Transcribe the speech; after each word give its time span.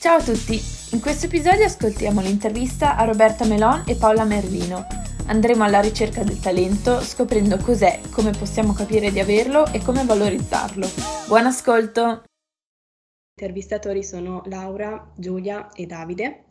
Ciao 0.00 0.18
a 0.18 0.22
tutti! 0.22 0.60
In 0.92 1.00
questo 1.00 1.26
episodio 1.26 1.64
ascoltiamo 1.64 2.20
l'intervista 2.20 2.96
a 2.96 3.04
Roberta 3.04 3.44
Melon 3.44 3.82
e 3.84 3.96
Paola 3.96 4.22
Merlino. 4.22 4.86
Andremo 5.26 5.64
alla 5.64 5.80
ricerca 5.80 6.22
del 6.22 6.38
talento 6.38 7.00
scoprendo 7.00 7.56
cos'è, 7.56 8.02
come 8.12 8.30
possiamo 8.30 8.72
capire 8.72 9.10
di 9.10 9.18
averlo 9.18 9.66
e 9.72 9.80
come 9.82 10.04
valorizzarlo. 10.04 10.86
Buon 11.26 11.46
ascolto! 11.46 12.22
I 12.22 13.40
intervistatori 13.40 14.04
sono 14.04 14.44
Laura, 14.46 15.12
Giulia 15.16 15.72
e 15.72 15.86
Davide 15.86 16.44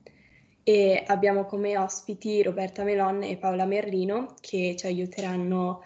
e 0.61 1.05
abbiamo 1.07 1.45
come 1.45 1.77
ospiti 1.77 2.43
Roberta 2.43 2.83
Melon 2.83 3.23
e 3.23 3.37
Paola 3.37 3.63
Merlino 3.63 4.35
che 4.41 4.75
ci 4.77 4.87
aiuteranno 4.87 5.83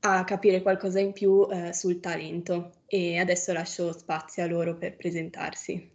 a 0.00 0.24
capire 0.24 0.62
qualcosa 0.62 0.98
in 0.98 1.12
più 1.12 1.46
eh, 1.48 1.72
sul 1.72 2.00
talento 2.00 2.72
e 2.86 3.18
adesso 3.18 3.52
lascio 3.52 3.96
spazio 3.96 4.42
a 4.42 4.46
loro 4.48 4.74
per 4.74 4.96
presentarsi. 4.96 5.93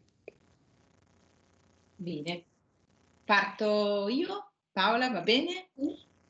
Bene, 2.01 2.45
parto 3.25 4.07
io, 4.07 4.51
Paola, 4.71 5.09
va 5.09 5.19
bene? 5.19 5.67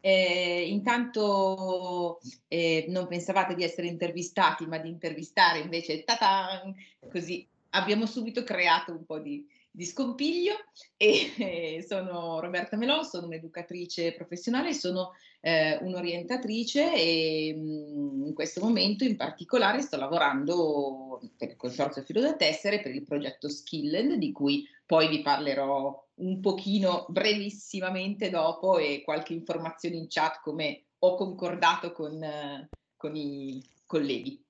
Eh, 0.01 0.67
intanto 0.67 2.19
eh, 2.47 2.85
non 2.87 3.05
pensavate 3.05 3.53
di 3.53 3.63
essere 3.63 3.85
intervistati, 3.85 4.65
ma 4.65 4.79
di 4.79 4.89
intervistare 4.89 5.59
invece, 5.59 6.03
ta-ta, 6.03 6.63
così 7.11 7.45
abbiamo 7.71 8.07
subito 8.07 8.43
creato 8.43 8.93
un 8.93 9.05
po' 9.05 9.19
di, 9.19 9.45
di 9.69 9.85
scompiglio. 9.85 10.55
E 10.97 11.33
eh, 11.37 11.85
sono 11.87 12.39
Roberta 12.39 12.75
Melon, 12.75 13.05
sono 13.05 13.27
un'educatrice 13.27 14.13
professionale, 14.13 14.73
sono 14.73 15.11
eh, 15.41 15.77
un'orientatrice 15.81 16.95
e 16.95 17.53
mh, 17.55 17.61
mm, 17.61 18.25
in 18.25 18.33
questo 18.33 18.59
momento 18.59 19.03
in 19.03 19.15
particolare 19.15 19.83
sto 19.83 19.97
lavorando 19.97 21.21
per 21.37 21.49
il 21.49 21.57
Consorzio 21.57 22.01
Filo 22.01 22.21
da 22.21 22.35
Tessere 22.35 22.81
per 22.81 22.95
il 22.95 23.03
progetto 23.03 23.47
Skilled 23.47 24.15
di 24.15 24.31
cui 24.31 24.67
poi 24.89 25.07
vi 25.07 25.21
parlerò 25.21 26.03
un 26.15 26.39
pochino 26.39 27.05
brevissimamente 27.09 28.31
dopo 28.31 28.79
e 28.79 29.03
qualche 29.05 29.33
informazione 29.33 29.97
in 29.97 30.07
chat 30.09 30.41
come 30.41 30.85
ho 30.97 31.13
concordato 31.13 31.91
con, 31.91 32.19
con 32.97 33.15
i 33.15 33.63
colleghi. 33.85 34.43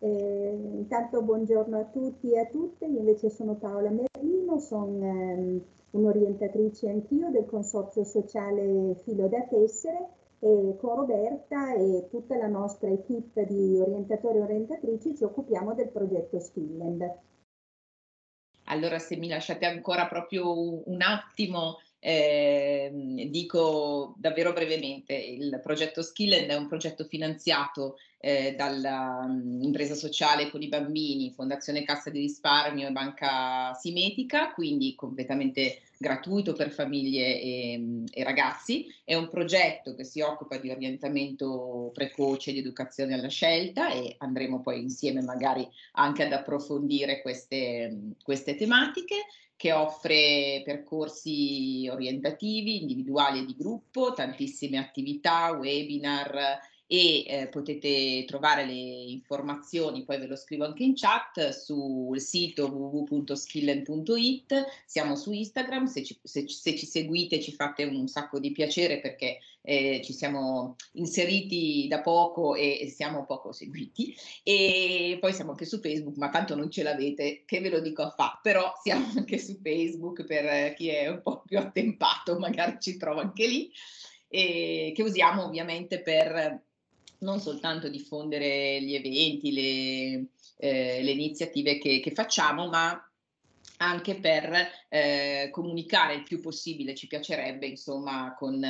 Eh, 0.00 0.58
intanto 0.74 1.22
buongiorno 1.22 1.78
a 1.78 1.84
tutti 1.84 2.32
e 2.32 2.40
a 2.40 2.46
tutte, 2.46 2.86
io 2.86 2.98
invece 2.98 3.30
sono 3.30 3.54
Paola 3.54 3.90
Merlino, 3.90 4.58
sono 4.58 5.06
ehm, 5.06 5.64
un'orientatrice 5.92 6.88
anch'io 6.88 7.30
del 7.30 7.46
Consorzio 7.46 8.02
Sociale 8.02 8.96
Filo 9.04 9.28
da 9.28 9.42
Tessere 9.42 10.08
e 10.40 10.76
con 10.80 10.96
Roberta 10.96 11.74
e 11.74 12.08
tutta 12.10 12.36
la 12.36 12.48
nostra 12.48 12.90
equip 12.90 13.40
di 13.42 13.78
orientatori 13.78 14.38
e 14.38 14.42
orientatrici 14.42 15.14
ci 15.14 15.22
occupiamo 15.22 15.74
del 15.74 15.90
progetto 15.90 16.40
Skilland. 16.40 17.26
Allora 18.68 18.98
se 18.98 19.16
mi 19.16 19.28
lasciate 19.28 19.66
ancora 19.66 20.06
proprio 20.06 20.88
un 20.88 21.02
attimo 21.02 21.78
eh, 22.00 23.26
dico 23.30 24.14
davvero 24.16 24.52
brevemente, 24.52 25.14
il 25.14 25.60
progetto 25.62 26.02
Skillen 26.02 26.48
è 26.48 26.54
un 26.54 26.68
progetto 26.68 27.04
finanziato 27.04 27.96
eh, 28.20 28.54
dall'impresa 28.56 29.92
um, 29.92 29.98
sociale 29.98 30.50
con 30.50 30.62
i 30.62 30.68
bambini, 30.68 31.32
Fondazione 31.34 31.84
Cassa 31.84 32.10
di 32.10 32.20
Risparmio 32.20 32.88
e 32.88 32.92
Banca 32.92 33.74
Simetica, 33.74 34.52
quindi 34.52 34.94
completamente 34.94 35.82
gratuito 35.96 36.52
per 36.52 36.70
famiglie 36.70 37.40
e, 37.40 38.04
e, 38.10 38.24
ragazzi. 38.24 38.86
È 39.04 39.14
un 39.14 39.28
progetto 39.28 39.94
che 39.94 40.04
si 40.04 40.20
occupa 40.20 40.56
di 40.58 40.70
orientamento 40.70 41.90
precoce, 41.92 42.52
di 42.52 42.58
educazione 42.58 43.14
alla 43.14 43.28
scelta 43.28 43.90
e 43.90 44.14
andremo 44.18 44.60
poi 44.60 44.80
insieme 44.80 45.22
magari 45.22 45.68
anche 45.92 46.24
ad 46.24 46.32
approfondire 46.32 47.20
queste, 47.22 48.14
queste 48.22 48.54
tematiche 48.54 49.16
che 49.58 49.72
offre 49.72 50.62
percorsi 50.64 51.88
orientativi, 51.90 52.80
individuali 52.80 53.40
e 53.40 53.44
di 53.44 53.56
gruppo, 53.58 54.12
tantissime 54.12 54.78
attività, 54.78 55.50
webinar 55.50 56.60
e 56.90 57.24
eh, 57.26 57.48
potete 57.48 58.24
trovare 58.26 58.64
le 58.64 58.72
informazioni, 58.72 60.04
poi 60.04 60.18
ve 60.18 60.26
lo 60.26 60.36
scrivo 60.36 60.64
anche 60.64 60.84
in 60.84 60.94
chat, 60.96 61.50
sul 61.50 62.18
sito 62.18 62.66
www.skillen.it, 62.66 64.64
siamo 64.86 65.14
su 65.14 65.30
Instagram, 65.32 65.84
se 65.84 66.02
ci, 66.02 66.18
se, 66.22 66.48
se 66.48 66.74
ci, 66.76 66.86
seguite 66.86 67.42
ci 67.42 67.52
fate 67.52 67.84
un 67.84 68.08
sacco 68.08 68.40
di 68.40 68.52
piacere 68.52 69.00
perché 69.00 69.40
eh, 69.60 70.00
ci 70.02 70.14
siamo 70.14 70.76
inseriti 70.92 71.86
da 71.90 72.00
poco 72.00 72.54
e, 72.54 72.78
e, 72.80 72.88
siamo 72.88 73.26
poco 73.26 73.52
seguiti. 73.52 74.16
E 74.42 75.18
poi 75.20 75.34
siamo 75.34 75.50
anche 75.50 75.66
su 75.66 75.80
Facebook, 75.80 76.16
ma 76.16 76.30
tanto 76.30 76.56
non 76.56 76.70
ce 76.70 76.82
l'avete, 76.82 77.42
che 77.44 77.60
ve 77.60 77.68
lo 77.68 77.80
dico 77.80 78.00
a 78.02 78.10
fa, 78.10 78.40
però 78.42 78.72
siamo 78.82 79.06
anche 79.14 79.36
su 79.38 79.58
Facebook 79.62 80.24
per 80.24 80.72
chi 80.72 80.88
è 80.88 81.08
un 81.08 81.20
po' 81.20 81.42
più 81.44 81.58
attempato, 81.58 82.38
magari 82.38 82.78
ci 82.80 82.96
trova 82.96 83.20
anche 83.20 83.46
lì. 83.46 83.70
E 84.30 84.92
che 84.94 85.02
usiamo 85.02 85.44
ovviamente 85.44 86.00
per 86.02 86.67
non 87.20 87.40
soltanto 87.40 87.88
diffondere 87.88 88.80
gli 88.82 88.94
eventi, 88.94 89.52
le, 89.52 90.26
eh, 90.56 91.02
le 91.02 91.10
iniziative 91.10 91.78
che, 91.78 92.00
che, 92.00 92.10
facciamo, 92.12 92.68
ma 92.68 93.02
anche 93.78 94.16
per 94.16 94.70
eh, 94.88 95.48
comunicare 95.50 96.14
il 96.14 96.22
più 96.24 96.40
possibile, 96.40 96.94
ci 96.94 97.06
piacerebbe 97.06 97.66
insomma 97.66 98.34
con, 98.36 98.64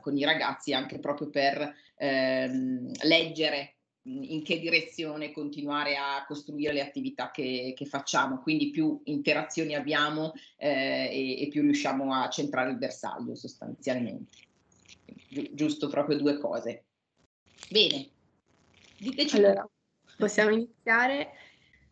con 0.00 0.16
i 0.16 0.24
ragazzi, 0.24 0.72
anche 0.72 0.98
proprio 0.98 1.28
per 1.30 1.74
ehm, 1.96 2.90
leggere 3.02 3.74
in 4.08 4.42
che 4.42 4.58
direzione 4.58 5.32
continuare 5.32 5.96
a 5.96 6.24
costruire 6.26 6.72
le 6.72 6.80
attività 6.80 7.30
che, 7.30 7.74
che 7.76 7.84
facciamo, 7.84 8.40
quindi 8.40 8.70
più 8.70 9.00
interazioni 9.04 9.74
abbiamo 9.74 10.32
eh, 10.56 11.08
e, 11.12 11.42
e, 11.42 11.48
più 11.48 11.62
riusciamo 11.62 12.14
a 12.14 12.28
centrare 12.28 12.70
il 12.70 12.78
bersaglio 12.78 13.34
sostanzialmente. 13.34 14.38
Gi- 15.28 15.50
giusto 15.52 15.88
proprio 15.88 16.16
due 16.16 16.38
cose. 16.38 16.84
Bene, 17.70 18.08
diteci. 18.98 19.36
Allora, 19.36 19.68
possiamo 20.16 20.50
iniziare. 20.50 21.32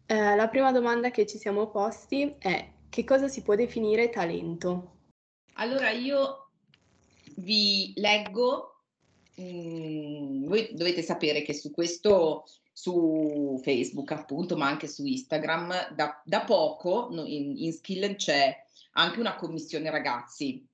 Eh, 0.06 0.36
la 0.36 0.48
prima 0.48 0.72
domanda 0.72 1.10
che 1.10 1.26
ci 1.26 1.36
siamo 1.36 1.68
posti 1.68 2.34
è 2.38 2.72
che 2.88 3.04
cosa 3.04 3.28
si 3.28 3.42
può 3.42 3.54
definire 3.54 4.08
talento? 4.08 4.94
Allora 5.54 5.90
io 5.90 6.50
vi 7.36 7.92
leggo, 7.96 8.82
mh, 9.34 9.42
mm, 9.42 10.46
voi 10.46 10.68
dovete 10.72 11.02
sapere 11.02 11.42
che 11.42 11.52
su 11.52 11.70
questo, 11.70 12.44
su 12.72 13.60
Facebook 13.62 14.12
appunto, 14.12 14.56
ma 14.56 14.66
anche 14.66 14.88
su 14.88 15.04
Instagram, 15.04 15.94
da, 15.94 16.22
da 16.24 16.44
poco 16.44 17.08
in, 17.10 17.54
in 17.56 17.72
Skill 17.72 18.16
c'è 18.16 18.54
anche 18.92 19.20
una 19.20 19.36
commissione 19.36 19.90
ragazzi 19.90 20.66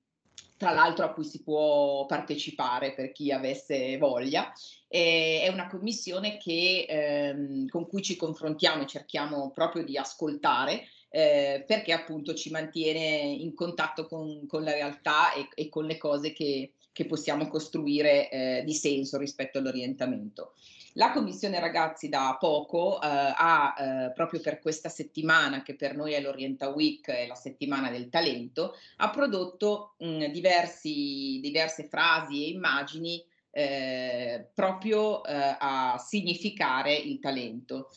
tra 0.63 0.71
l'altro 0.71 1.03
a 1.03 1.11
cui 1.11 1.25
si 1.25 1.43
può 1.43 2.05
partecipare 2.05 2.93
per 2.93 3.11
chi 3.11 3.33
avesse 3.33 3.97
voglia. 3.97 4.53
E 4.87 5.41
è 5.41 5.49
una 5.49 5.67
commissione 5.67 6.37
che, 6.37 6.85
ehm, 6.87 7.67
con 7.67 7.85
cui 7.85 8.01
ci 8.01 8.15
confrontiamo 8.15 8.83
e 8.83 8.87
cerchiamo 8.87 9.51
proprio 9.51 9.83
di 9.83 9.97
ascoltare 9.97 10.87
eh, 11.09 11.65
perché 11.67 11.91
appunto 11.91 12.33
ci 12.33 12.49
mantiene 12.49 12.99
in 12.99 13.53
contatto 13.53 14.07
con, 14.07 14.47
con 14.47 14.63
la 14.63 14.71
realtà 14.71 15.33
e, 15.33 15.49
e, 15.53 15.67
con 15.67 15.85
le 15.85 15.97
cose 15.97 16.31
che, 16.31 16.71
che 16.93 17.05
possiamo 17.05 17.49
costruire 17.49 18.29
eh, 18.29 18.63
di 18.65 18.73
senso 18.73 19.17
rispetto 19.17 19.57
all'orientamento. 19.57 20.53
La 20.93 21.11
Commissione 21.11 21.59
Ragazzi 21.59 22.07
da 22.07 22.37
poco 22.39 23.01
eh, 23.01 23.07
ha 23.07 23.75
eh, 23.77 24.11
proprio 24.13 24.39
per 24.41 24.59
questa 24.59 24.89
settimana, 24.89 25.63
che 25.63 25.75
per 25.75 25.95
noi 25.95 26.13
è 26.13 26.21
l'Orienta 26.21 26.69
Week, 26.69 27.09
è 27.09 27.25
la 27.25 27.35
settimana 27.35 27.89
del 27.89 28.09
talento, 28.09 28.75
ha 28.97 29.09
prodotto 29.09 29.95
mh, 29.97 30.27
diversi, 30.27 31.39
diverse 31.41 31.85
frasi 31.85 32.45
e 32.45 32.49
immagini 32.49 33.23
eh, 33.49 34.49
proprio 34.53 35.23
eh, 35.23 35.55
a 35.57 35.97
significare 35.97 36.93
il 36.93 37.19
talento. 37.19 37.89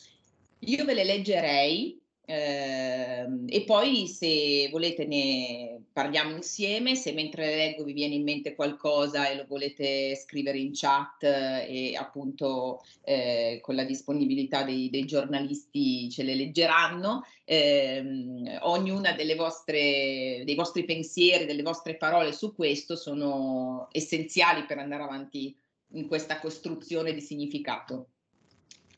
Io 0.59 0.83
ve 0.83 0.95
le 0.95 1.03
leggerei 1.03 2.01
eh, 2.25 3.27
e 3.47 3.63
poi 3.63 4.07
se 4.07 4.69
volete 4.71 5.05
ne 5.05 5.76
parliamo 5.97 6.35
insieme, 6.35 6.93
se 6.93 7.11
mentre 7.11 7.47
le 7.47 7.55
leggo 7.55 7.83
vi 7.83 7.93
viene 7.93 8.13
in 8.13 8.21
mente 8.21 8.53
qualcosa 8.53 9.27
e 9.27 9.35
lo 9.35 9.45
volete 9.47 10.15
scrivere 10.15 10.59
in 10.59 10.69
chat 10.71 11.23
eh, 11.23 11.65
e 11.67 11.95
appunto 11.95 12.83
eh, 13.01 13.57
con 13.63 13.73
la 13.73 13.83
disponibilità 13.83 14.61
dei, 14.61 14.91
dei, 14.91 15.05
giornalisti 15.05 16.07
ce 16.11 16.21
le 16.21 16.35
leggeranno, 16.35 17.25
ehm, 17.45 18.59
ognuna 18.61 19.13
delle 19.13 19.33
vostre, 19.33 20.43
dei 20.45 20.53
vostri 20.53 20.85
pensieri, 20.85 21.47
delle 21.47 21.63
vostre 21.63 21.95
parole 21.95 22.31
su 22.31 22.53
questo 22.53 22.95
sono 22.95 23.87
essenziali 23.91 24.65
per 24.67 24.77
andare 24.77 25.01
avanti 25.01 25.57
in 25.93 26.07
questa 26.07 26.39
costruzione 26.39 27.11
di 27.11 27.21
significato. 27.21 28.09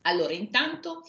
Allora, 0.02 0.34
intanto 0.34 1.02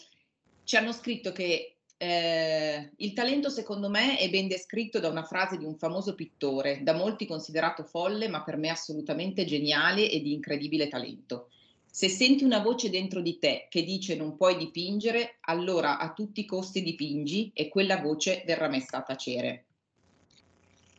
ci 0.64 0.74
hanno 0.76 0.92
scritto 0.92 1.32
che 1.32 1.71
eh, 2.02 2.90
il 2.96 3.12
talento 3.12 3.48
secondo 3.48 3.88
me 3.88 4.18
è 4.18 4.28
ben 4.28 4.48
descritto 4.48 4.98
da 4.98 5.08
una 5.08 5.22
frase 5.22 5.56
di 5.56 5.64
un 5.64 5.76
famoso 5.76 6.16
pittore, 6.16 6.82
da 6.82 6.94
molti 6.94 7.26
considerato 7.26 7.84
folle, 7.84 8.26
ma 8.26 8.42
per 8.42 8.56
me 8.56 8.70
assolutamente 8.70 9.44
geniale 9.44 10.10
e 10.10 10.20
di 10.20 10.32
incredibile 10.32 10.88
talento. 10.88 11.50
Se 11.88 12.08
senti 12.08 12.42
una 12.42 12.58
voce 12.58 12.90
dentro 12.90 13.20
di 13.20 13.38
te 13.38 13.68
che 13.70 13.84
dice 13.84 14.16
non 14.16 14.34
puoi 14.34 14.56
dipingere, 14.56 15.36
allora 15.42 15.98
a 15.98 16.12
tutti 16.12 16.40
i 16.40 16.44
costi 16.44 16.82
dipingi 16.82 17.52
e 17.54 17.68
quella 17.68 18.00
voce 18.00 18.42
verrà 18.44 18.66
messa 18.66 18.96
a 18.96 19.02
tacere. 19.02 19.64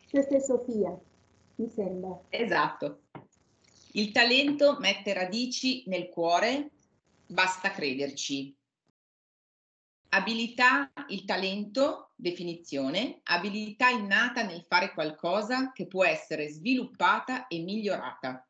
Questa 0.10 0.38
è 0.38 0.40
Sofia, 0.40 0.98
mi 1.56 1.68
sembra. 1.68 2.18
Esatto. 2.30 3.00
Il 3.92 4.14
talento 4.14 4.78
mette 4.80 5.12
radici 5.12 5.84
nel 5.88 6.08
cuore, 6.08 6.70
basta 7.26 7.72
crederci. 7.72 8.56
Abilità, 10.16 10.92
il 11.08 11.26
talento, 11.26 12.12
definizione, 12.16 13.22
abilità 13.24 13.90
innata 13.90 14.44
nel 14.44 14.64
fare 14.68 14.94
qualcosa 14.94 15.72
che 15.72 15.88
può 15.88 16.06
essere 16.06 16.50
sviluppata 16.50 17.48
e 17.48 17.60
migliorata. 17.64 18.48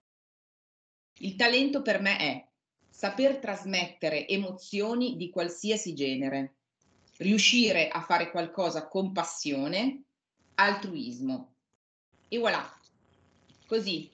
Il 1.20 1.38
talento 1.38 1.82
per 1.82 2.02
me 2.02 2.18
è 2.18 2.48
saper 2.90 3.38
trasmettere 3.38 4.28
emozioni 4.28 5.16
di 5.16 5.30
qualsiasi 5.30 5.94
genere, 5.94 6.56
riuscire 7.20 7.88
a 7.88 8.02
fare 8.02 8.30
qualcosa 8.30 8.90
con 8.90 9.14
passione, 9.14 10.04
altruismo. 10.56 11.54
E 12.28 12.40
voilà, 12.40 12.62
così. 13.68 14.12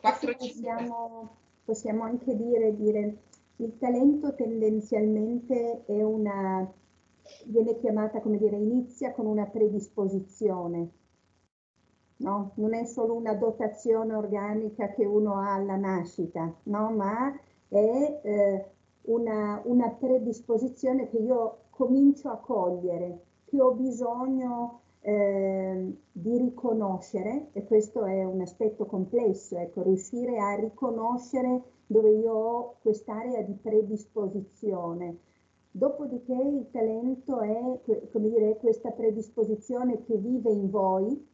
4, 0.00 0.36
possiamo, 0.36 1.36
possiamo 1.64 2.04
anche 2.04 2.36
dire, 2.36 2.76
dire 2.76 3.22
il 3.58 3.76
talento 3.78 4.34
tendenzialmente 4.34 5.84
è 5.86 6.02
una, 6.02 6.70
viene 7.46 7.76
chiamata, 7.78 8.20
come 8.20 8.38
dire, 8.38 8.56
inizia 8.56 9.12
con 9.12 9.26
una 9.26 9.46
predisposizione, 9.46 10.90
no? 12.18 12.52
Non 12.54 12.74
è 12.74 12.84
solo 12.84 13.14
una 13.14 13.34
dotazione 13.34 14.14
organica 14.14 14.90
che 14.90 15.04
uno 15.04 15.34
ha 15.38 15.54
alla 15.54 15.76
nascita, 15.76 16.52
no? 16.64 16.90
Ma 16.90 17.36
è 17.68 18.20
eh, 18.22 18.70
una, 19.02 19.60
una 19.64 19.90
predisposizione 19.90 21.08
che 21.08 21.18
io 21.18 21.62
comincio 21.70 22.30
a 22.30 22.36
cogliere, 22.36 23.24
che 23.44 23.60
ho 23.60 23.72
bisogno 23.72 24.82
eh, 25.00 25.96
di 26.10 26.38
riconoscere, 26.38 27.48
e 27.52 27.64
questo 27.64 28.04
è 28.04 28.24
un 28.24 28.40
aspetto 28.40 28.86
complesso, 28.86 29.56
ecco, 29.56 29.82
riuscire 29.82 30.38
a 30.38 30.54
riconoscere 30.54 31.62
dove 31.86 32.10
io 32.10 32.32
ho 32.32 32.74
quest'area 32.82 33.42
di 33.42 33.54
predisposizione. 33.54 35.18
Dopodiché 35.70 36.34
il 36.34 36.68
talento 36.70 37.40
è, 37.40 37.80
come 38.10 38.28
dire, 38.28 38.56
questa 38.56 38.90
predisposizione 38.90 40.02
che 40.02 40.16
vive 40.16 40.50
in 40.50 40.70
voi, 40.70 41.26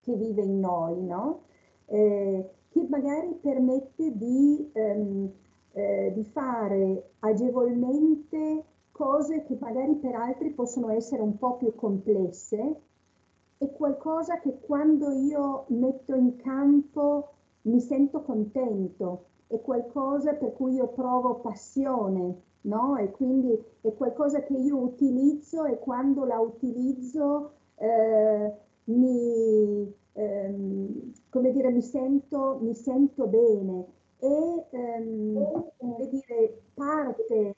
che 0.00 0.14
vive 0.14 0.42
in 0.42 0.60
noi, 0.60 1.02
no? 1.02 1.42
Eh, 1.86 2.50
che 2.68 2.86
magari 2.88 3.38
permette 3.40 4.16
di, 4.16 4.70
ehm, 4.72 5.32
eh, 5.72 6.12
di 6.14 6.24
fare 6.24 7.10
agevolmente 7.20 8.64
cose 8.92 9.42
che 9.44 9.56
magari 9.58 9.94
per 9.94 10.14
altri 10.14 10.50
possono 10.50 10.90
essere 10.90 11.22
un 11.22 11.36
po' 11.38 11.56
più 11.56 11.74
complesse, 11.74 12.80
è 13.58 13.70
qualcosa 13.72 14.38
che 14.38 14.58
quando 14.60 15.10
io 15.10 15.64
metto 15.68 16.14
in 16.14 16.36
campo 16.36 17.32
mi 17.62 17.80
sento 17.80 18.22
contento, 18.22 19.26
è 19.46 19.60
qualcosa 19.60 20.34
per 20.34 20.52
cui 20.52 20.74
io 20.74 20.88
provo 20.88 21.36
passione, 21.36 22.42
no? 22.62 22.96
E 22.96 23.10
quindi 23.10 23.58
è 23.80 23.92
qualcosa 23.94 24.42
che 24.42 24.54
io 24.54 24.76
utilizzo 24.76 25.64
e 25.64 25.78
quando 25.78 26.24
la 26.24 26.38
utilizzo 26.38 27.52
eh, 27.76 28.52
mi, 28.84 29.94
ehm, 30.12 31.12
come 31.30 31.52
dire, 31.52 31.70
mi 31.70 31.82
sento, 31.82 32.58
mi 32.60 32.74
sento 32.74 33.26
bene 33.26 33.86
e 34.18 34.66
ehm, 34.70 35.70
come 35.76 36.08
dire, 36.08 36.62
parte 36.74 37.54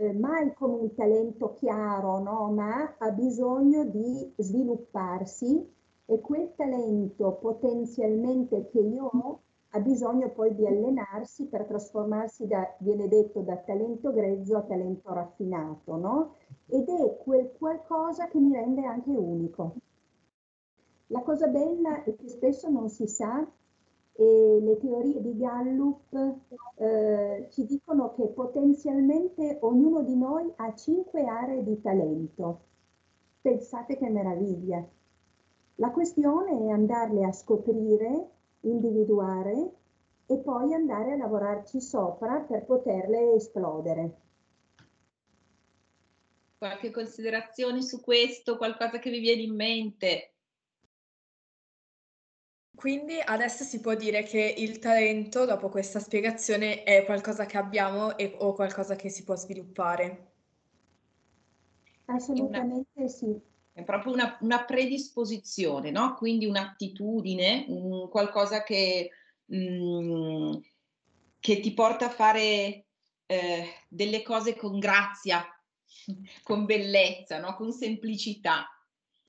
eh, 0.00 0.12
mai 0.14 0.54
con 0.54 0.70
un 0.70 0.94
talento 0.94 1.52
chiaro, 1.52 2.18
no? 2.20 2.50
ma 2.52 2.96
ha 2.96 3.10
bisogno 3.10 3.84
di 3.84 4.32
svilupparsi 4.36 5.70
e 6.06 6.20
quel 6.20 6.54
talento 6.56 7.32
potenzialmente 7.34 8.66
che 8.70 8.80
io 8.80 9.04
ho 9.04 9.40
ha 9.72 9.78
bisogno 9.78 10.30
poi 10.30 10.54
di 10.54 10.66
allenarsi 10.66 11.46
per 11.46 11.64
trasformarsi 11.64 12.46
da, 12.46 12.74
viene 12.78 13.06
detto, 13.06 13.40
da 13.40 13.56
talento 13.56 14.12
grezzo 14.12 14.56
a 14.56 14.62
talento 14.62 15.12
raffinato, 15.12 15.96
no? 15.96 16.34
Ed 16.66 16.88
è 16.88 17.16
quel 17.18 17.52
qualcosa 17.56 18.26
che 18.26 18.40
mi 18.40 18.52
rende 18.52 18.84
anche 18.84 19.10
unico. 19.10 19.74
La 21.08 21.20
cosa 21.20 21.46
bella 21.46 22.02
è 22.02 22.16
che 22.16 22.28
spesso 22.28 22.68
non 22.68 22.88
si 22.88 23.06
sa 23.06 23.46
e 24.12 24.58
le 24.60 24.78
teorie 24.78 25.20
di 25.20 25.36
Gallup 25.36 26.34
eh, 26.76 27.46
ci 27.50 27.64
dicono 27.64 28.12
che 28.14 28.26
potenzialmente 28.28 29.58
ognuno 29.62 30.02
di 30.02 30.16
noi 30.16 30.52
ha 30.56 30.74
cinque 30.74 31.24
aree 31.24 31.62
di 31.62 31.80
talento. 31.80 32.60
Pensate 33.40 33.96
che 33.96 34.08
meraviglia. 34.08 34.86
La 35.76 35.90
questione 35.90 36.66
è 36.66 36.70
andarle 36.70 37.24
a 37.24 37.32
scoprire 37.32 38.28
individuare 38.60 39.72
e 40.26 40.36
poi 40.36 40.74
andare 40.74 41.12
a 41.12 41.16
lavorarci 41.16 41.80
sopra 41.80 42.40
per 42.40 42.64
poterle 42.64 43.32
esplodere. 43.32 44.20
Qualche 46.58 46.90
considerazione 46.90 47.80
su 47.80 48.02
questo, 48.02 48.58
qualcosa 48.58 48.98
che 48.98 49.10
vi 49.10 49.20
viene 49.20 49.42
in 49.42 49.54
mente? 49.54 50.29
Quindi 52.80 53.20
adesso 53.22 53.62
si 53.62 53.78
può 53.78 53.94
dire 53.94 54.22
che 54.22 54.54
il 54.56 54.78
talento, 54.78 55.44
dopo 55.44 55.68
questa 55.68 56.00
spiegazione, 56.00 56.82
è 56.82 57.04
qualcosa 57.04 57.44
che 57.44 57.58
abbiamo 57.58 58.16
e, 58.16 58.34
o 58.38 58.54
qualcosa 58.54 58.96
che 58.96 59.10
si 59.10 59.22
può 59.22 59.36
sviluppare? 59.36 60.32
Assolutamente 62.06 62.88
una... 62.94 63.06
sì 63.06 63.38
è 63.74 63.84
proprio 63.84 64.14
una, 64.14 64.38
una 64.40 64.64
predisposizione, 64.64 65.90
no? 65.90 66.14
quindi 66.14 66.46
un'attitudine, 66.46 67.66
un 67.68 68.08
qualcosa 68.08 68.62
che, 68.62 69.10
mh, 69.44 69.56
mm, 69.56 70.52
che, 71.38 71.60
ti 71.60 71.74
porta 71.74 72.06
a 72.06 72.10
fare 72.10 72.86
eh, 73.26 73.68
delle 73.88 74.22
cose 74.22 74.56
con 74.56 74.78
grazia, 74.78 75.44
con 76.42 76.64
bellezza, 76.64 77.40
no? 77.40 77.54
con 77.56 77.72
semplicità. 77.72 78.66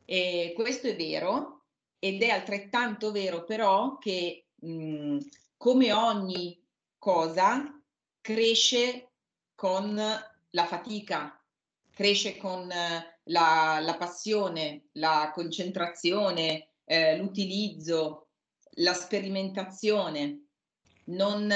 E 0.05 0.53
questo 0.55 0.87
è 0.87 0.95
vero 0.95 1.60
ed 2.03 2.23
è 2.23 2.29
altrettanto 2.29 3.11
vero 3.11 3.43
però 3.43 3.99
che 3.99 4.47
mh, 4.55 5.17
come 5.55 5.93
ogni 5.93 6.59
cosa 6.97 7.79
cresce 8.19 9.09
con 9.53 9.95
la 9.95 10.65
fatica, 10.65 11.39
cresce 11.93 12.37
con 12.37 12.67
la, 12.67 13.79
la 13.79 13.95
passione, 13.99 14.87
la 14.93 15.29
concentrazione, 15.31 16.69
eh, 16.85 17.17
l'utilizzo, 17.17 18.29
la 18.77 18.93
sperimentazione. 18.93 20.45
Non, 21.05 21.53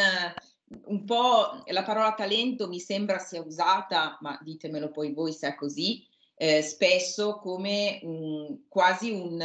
un 0.86 1.04
po' 1.06 1.64
la 1.66 1.84
parola 1.84 2.14
talento 2.14 2.68
mi 2.68 2.80
sembra 2.80 3.18
sia 3.18 3.42
usata, 3.42 4.20
ma 4.22 4.38
ditemelo 4.44 4.92
poi 4.92 5.12
voi 5.12 5.34
se 5.34 5.48
è 5.48 5.56
così, 5.56 6.06
eh, 6.36 6.62
spesso 6.62 7.40
come 7.40 8.00
un, 8.04 8.68
quasi 8.68 9.10
un, 9.10 9.42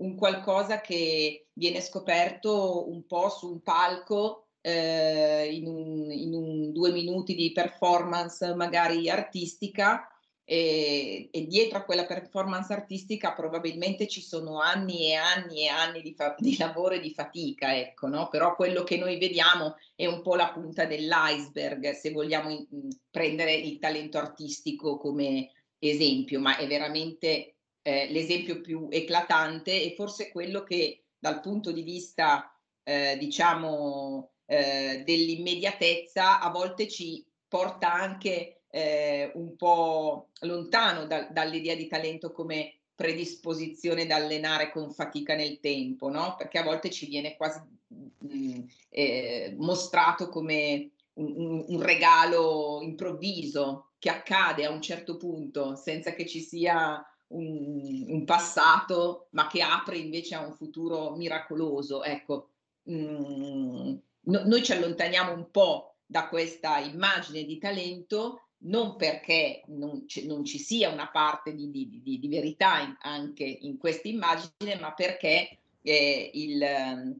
un, 0.00 0.16
qualcosa 0.16 0.80
che 0.80 1.46
viene 1.52 1.80
scoperto 1.80 2.88
un 2.88 3.06
po' 3.06 3.28
su 3.28 3.50
un 3.50 3.62
palco 3.62 4.48
eh, 4.60 5.48
in, 5.52 5.66
un, 5.66 6.10
in 6.10 6.34
un 6.34 6.72
due 6.72 6.92
minuti 6.92 7.34
di 7.34 7.52
performance 7.52 8.54
magari 8.54 9.08
artistica 9.08 10.06
e, 10.44 11.28
e, 11.30 11.46
dietro 11.46 11.78
a 11.78 11.84
quella 11.84 12.06
performance 12.06 12.72
artistica 12.72 13.34
probabilmente 13.34 14.08
ci 14.08 14.20
sono 14.20 14.58
anni 14.58 15.10
e 15.10 15.14
anni 15.14 15.62
e 15.62 15.68
anni 15.68 16.02
di, 16.02 16.12
fa- 16.12 16.34
di 16.36 16.56
lavoro 16.58 16.94
e 16.94 17.00
di 17.00 17.14
fatica, 17.14 17.78
ecco, 17.78 18.08
no? 18.08 18.28
Però 18.28 18.56
quello 18.56 18.82
che 18.82 18.96
noi 18.96 19.16
vediamo 19.16 19.76
è 19.94 20.06
un 20.06 20.22
po' 20.22 20.34
la 20.34 20.50
punta 20.50 20.86
dell'iceberg, 20.86 21.92
se 21.92 22.10
vogliamo 22.10 22.50
in- 22.50 22.66
prendere 23.08 23.54
il 23.54 23.78
talento 23.78 24.18
artistico 24.18 24.98
come 24.98 25.52
esempio, 25.78 26.40
ma 26.40 26.56
è 26.56 26.66
veramente 26.66 27.59
eh, 27.82 28.08
l'esempio 28.10 28.60
più 28.60 28.88
eclatante 28.90 29.82
e 29.82 29.94
forse 29.94 30.30
quello 30.30 30.62
che 30.62 31.04
dal 31.18 31.40
punto 31.40 31.72
di 31.72 31.82
vista, 31.82 32.54
eh, 32.82 33.16
diciamo, 33.18 34.32
eh, 34.46 35.02
dell'immediatezza 35.04 36.40
a 36.40 36.50
volte 36.50 36.88
ci 36.88 37.24
porta 37.46 37.92
anche 37.92 38.62
eh, 38.70 39.30
un 39.34 39.56
po' 39.56 40.30
lontano 40.40 41.06
da, 41.06 41.24
dall'idea 41.24 41.74
di 41.74 41.88
talento 41.88 42.32
come 42.32 42.80
predisposizione 42.94 44.06
da 44.06 44.16
allenare 44.16 44.70
con 44.70 44.92
fatica 44.92 45.34
nel 45.34 45.58
tempo, 45.60 46.10
no? 46.10 46.34
Perché 46.36 46.58
a 46.58 46.62
volte 46.62 46.90
ci 46.90 47.06
viene 47.06 47.36
quasi 47.36 47.60
mh, 47.86 48.06
mm, 48.26 48.60
eh, 48.90 49.54
mostrato 49.58 50.28
come 50.28 50.90
un, 51.14 51.64
un, 51.66 51.82
regalo 51.82 52.80
improvviso 52.82 53.92
che 53.98 54.10
accade 54.10 54.64
a 54.64 54.70
un 54.70 54.82
certo 54.82 55.16
punto 55.16 55.76
senza 55.76 56.12
che 56.12 56.26
ci 56.26 56.40
sia 56.40 57.02
un, 57.30 58.04
un 58.08 58.24
passato, 58.24 59.28
ma 59.30 59.46
che 59.46 59.62
apre 59.62 59.98
invece 59.98 60.34
a 60.34 60.46
un 60.46 60.52
futuro 60.52 61.14
miracoloso. 61.16 62.02
Ecco, 62.02 62.50
mh, 62.84 63.94
no, 64.20 64.42
noi 64.44 64.62
ci 64.62 64.72
allontaniamo 64.72 65.32
un 65.32 65.50
po' 65.50 65.94
da 66.06 66.28
questa 66.28 66.78
immagine 66.78 67.44
di 67.44 67.58
talento 67.58 68.46
non 68.62 68.96
perché 68.96 69.62
non, 69.68 70.04
c- 70.06 70.24
non 70.24 70.44
ci 70.44 70.58
sia 70.58 70.90
una 70.90 71.08
parte 71.08 71.54
di, 71.54 71.70
di, 71.70 72.00
di, 72.02 72.18
di 72.18 72.28
verità 72.28 72.80
in, 72.80 72.96
anche 73.00 73.44
in 73.44 73.78
questa 73.78 74.08
immagine, 74.08 74.78
ma 74.78 74.92
perché 74.92 75.58
eh, 75.82 76.30
il, 76.34 77.16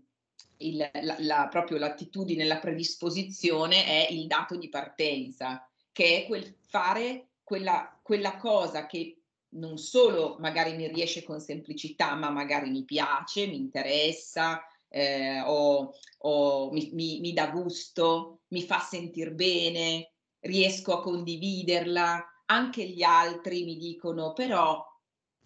il, 0.59 0.76
la, 0.76 1.17
la, 1.21 1.49
proprio 1.49 1.79
l'attitudine, 1.79 2.45
la 2.45 2.59
predisposizione 2.59 3.85
è 3.87 4.09
il 4.11 4.26
dato 4.26 4.57
di 4.57 4.69
partenza, 4.69 5.67
che 5.93 6.23
è 6.23 6.26
quel 6.26 6.55
fare 6.61 7.29
quella, 7.43 7.99
quella 8.02 8.37
cosa 8.37 8.87
che 8.87 9.20
non 9.50 9.78
solo 9.78 10.37
magari 10.38 10.76
mi 10.76 10.88
riesce 10.88 11.23
con 11.23 11.40
semplicità, 11.40 12.14
ma 12.14 12.30
magari 12.30 12.71
mi 12.71 12.85
piace, 12.85 13.47
mi 13.47 13.57
interessa, 13.57 14.62
eh, 14.88 15.40
o, 15.40 15.92
o 16.19 16.71
mi, 16.73 16.90
mi, 16.92 17.21
mi, 17.21 17.33
dà 17.33 17.49
gusto, 17.49 18.40
mi 18.49 18.62
fa 18.62 18.80
sentire 18.80 19.33
bene, 19.33 20.12
riesco 20.40 20.92
a 20.92 21.02
condividerla. 21.02 22.25
Anche 22.47 22.87
gli 22.88 23.02
altri 23.02 23.64
mi 23.64 23.76
dicono 23.76 24.33
però 24.33 24.85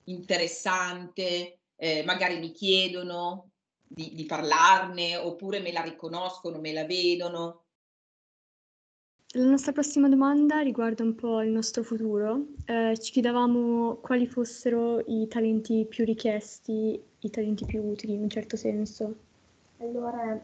interessante, 0.05 1.61
eh, 1.77 2.03
magari 2.05 2.39
mi 2.39 2.53
chiedono 2.53 3.51
di, 3.83 4.15
di 4.15 4.25
parlarne 4.25 5.17
oppure 5.17 5.61
me 5.61 5.73
la 5.73 5.83
riconoscono, 5.83 6.59
me 6.59 6.73
la 6.73 6.85
vedono. 6.85 7.64
La 9.37 9.47
nostra 9.47 9.73
prossima 9.73 10.09
domanda 10.09 10.61
riguarda 10.61 11.03
un 11.03 11.17
po' 11.17 11.43
il 11.43 11.51
nostro 11.51 11.83
futuro. 11.83 12.47
Eh, 12.67 12.97
ci 12.99 13.11
chiedevamo 13.11 13.97
quali 13.97 14.29
fossero 14.29 15.01
i 15.07 15.27
talenti 15.27 15.87
più 15.89 16.05
richiesti, 16.05 17.03
i 17.19 17.31
talenti 17.31 17.65
più 17.65 17.83
utili 17.83 18.13
in 18.15 18.23
un 18.23 18.29
certo 18.29 18.57
senso. 18.57 19.13
Allora, 19.79 20.41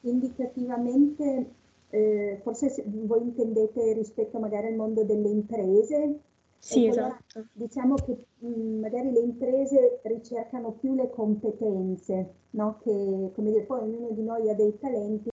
indicativamente, 0.00 1.50
eh, 1.90 2.40
forse 2.42 2.82
voi 2.86 3.22
intendete 3.22 3.92
rispetto 3.92 4.40
magari 4.40 4.66
al 4.66 4.74
mondo 4.74 5.04
delle 5.04 5.28
imprese? 5.28 6.18
Sì, 6.58 6.86
ecco, 6.86 6.90
esatto. 6.90 7.22
Allora, 7.34 7.50
diciamo 7.52 7.94
che 7.94 8.16
mh, 8.38 8.80
magari 8.80 9.12
le 9.12 9.20
imprese 9.20 10.00
ricercano 10.02 10.72
più 10.72 10.94
le 10.94 11.08
competenze, 11.08 12.34
no? 12.50 12.78
Che, 12.82 13.30
come 13.32 13.50
dire, 13.52 13.62
poi 13.62 13.78
ognuno 13.78 14.10
di 14.10 14.22
noi 14.24 14.50
ha 14.50 14.54
dei 14.54 14.76
talenti, 14.76 15.28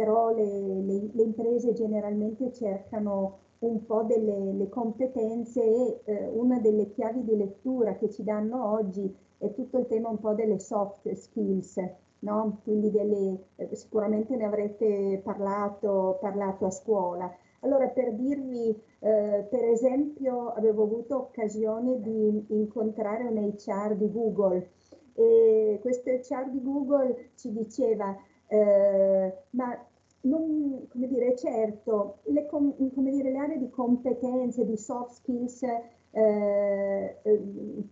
però 0.00 0.30
le, 0.30 0.42
le, 0.42 1.10
le 1.12 1.22
imprese 1.22 1.74
generalmente 1.74 2.50
cercano 2.54 3.40
un 3.58 3.84
po' 3.84 4.02
delle 4.04 4.66
competenze 4.70 5.62
e 5.62 6.00
eh, 6.04 6.26
una 6.28 6.58
delle 6.58 6.88
chiavi 6.88 7.22
di 7.22 7.36
lettura 7.36 7.94
che 7.96 8.08
ci 8.08 8.24
danno 8.24 8.72
oggi 8.72 9.14
è 9.36 9.52
tutto 9.52 9.76
il 9.76 9.86
tema 9.86 10.08
un 10.08 10.18
po' 10.18 10.32
delle 10.32 10.58
soft 10.58 11.06
skills, 11.12 11.78
no? 12.20 12.60
quindi 12.62 12.90
delle, 12.90 13.44
eh, 13.56 13.74
sicuramente 13.74 14.36
ne 14.36 14.44
avrete 14.46 15.20
parlato, 15.22 16.16
parlato, 16.18 16.64
a 16.64 16.70
scuola. 16.70 17.30
Allora 17.60 17.88
per 17.88 18.14
dirvi, 18.14 18.70
eh, 19.00 19.46
per 19.50 19.64
esempio, 19.64 20.54
avevo 20.54 20.84
avuto 20.84 21.16
occasione 21.18 22.00
di 22.00 22.46
incontrare 22.48 23.24
un 23.24 23.36
HR 23.36 23.96
di 23.96 24.10
Google 24.10 24.70
e 25.12 25.78
questo 25.82 26.08
HR 26.08 26.48
di 26.48 26.62
Google 26.62 27.32
ci 27.34 27.52
diceva 27.52 28.16
eh, 28.50 29.32
ma 29.50 29.78
non, 30.22 30.86
come 30.88 31.08
dire, 31.08 31.36
certo, 31.36 32.18
le, 32.24 32.46
come 32.46 32.74
dire, 33.10 33.30
le 33.30 33.38
aree 33.38 33.58
di 33.58 33.70
competenze, 33.70 34.64
di 34.64 34.76
soft 34.76 35.12
skills 35.12 35.62
eh, 36.10 37.16
ehm, 37.22 37.88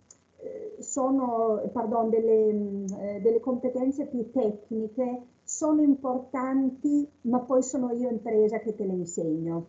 sono, 0.79 1.61
pardon, 1.73 2.11
delle, 2.11 3.17
eh, 3.17 3.21
delle, 3.21 3.41
competenze 3.41 4.07
più 4.07 4.31
tecniche 4.31 5.23
sono 5.43 5.83
importanti, 5.83 7.09
ma 7.23 7.41
poi 7.41 7.63
sono 7.63 7.91
io 7.93 8.11
impresa 8.11 8.59
che 8.59 8.75
te 8.75 8.85
le 8.85 8.93
insegno. 8.93 9.67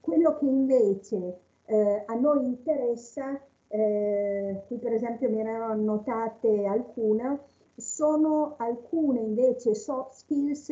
Quello 0.00 0.36
che 0.36 0.44
invece 0.44 1.38
eh, 1.64 2.02
a 2.06 2.14
noi 2.14 2.44
interessa, 2.44 3.40
eh, 3.68 4.62
qui 4.66 4.76
per 4.76 4.92
esempio 4.92 5.30
mi 5.30 5.40
erano 5.40 5.72
annotate 5.72 6.66
alcune, 6.66 7.40
sono 7.74 8.54
alcune 8.58 9.20
invece 9.20 9.74
soft 9.74 10.12
skills 10.12 10.68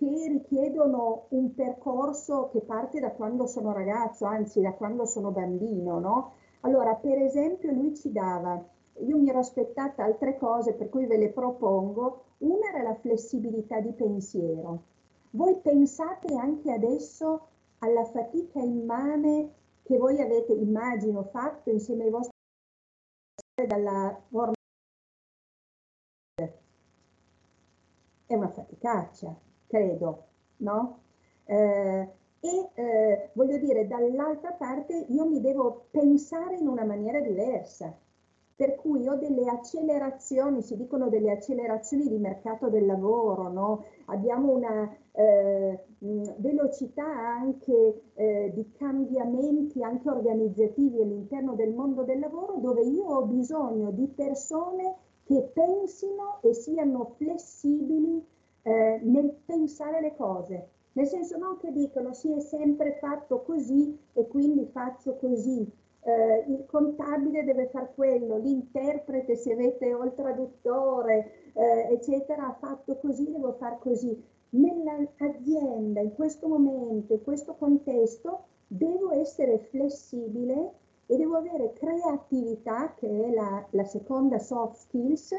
che 0.00 0.28
richiedono 0.28 1.26
un 1.28 1.54
percorso 1.54 2.48
che 2.48 2.60
parte 2.60 3.00
da 3.00 3.10
quando 3.10 3.46
sono 3.46 3.70
ragazzo, 3.74 4.24
anzi 4.24 4.62
da 4.62 4.72
quando 4.72 5.04
sono 5.04 5.30
bambino, 5.30 5.98
no? 5.98 6.32
Allora, 6.60 6.94
per 6.94 7.18
esempio, 7.18 7.70
lui 7.70 7.94
ci 7.94 8.10
dava, 8.10 8.64
io 9.00 9.18
mi 9.18 9.28
ero 9.28 9.40
aspettata 9.40 10.02
altre 10.02 10.38
cose, 10.38 10.72
per 10.72 10.88
cui 10.88 11.04
ve 11.04 11.18
le 11.18 11.28
propongo. 11.28 12.24
Una 12.38 12.70
era 12.70 12.82
la 12.82 12.94
flessibilità 12.94 13.80
di 13.80 13.92
pensiero. 13.92 14.84
Voi 15.32 15.56
pensate 15.56 16.34
anche 16.34 16.72
adesso 16.72 17.48
alla 17.80 18.04
fatica 18.06 18.58
immane 18.58 19.52
che 19.82 19.98
voi 19.98 20.18
avete, 20.18 20.54
immagino, 20.54 21.24
fatto 21.24 21.68
insieme 21.68 22.04
ai 22.04 22.10
vostri 22.10 22.30
dalla 23.66 24.18
forma 24.30 24.54
è 28.26 28.34
una 28.34 28.48
faticaccia, 28.48 29.49
credo, 29.70 30.24
no? 30.58 30.98
Eh, 31.44 32.08
e 32.40 32.70
eh, 32.74 33.30
voglio 33.34 33.58
dire, 33.58 33.86
dall'altra 33.86 34.52
parte 34.52 35.06
io 35.08 35.26
mi 35.26 35.40
devo 35.40 35.86
pensare 35.90 36.56
in 36.56 36.66
una 36.66 36.84
maniera 36.84 37.20
diversa, 37.20 37.94
per 38.56 38.74
cui 38.76 39.06
ho 39.08 39.14
delle 39.16 39.48
accelerazioni, 39.48 40.62
si 40.62 40.76
dicono 40.76 41.08
delle 41.08 41.30
accelerazioni 41.30 42.08
di 42.08 42.18
mercato 42.18 42.68
del 42.68 42.84
lavoro, 42.84 43.48
no? 43.48 43.84
abbiamo 44.06 44.52
una 44.52 44.94
eh, 45.12 45.84
velocità 45.98 47.06
anche 47.06 48.02
eh, 48.14 48.50
di 48.54 48.72
cambiamenti 48.72 49.82
anche 49.82 50.08
organizzativi 50.08 51.00
all'interno 51.00 51.54
del 51.54 51.72
mondo 51.72 52.02
del 52.02 52.18
lavoro 52.18 52.56
dove 52.56 52.82
io 52.82 53.04
ho 53.04 53.22
bisogno 53.22 53.90
di 53.92 54.06
persone 54.08 54.94
che 55.24 55.50
pensino 55.54 56.40
e 56.42 56.52
siano 56.54 57.14
flessibili 57.16 58.24
eh, 58.62 59.00
nel 59.02 59.34
pensare 59.44 60.00
le 60.00 60.14
cose. 60.16 60.68
Nel 60.92 61.06
senso 61.06 61.38
non 61.38 61.56
che 61.58 61.72
dicono 61.72 62.12
si 62.12 62.32
è 62.32 62.40
sempre 62.40 62.98
fatto 63.00 63.42
così 63.42 63.96
e 64.12 64.26
quindi 64.26 64.68
faccio 64.72 65.14
così. 65.16 65.70
Eh, 66.02 66.44
il 66.48 66.64
contabile 66.66 67.44
deve 67.44 67.68
fare 67.68 67.92
quello, 67.94 68.38
l'interprete 68.38 69.36
se 69.36 69.52
avete 69.52 69.94
o 69.94 70.02
il 70.04 70.14
traduttore, 70.14 71.52
eh, 71.52 71.88
eccetera, 71.92 72.48
ha 72.48 72.56
fatto 72.58 72.96
così, 72.96 73.30
devo 73.30 73.52
fare 73.52 73.78
così. 73.78 74.20
Nell'azienda, 74.50 76.00
in 76.00 76.12
questo 76.14 76.48
momento, 76.48 77.12
in 77.12 77.22
questo 77.22 77.54
contesto, 77.54 78.44
devo 78.66 79.12
essere 79.12 79.58
flessibile 79.58 80.72
e 81.06 81.16
devo 81.16 81.36
avere 81.36 81.72
creatività, 81.74 82.94
che 82.94 83.06
è 83.08 83.30
la, 83.32 83.64
la 83.70 83.84
seconda 83.84 84.38
soft 84.38 84.76
skills, 84.76 85.34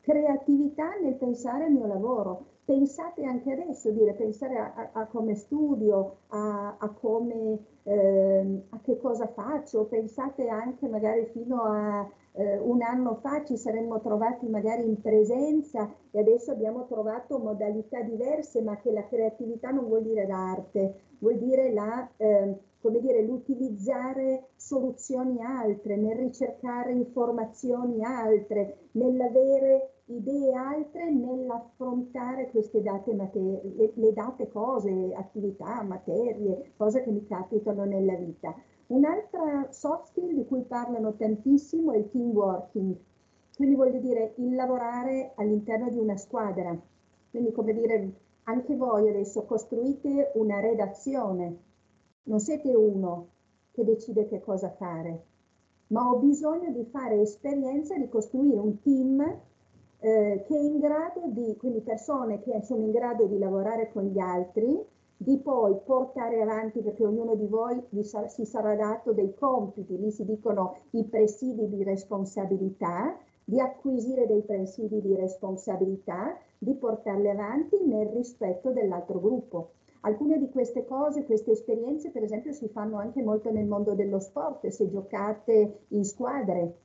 creatività 0.00 0.94
nel 1.00 1.14
pensare 1.14 1.64
al 1.64 1.72
mio 1.72 1.86
lavoro 1.86 2.54
pensate 2.66 3.24
anche 3.24 3.52
adesso, 3.52 3.90
dire, 3.92 4.12
pensare 4.12 4.58
a, 4.58 4.72
a, 4.74 4.90
a 5.00 5.06
come 5.06 5.36
studio, 5.36 6.16
a, 6.28 6.76
a 6.78 6.88
come, 6.90 7.58
eh, 7.84 8.62
a 8.70 8.80
che 8.82 8.98
cosa 8.98 9.28
faccio, 9.28 9.84
pensate 9.84 10.48
anche 10.48 10.88
magari 10.88 11.26
fino 11.26 11.62
a 11.62 12.10
eh, 12.32 12.58
un 12.58 12.82
anno 12.82 13.14
fa 13.22 13.44
ci 13.44 13.56
saremmo 13.56 14.00
trovati 14.00 14.48
magari 14.48 14.84
in 14.84 15.00
presenza 15.00 15.90
e 16.10 16.18
adesso 16.18 16.50
abbiamo 16.50 16.86
trovato 16.86 17.38
modalità 17.38 18.02
diverse, 18.02 18.60
ma 18.62 18.76
che 18.78 18.90
la 18.90 19.06
creatività 19.06 19.70
non 19.70 19.86
vuol 19.86 20.02
dire 20.02 20.26
l'arte, 20.26 20.94
vuol 21.20 21.38
dire 21.38 21.72
la, 21.72 22.10
eh, 22.16 22.58
come 22.80 23.00
dire, 23.00 23.22
l'utilizzare 23.22 24.48
soluzioni 24.56 25.40
altre, 25.40 25.96
nel 25.96 26.16
ricercare 26.16 26.90
informazioni 26.92 28.04
altre, 28.04 28.88
nell'avere 28.92 29.92
idee 30.08 30.54
altre 30.54 31.10
nell'affrontare 31.10 32.50
queste 32.50 32.80
date 32.80 33.12
materie, 33.12 33.92
le, 33.94 34.12
date 34.12 34.48
cose, 34.48 35.12
attività, 35.14 35.82
materie, 35.82 36.72
cose 36.76 37.02
che 37.02 37.10
mi 37.10 37.26
capitano 37.26 37.84
nella 37.84 38.14
vita. 38.14 38.54
Un'altra 38.88 39.66
soft 39.70 40.06
skill 40.06 40.32
di 40.32 40.46
cui 40.46 40.62
parlano 40.62 41.14
tantissimo 41.16 41.92
è 41.92 41.98
il 41.98 42.08
team 42.10 42.30
working, 42.30 42.96
quindi 43.56 43.74
voglio 43.74 43.98
dire 43.98 44.34
il 44.36 44.54
lavorare 44.54 45.32
all'interno 45.36 45.88
di 45.88 45.98
una 45.98 46.16
squadra. 46.16 46.78
Quindi 47.30 47.50
come 47.50 47.72
dire, 47.72 48.12
anche 48.44 48.76
voi 48.76 49.08
adesso 49.08 49.44
costruite 49.44 50.30
una 50.34 50.60
redazione, 50.60 51.58
non 52.24 52.38
siete 52.38 52.72
uno 52.72 53.28
che 53.72 53.82
decide 53.82 54.28
che 54.28 54.40
cosa 54.40 54.70
fare, 54.70 55.24
ma 55.88 56.08
ho 56.08 56.18
bisogno 56.18 56.70
di 56.70 56.84
fare 56.84 57.20
esperienza 57.20 57.96
di 57.96 58.08
costruire 58.08 58.58
un 58.58 58.80
team 58.80 59.40
eh, 60.06 60.44
che 60.46 60.54
è 60.54 60.60
in 60.60 60.78
grado 60.78 61.22
di, 61.24 61.56
quindi 61.56 61.80
persone 61.80 62.40
che 62.40 62.62
sono 62.62 62.84
in 62.84 62.92
grado 62.92 63.26
di 63.26 63.38
lavorare 63.38 63.90
con 63.90 64.04
gli 64.04 64.20
altri, 64.20 64.80
di 65.16 65.36
poi 65.38 65.76
portare 65.84 66.40
avanti, 66.40 66.80
perché 66.80 67.04
ognuno 67.04 67.34
di 67.34 67.48
voi 67.48 67.82
sa, 68.02 68.28
si 68.28 68.44
sarà 68.44 68.76
dato 68.76 69.12
dei 69.12 69.34
compiti, 69.34 69.98
lì 69.98 70.12
si 70.12 70.24
dicono 70.24 70.76
i 70.90 71.02
presidi 71.02 71.68
di 71.68 71.82
responsabilità, 71.82 73.18
di 73.42 73.58
acquisire 73.58 74.28
dei 74.28 74.42
presidi 74.42 75.00
di 75.00 75.16
responsabilità, 75.16 76.38
di 76.56 76.74
portarli 76.74 77.28
avanti 77.28 77.76
nel 77.84 78.06
rispetto 78.06 78.70
dell'altro 78.70 79.18
gruppo. 79.18 79.70
Alcune 80.02 80.38
di 80.38 80.48
queste 80.50 80.84
cose, 80.84 81.24
queste 81.24 81.50
esperienze, 81.50 82.10
per 82.10 82.22
esempio, 82.22 82.52
si 82.52 82.68
fanno 82.68 82.98
anche 82.98 83.22
molto 83.22 83.50
nel 83.50 83.66
mondo 83.66 83.94
dello 83.94 84.20
sport, 84.20 84.68
se 84.68 84.88
giocate 84.88 85.78
in 85.88 86.04
squadre. 86.04 86.76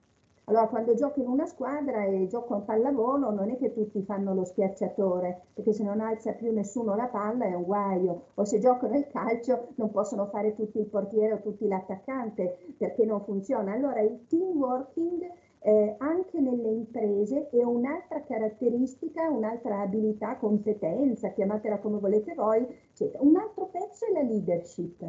Allora, 0.46 0.68
quando 0.68 0.96
gioco 0.96 1.22
in 1.22 1.28
una 1.28 1.46
squadra 1.46 2.04
e 2.04 2.28
gioco 2.28 2.56
a 2.56 2.60
pallavolo, 2.60 3.32
non 3.32 3.50
è 3.52 3.58
che 3.58 3.72
tutti 3.72 4.02
fanno 4.02 4.34
lo 4.34 4.44
schiacciatore, 4.44 5.44
perché 5.54 5.72
se 5.72 5.84
non 5.84 6.02
alza 6.02 6.34
più 6.34 6.52
nessuno 6.52 6.96
la 6.96 7.06
palla 7.06 7.46
è 7.46 7.54
un 7.54 7.64
guaio. 7.64 8.24
O 8.34 8.44
se 8.44 8.60
gioco 8.60 8.88
nel 8.88 9.08
calcio 9.08 9.70
non 9.76 9.92
possono 9.92 10.26
fare 10.26 10.56
tutti 10.56 10.80
il 10.80 10.88
portiere 10.88 11.34
o 11.34 11.42
tutti 11.42 11.68
l'attaccante, 11.68 12.74
perché 12.78 13.06
non 13.06 13.24
funziona. 13.24 13.74
Allora, 13.74 14.02
il 14.02 14.26
team 14.28 14.58
working 14.58 15.30
eh, 15.64 15.96
anche 16.00 16.40
nelle 16.40 16.70
imprese 16.70 17.50
è 17.50 17.64
un'altra 17.64 18.24
caratteristica, 18.24 19.30
un'altra 19.30 19.82
abilità, 19.82 20.38
competenza, 20.38 21.30
chiamatela 21.30 21.78
come 21.78 22.00
volete 22.00 22.34
voi. 22.34 22.66
Eccetera. 22.92 23.24
Un 23.24 23.36
altro 23.38 23.68
pezzo 23.68 24.06
è 24.06 24.12
la 24.12 24.24
leadership. 24.24 25.08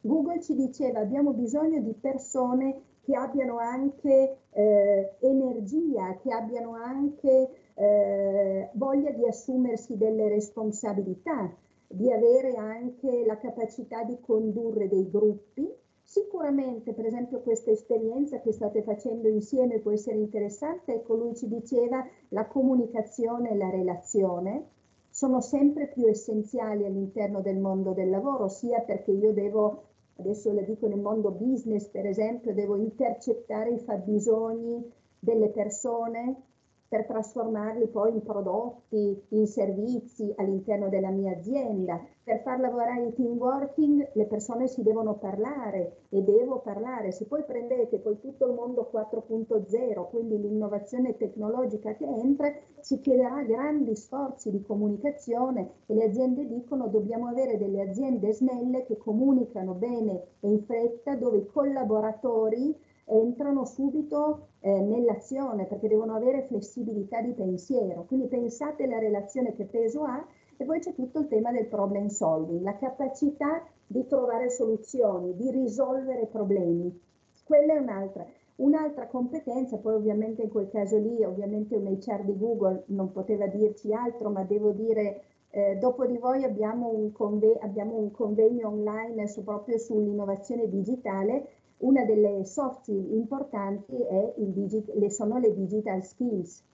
Google 0.00 0.40
ci 0.40 0.54
diceva 0.54 1.00
abbiamo 1.00 1.32
bisogno 1.32 1.80
di 1.80 1.92
persone 1.92 2.82
che 3.06 3.14
abbiano 3.14 3.58
anche 3.58 4.38
eh, 4.50 5.12
energia, 5.20 6.16
che 6.20 6.32
abbiano 6.32 6.74
anche 6.74 7.50
eh, 7.74 8.68
voglia 8.72 9.12
di 9.12 9.24
assumersi 9.24 9.96
delle 9.96 10.28
responsabilità, 10.28 11.54
di 11.86 12.10
avere 12.10 12.56
anche 12.56 13.24
la 13.24 13.38
capacità 13.38 14.02
di 14.02 14.18
condurre 14.20 14.88
dei 14.88 15.08
gruppi. 15.08 15.72
Sicuramente, 16.02 16.94
per 16.94 17.06
esempio, 17.06 17.42
questa 17.42 17.70
esperienza 17.70 18.40
che 18.40 18.50
state 18.50 18.82
facendo 18.82 19.28
insieme 19.28 19.78
può 19.78 19.92
essere 19.92 20.16
interessante. 20.16 20.94
Ecco, 20.94 21.14
lui 21.14 21.36
ci 21.36 21.46
diceva 21.46 22.04
la 22.30 22.46
comunicazione 22.46 23.50
e 23.50 23.56
la 23.56 23.70
relazione 23.70 24.70
sono 25.10 25.40
sempre 25.40 25.86
più 25.86 26.06
essenziali 26.06 26.84
all'interno 26.84 27.40
del 27.40 27.56
mondo 27.56 27.92
del 27.92 28.10
lavoro, 28.10 28.48
sia 28.48 28.80
perché 28.80 29.12
io 29.12 29.32
devo 29.32 29.84
adesso 30.18 30.52
le 30.52 30.64
dico 30.64 30.86
nel 30.86 31.00
mondo 31.00 31.30
business 31.30 31.88
per 31.88 32.06
esempio, 32.06 32.54
devo 32.54 32.76
intercettare 32.76 33.70
i 33.70 33.78
fabbisogni 33.78 34.90
delle 35.18 35.48
persone 35.48 36.42
per 36.88 37.04
trasformarli 37.06 37.88
poi 37.88 38.12
in 38.12 38.22
prodotti, 38.22 39.20
in 39.30 39.46
servizi 39.46 40.32
all'interno 40.36 40.88
della 40.88 41.10
mia 41.10 41.32
azienda. 41.32 42.00
Per 42.22 42.40
far 42.42 42.58
lavorare 42.60 43.04
il 43.04 43.14
team 43.14 43.36
working 43.38 44.10
le 44.12 44.24
persone 44.26 44.66
si 44.66 44.82
devono 44.82 45.14
parlare 45.14 45.98
e 46.08 46.22
devo 46.22 46.58
parlare. 46.60 47.12
Se 47.12 47.26
poi 47.26 47.44
prendete 47.44 47.98
poi 47.98 48.18
tutto 48.20 48.46
il 48.46 48.54
mondo 48.54 48.90
4.0, 48.92 50.08
quindi 50.10 50.40
l'innovazione 50.40 51.16
tecnologica 51.16 51.94
che 51.94 52.04
entra, 52.04 52.52
ci 52.82 53.00
chiederà 53.00 53.42
grandi 53.42 53.94
sforzi 53.94 54.50
di 54.50 54.62
comunicazione 54.62 55.70
e 55.86 55.94
le 55.94 56.04
aziende 56.04 56.46
dicono 56.46 56.88
dobbiamo 56.88 57.26
avere 57.28 57.58
delle 57.58 57.82
aziende 57.82 58.32
snelle 58.32 58.84
che 58.84 58.96
comunicano 58.96 59.74
bene 59.74 60.22
e 60.40 60.48
in 60.48 60.62
fretta, 60.64 61.14
dove 61.16 61.38
i 61.38 61.46
collaboratori 61.46 62.74
entrano 63.06 63.64
subito 63.64 64.48
eh, 64.60 64.80
nell'azione 64.80 65.66
perché 65.66 65.88
devono 65.88 66.14
avere 66.14 66.42
flessibilità 66.42 67.20
di 67.20 67.32
pensiero. 67.32 68.04
Quindi 68.04 68.26
pensate 68.26 68.84
alla 68.84 68.98
relazione 68.98 69.54
che 69.54 69.64
peso 69.64 70.02
ha 70.02 70.24
e 70.56 70.64
poi 70.64 70.80
c'è 70.80 70.94
tutto 70.94 71.20
il 71.20 71.28
tema 71.28 71.52
del 71.52 71.66
problem 71.66 72.08
solving, 72.08 72.62
la 72.62 72.76
capacità 72.76 73.62
di 73.86 74.06
trovare 74.06 74.50
soluzioni, 74.50 75.36
di 75.36 75.50
risolvere 75.50 76.26
problemi. 76.26 77.00
Quella 77.44 77.74
è 77.74 77.78
un'altra. 77.78 78.26
Un'altra 78.56 79.06
competenza, 79.06 79.76
poi 79.76 79.94
ovviamente 79.94 80.42
in 80.42 80.48
quel 80.48 80.70
caso 80.70 80.96
lì, 80.96 81.22
ovviamente 81.22 81.76
un 81.76 81.86
HR 81.86 82.24
di 82.24 82.38
Google 82.38 82.84
non 82.86 83.12
poteva 83.12 83.46
dirci 83.46 83.92
altro, 83.92 84.30
ma 84.30 84.44
devo 84.44 84.70
dire, 84.70 85.20
eh, 85.50 85.76
dopo 85.76 86.06
di 86.06 86.16
voi 86.16 86.42
abbiamo 86.42 86.88
un, 86.88 87.12
conve- 87.12 87.58
abbiamo 87.60 87.96
un 87.96 88.10
convegno 88.10 88.68
online 88.68 89.28
su, 89.28 89.44
proprio 89.44 89.76
sull'innovazione 89.76 90.70
digitale 90.70 91.48
una 91.78 92.04
delle 92.04 92.44
soft 92.44 92.82
skill 92.82 93.12
importanti 93.14 93.94
digit- 94.36 94.94
le, 94.94 95.10
sono 95.10 95.38
le 95.38 95.54
digital 95.54 96.02
skills. 96.04 96.64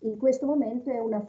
In 0.00 0.16
questo 0.18 0.46
momento 0.46 0.90
è 0.90 0.98
una 0.98 1.26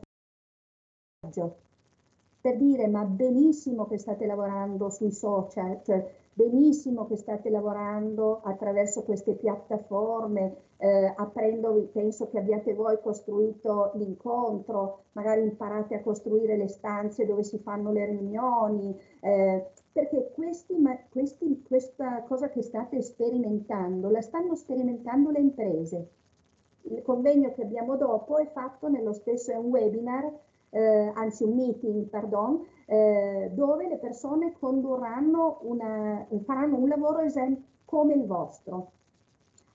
per 2.45 2.57
dire 2.57 2.87
ma 2.87 3.03
benissimo 3.05 3.87
che 3.87 3.97
state 3.97 4.27
lavorando 4.27 4.91
sui 4.91 5.11
social, 5.11 5.81
cioè 5.83 6.07
benissimo 6.31 7.07
che 7.07 7.15
state 7.15 7.49
lavorando 7.49 8.41
attraverso 8.43 9.01
queste 9.01 9.33
piattaforme, 9.33 10.55
eh, 10.77 11.11
aprendo, 11.15 11.89
penso 11.91 12.27
che 12.29 12.37
abbiate 12.37 12.75
voi 12.75 12.99
costruito 13.01 13.93
l'incontro, 13.95 15.05
magari 15.13 15.41
imparate 15.41 15.95
a 15.95 16.01
costruire 16.01 16.55
le 16.55 16.67
stanze 16.67 17.25
dove 17.25 17.43
si 17.43 17.57
fanno 17.57 17.91
le 17.91 18.05
riunioni, 18.05 18.95
eh, 19.21 19.71
perché 19.95 20.29
questi, 20.33 20.75
questi, 21.09 21.63
questa 21.65 22.21
cosa 22.23 22.49
che 22.49 22.61
state 22.61 23.01
sperimentando 23.01 24.09
la 24.09 24.19
stanno 24.19 24.53
sperimentando 24.53 25.29
le 25.29 25.39
imprese. 25.39 26.09
Il 26.81 27.01
convegno 27.01 27.53
che 27.53 27.61
abbiamo 27.61 27.95
dopo 27.95 28.37
è 28.37 28.45
fatto 28.51 28.89
nello 28.89 29.13
stesso, 29.13 29.53
è 29.53 29.55
un 29.55 29.67
webinar, 29.67 30.29
eh, 30.71 31.11
anzi 31.15 31.45
un 31.45 31.55
meeting, 31.55 32.07
pardon, 32.07 32.61
eh, 32.87 33.51
dove 33.53 33.87
le 33.87 33.95
persone 33.95 34.51
condurranno 34.59 35.59
una, 35.61 36.27
faranno 36.43 36.75
un 36.75 36.89
lavoro 36.89 37.19
come 37.85 38.15
il 38.15 38.25
vostro. 38.25 38.91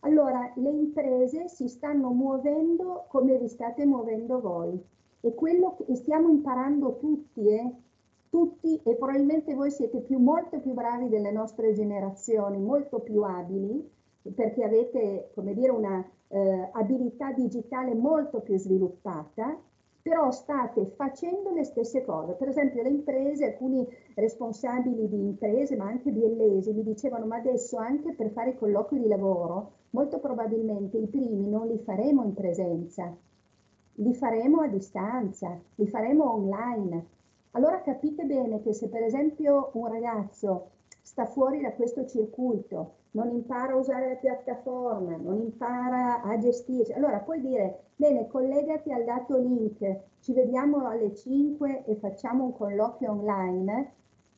Allora, 0.01 0.53
le 0.57 0.71
imprese 0.71 1.49
si 1.49 1.67
stanno 1.67 2.11
muovendo 2.11 3.07
come 3.09 3.39
vi 3.39 3.49
state 3.49 3.87
muovendo 3.87 4.39
voi 4.39 4.79
e 5.23 5.35
quello 5.35 5.77
che 5.77 5.95
stiamo 5.97 6.29
imparando 6.29 6.99
tutti, 6.99 7.49
eh, 7.49 7.73
tutti 8.31 8.81
e 8.85 8.95
probabilmente 8.95 9.55
voi 9.55 9.71
siete 9.71 10.01
più, 10.01 10.19
molto 10.19 10.61
più 10.61 10.73
bravi 10.73 11.09
delle 11.09 11.33
nostre 11.33 11.73
generazioni, 11.73 12.59
molto 12.59 13.01
più 13.01 13.23
abili, 13.23 13.87
perché 14.35 14.63
avete, 14.65 15.31
come 15.35 15.53
dire, 15.53 15.71
una 15.71 16.09
eh, 16.29 16.69
abilità 16.73 17.33
digitale 17.33 17.95
molto 17.95 18.41
più 18.41 18.57
sviluppata, 18.57 19.59
però 20.03 20.31
state 20.31 20.87
facendo 20.97 21.51
le 21.51 21.65
stesse 21.65 22.05
cose. 22.05 22.35
Per 22.35 22.49
esempio 22.49 22.83
le 22.83 22.89
imprese, 22.89 23.47
alcuni 23.47 23.87
responsabili 24.15 25.09
di 25.09 25.21
imprese, 25.21 25.77
ma 25.77 25.87
anche 25.87 26.11
biellesi, 26.11 26.73
mi 26.73 26.85
dicevano, 26.85 27.27
ma 27.27 27.37
adesso 27.37 27.77
anche 27.77 28.13
per 28.13 28.31
fare 28.31 28.51
i 28.51 28.57
colloqui 28.57 28.99
di 29.01 29.09
lavoro, 29.09 29.73
molto 29.91 30.19
probabilmente 30.21 30.97
i 30.97 31.07
primi 31.07 31.49
non 31.49 31.67
li 31.67 31.79
faremo 31.79 32.23
in 32.23 32.33
presenza, 32.33 33.15
li 33.95 34.15
faremo 34.15 34.61
a 34.61 34.69
distanza, 34.69 35.61
li 35.75 35.87
faremo 35.87 36.33
online 36.33 37.19
allora 37.53 37.81
capite 37.83 38.25
bene 38.25 38.61
che 38.61 38.73
se 38.73 38.89
per 38.89 39.03
esempio 39.03 39.71
un 39.75 39.87
ragazzo 39.87 40.71
sta 41.03 41.27
fuori 41.27 41.61
da 41.61 41.73
questo 41.73 42.07
circuito, 42.07 42.95
non 43.13 43.31
impara 43.31 43.73
a 43.73 43.77
usare 43.77 44.09
la 44.09 44.15
piattaforma, 44.15 45.17
non 45.17 45.41
impara 45.41 46.23
a 46.23 46.39
gestirsi, 46.39 46.93
allora 46.93 47.19
puoi 47.19 47.41
dire, 47.41 47.87
bene, 47.97 48.29
collegati 48.29 48.93
al 48.93 49.05
dato 49.05 49.37
link, 49.37 49.99
ci 50.21 50.33
vediamo 50.33 50.87
alle 50.87 51.15
5 51.15 51.85
e 51.87 51.97
facciamo 51.97 52.45
un 52.45 52.53
colloquio 52.53 53.11
online, 53.11 53.93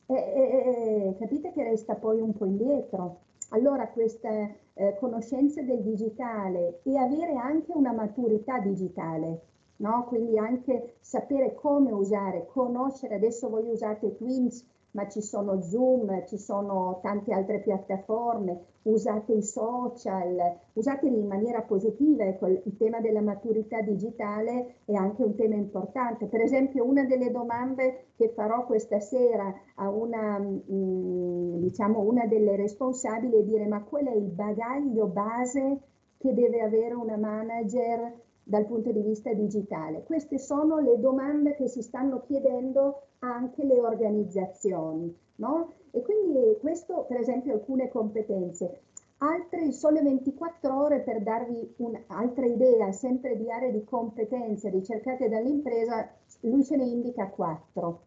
e, 0.05 0.13
e, 0.15 1.07
e 1.09 1.15
capite 1.19 1.51
che 1.51 1.63
resta 1.63 1.95
poi 1.95 2.19
un 2.19 2.33
po' 2.33 2.45
indietro. 2.45 3.19
Allora 3.49 3.87
queste 3.87 4.55
eh, 4.73 4.95
conoscenze 4.99 5.63
del 5.63 5.81
digitale 5.81 6.79
e 6.83 6.97
avere 6.97 7.35
anche 7.35 7.71
una 7.73 7.91
maturità 7.91 8.59
digitale, 8.59 9.41
no? 9.83 10.05
Quindi 10.07 10.37
anche 10.37 10.95
sapere 11.01 11.53
come 11.53 11.91
usare, 11.91 12.47
conoscere, 12.47 13.15
adesso 13.15 13.49
voi 13.49 13.67
usate 13.67 14.15
Twins, 14.15 14.65
ma 14.91 15.07
ci 15.07 15.21
sono 15.21 15.61
Zoom, 15.61 16.25
ci 16.27 16.37
sono 16.37 16.99
tante 17.01 17.33
altre 17.33 17.59
piattaforme, 17.59 18.65
usate 18.83 19.33
i 19.33 19.41
social, 19.41 20.57
usateli 20.73 21.17
in 21.17 21.27
maniera 21.27 21.61
positiva, 21.61 22.25
ecco, 22.25 22.47
il 22.47 22.75
tema 22.77 22.99
della 23.01 23.21
maturità 23.21 23.81
digitale 23.81 24.75
è 24.85 24.93
anche 24.93 25.23
un 25.23 25.35
tema 25.35 25.55
importante. 25.55 26.27
Per 26.27 26.41
esempio 26.41 26.85
una 26.85 27.05
delle 27.05 27.31
domande 27.31 28.05
che 28.15 28.29
farò 28.29 28.65
questa 28.65 28.99
sera 28.99 29.51
a 29.75 29.89
una, 29.89 30.37
mm, 30.39 31.57
diciamo, 31.57 31.99
una 32.01 32.27
delle 32.27 32.55
responsabili 32.55 33.37
è 33.37 33.43
dire 33.43 33.65
ma 33.65 33.81
qual 33.81 34.05
è 34.05 34.15
il 34.15 34.29
bagaglio 34.29 35.07
base 35.07 35.79
che 36.19 36.33
deve 36.33 36.61
avere 36.61 36.93
una 36.93 37.17
manager 37.17 38.13
dal 38.43 38.65
punto 38.65 38.91
di 38.91 39.01
vista 39.01 39.33
digitale? 39.33 40.03
Queste 40.03 40.37
sono 40.37 40.79
le 40.79 40.99
domande 40.99 41.55
che 41.55 41.67
si 41.67 41.81
stanno 41.81 42.21
chiedendo 42.21 43.07
anche 43.19 43.63
le 43.63 43.79
organizzazioni, 43.79 45.15
no? 45.37 45.73
E 45.91 46.01
quindi 46.01 46.57
questo, 46.59 47.05
per 47.07 47.19
esempio, 47.19 47.53
alcune 47.53 47.89
competenze. 47.89 48.81
Altre, 49.17 49.71
sole 49.71 50.01
24 50.01 50.75
ore 50.75 50.99
per 50.99 51.21
darvi 51.21 51.75
un'altra 51.77 52.45
idea, 52.45 52.91
sempre 52.91 53.37
di 53.37 53.49
aree 53.49 53.71
di 53.71 53.83
competenze 53.85 54.69
ricercate 54.69 55.29
dall'impresa, 55.29 56.09
lui 56.41 56.65
ce 56.65 56.75
ne 56.75 56.85
indica 56.85 57.27
quattro. 57.27 58.01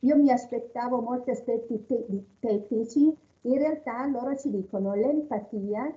Io 0.00 0.16
mi 0.16 0.30
aspettavo 0.30 1.00
molti 1.00 1.30
aspetti 1.30 1.84
te- 1.86 2.06
tecnici, 2.40 3.14
in 3.42 3.58
realtà 3.58 4.06
loro 4.06 4.36
ci 4.36 4.50
dicono 4.50 4.94
l'empatia, 4.94 5.94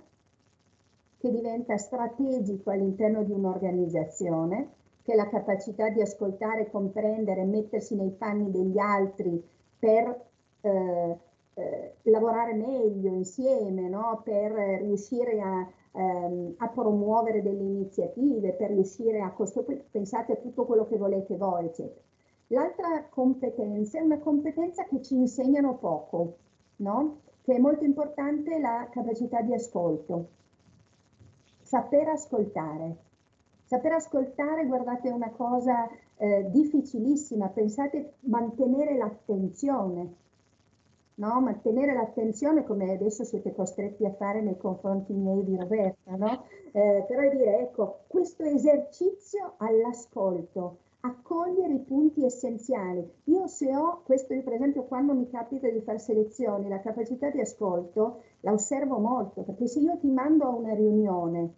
che 1.27 1.31
diventa 1.31 1.77
strategico 1.77 2.71
all'interno 2.71 3.23
di 3.23 3.33
un'organizzazione, 3.33 4.69
che 5.03 5.11
è 5.11 5.15
la 5.15 5.27
capacità 5.27 5.89
di 5.89 6.01
ascoltare, 6.01 6.69
comprendere, 6.69 7.43
mettersi 7.43 7.95
nei 7.95 8.11
panni 8.11 8.49
degli 8.49 8.77
altri 8.77 9.43
per 9.77 10.25
eh, 10.61 11.17
eh, 11.53 11.95
lavorare 12.03 12.53
meglio 12.53 13.11
insieme, 13.11 13.89
no? 13.89 14.21
per 14.23 14.51
riuscire 14.81 15.39
a, 15.41 15.69
ehm, 15.91 16.55
a, 16.57 16.67
promuovere 16.69 17.41
delle 17.41 17.63
iniziative, 17.63 18.53
per 18.53 18.69
riuscire 18.69 19.19
a 19.19 19.31
costruire, 19.31 19.85
pensate 19.91 20.33
a 20.33 20.37
tutto 20.37 20.65
quello 20.65 20.87
che 20.87 20.97
volete 20.97 21.35
voi, 21.35 21.65
eccetera. 21.65 22.01
L'altra 22.47 23.05
competenza 23.09 23.99
è 23.99 24.01
una 24.01 24.19
competenza 24.19 24.85
che 24.85 25.01
ci 25.01 25.15
insegnano 25.15 25.75
poco, 25.75 26.37
no? 26.77 27.19
che 27.41 27.55
è 27.55 27.59
molto 27.59 27.83
importante 27.83 28.59
la 28.59 28.87
capacità 28.89 29.41
di 29.41 29.53
ascolto. 29.53 30.35
Saper 31.67 32.07
ascoltare. 32.07 32.95
Saper 33.65 33.91
ascoltare, 33.91 34.65
guardate, 34.65 35.09
è 35.09 35.11
una 35.11 35.31
cosa 35.31 35.89
eh, 36.15 36.47
difficilissima. 36.49 37.49
Pensate 37.49 38.13
mantenere 38.21 38.95
l'attenzione 38.95 40.15
no? 41.15 41.41
mantenere 41.41 41.93
l'attenzione 41.93 42.63
come 42.63 42.91
adesso 42.91 43.23
siete 43.23 43.53
costretti 43.53 44.05
a 44.05 44.13
fare 44.13 44.41
nei 44.41 44.57
confronti 44.57 45.13
miei 45.13 45.43
di 45.43 45.55
Roberta, 45.57 46.15
no? 46.15 46.45
eh, 46.71 47.03
però 47.07 47.29
dire 47.29 47.59
ecco 47.59 48.03
questo 48.07 48.43
esercizio 48.43 49.55
all'ascolto, 49.57 50.77
accogliere 51.01 51.73
i 51.73 51.79
punti 51.79 52.23
essenziali. 52.23 53.09
Io 53.25 53.36
se 53.47 53.75
ho, 53.75 54.01
questo 54.03 54.33
io 54.33 54.43
per 54.43 54.53
esempio 54.53 54.83
quando 54.83 55.13
mi 55.13 55.29
capita 55.29 55.69
di 55.69 55.81
fare 55.81 55.99
selezioni, 55.99 56.67
la 56.67 56.79
capacità 56.79 57.29
di 57.29 57.39
ascolto 57.39 58.21
la 58.41 58.51
osservo 58.51 58.97
molto, 58.97 59.41
perché 59.41 59.67
se 59.67 59.79
io 59.79 59.97
ti 59.97 60.09
mando 60.09 60.45
a 60.45 60.49
una 60.49 60.73
riunione 60.73 61.53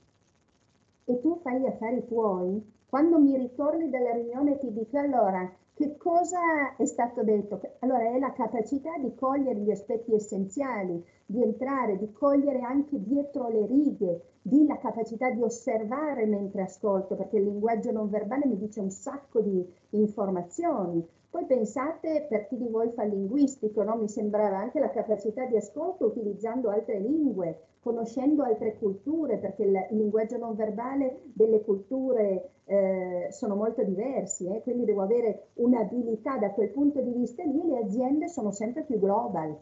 e 1.06 1.20
tu 1.20 1.40
fai 1.42 1.60
gli 1.60 1.66
affari 1.66 2.06
tuoi, 2.06 2.64
quando 2.88 3.20
mi 3.20 3.36
ritorni 3.38 3.90
dalla 3.90 4.14
riunione 4.14 4.58
ti 4.58 4.72
dico 4.72 4.98
allora 4.98 5.52
che 5.80 5.96
cosa 5.96 6.76
è 6.76 6.86
stato 6.86 7.24
detto? 7.24 7.62
Allora 7.80 8.04
è 8.04 8.20
la 8.20 8.34
capacità 8.34 8.98
di 8.98 9.16
cogliere 9.16 9.62
gli 9.62 9.72
aspetti 9.72 10.14
essenziali, 10.14 11.02
di 11.26 11.42
entrare, 11.42 11.98
di 11.98 12.12
cogliere 12.12 12.60
anche 12.60 13.02
dietro 13.02 13.48
le 13.48 13.66
righe, 13.66 14.22
di 14.42 14.68
la 14.68 14.78
capacità 14.78 15.30
di 15.30 15.42
osservare 15.42 16.26
mentre 16.26 16.64
ascolto, 16.64 17.16
perché 17.16 17.38
il 17.38 17.46
linguaggio 17.46 17.92
non 17.92 18.10
verbale 18.10 18.46
mi 18.46 18.58
dice 18.58 18.82
un 18.82 18.90
sacco 18.90 19.40
di 19.40 19.66
informazioni. 19.92 21.02
Poi 21.30 21.46
pensate, 21.46 22.26
per 22.28 22.48
chi 22.48 22.58
di 22.58 22.68
voi 22.68 22.90
fa 22.90 23.04
linguistico, 23.04 23.84
no? 23.84 23.96
mi 23.98 24.10
sembrava 24.10 24.58
anche 24.58 24.80
la 24.80 24.90
capacità 24.90 25.46
di 25.46 25.58
ascolto 25.58 26.06
utilizzando 26.06 26.70
altre 26.72 27.00
lingue, 27.00 27.60
conoscendo 27.82 28.44
altre 28.44 28.78
culture, 28.80 29.38
perché 29.38 29.64
il 29.64 29.88
linguaggio 29.92 30.38
non 30.38 30.56
verbale 30.56 31.22
delle 31.34 31.62
culture 31.62 32.50
eh, 32.66 33.28
sono 33.30 33.56
molto 33.56 33.84
diversi, 33.84 34.48
eh? 34.48 34.64
quindi 34.64 34.86
devo 34.86 35.04
avere 35.04 35.50
un'abilità 35.56 36.38
da 36.38 36.50
quel 36.50 36.70
punto 36.70 37.00
di 37.00 37.12
vista 37.12 37.44
lì, 37.44 37.62
le 37.64 37.78
aziende 37.78 38.28
sono 38.28 38.52
sempre 38.52 38.82
più 38.82 39.00
global. 39.00 39.56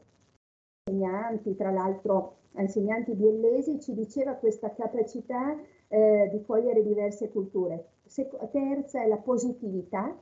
Insegnanti, 0.89 1.53
tra 1.57 1.69
l'altro, 1.69 2.35
insegnanti 2.55 3.13
biellesi 3.13 3.79
ci 3.81 3.93
diceva 3.93 4.35
questa 4.35 4.73
capacità 4.73 5.53
eh, 5.89 6.29
di 6.31 6.41
cogliere 6.45 6.81
diverse 6.81 7.29
culture. 7.29 7.87
Se, 8.05 8.29
terza 8.51 9.01
è 9.01 9.07
la 9.07 9.17
positività, 9.17 10.17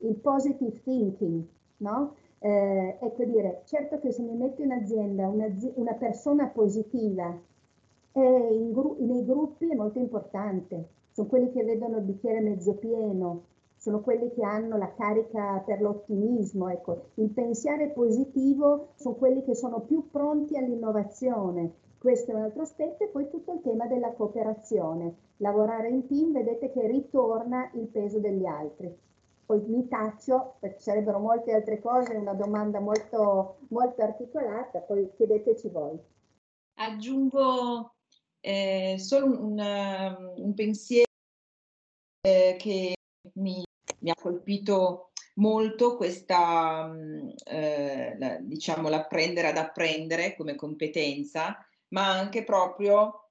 il 0.00 0.14
positive 0.16 0.80
thinking, 0.82 1.44
no? 1.78 2.14
Eh, 2.38 2.96
ecco 3.00 3.24
dire, 3.24 3.62
certo 3.66 3.98
che 3.98 4.12
se 4.12 4.22
mi 4.22 4.34
metto 4.34 4.62
in 4.62 4.72
azienda 4.72 5.28
una, 5.28 5.46
una 5.74 5.92
persona 5.94 6.46
positiva 6.46 7.38
gru- 8.12 8.98
nei 8.98 9.24
gruppi 9.24 9.70
è 9.70 9.74
molto 9.74 9.98
importante, 9.98 10.88
sono 11.12 11.28
quelli 11.28 11.50
che 11.52 11.64
vedono 11.64 11.98
il 11.98 12.04
bicchiere 12.04 12.40
mezzo 12.40 12.74
pieno, 12.74 13.44
sono 13.76 14.00
quelli 14.00 14.30
che 14.32 14.42
hanno 14.42 14.76
la 14.76 14.92
carica 14.94 15.62
per 15.64 15.80
l'ottimismo, 15.80 16.68
ecco. 16.68 17.02
il 17.14 17.30
pensiero 17.30 17.88
positivo 17.90 18.88
sono 18.94 19.14
quelli 19.14 19.42
che 19.42 19.54
sono 19.54 19.80
più 19.80 20.10
pronti 20.10 20.56
all'innovazione. 20.56 21.72
Questo 21.98 22.30
è 22.30 22.34
un 22.34 22.42
altro 22.42 22.62
aspetto 22.62 23.04
e 23.04 23.08
poi 23.08 23.28
tutto 23.28 23.52
il 23.52 23.60
tema 23.60 23.86
della 23.86 24.12
cooperazione. 24.12 25.14
Lavorare 25.38 25.88
in 25.88 26.06
team, 26.06 26.32
vedete 26.32 26.70
che 26.70 26.86
ritorna 26.86 27.70
il 27.74 27.86
peso 27.86 28.18
degli 28.18 28.46
altri 28.46 28.94
poi 29.50 29.62
mi 29.66 29.88
taccio 29.88 30.58
perché 30.60 30.78
sarebbero 30.78 31.18
molte 31.18 31.52
altre 31.52 31.80
cose, 31.80 32.14
una 32.14 32.34
domanda 32.34 32.78
molto, 32.78 33.58
molto 33.70 34.00
articolata, 34.00 34.78
poi 34.78 35.10
chiedeteci 35.16 35.68
voi. 35.70 35.98
Aggiungo 36.74 37.96
eh, 38.38 38.94
solo 38.96 39.26
un, 39.26 39.58
un 40.36 40.54
pensiero 40.54 41.10
eh, 42.20 42.54
che 42.60 42.94
mi, 43.34 43.64
mi, 43.98 44.10
ha 44.10 44.14
colpito 44.14 45.10
molto, 45.34 45.96
questa, 45.96 46.88
eh, 47.44 48.16
la, 48.18 48.38
diciamo, 48.38 48.88
l'apprendere 48.88 49.48
ad 49.48 49.56
apprendere 49.56 50.36
come 50.36 50.54
competenza, 50.54 51.56
ma 51.88 52.08
anche 52.08 52.44
proprio 52.44 53.30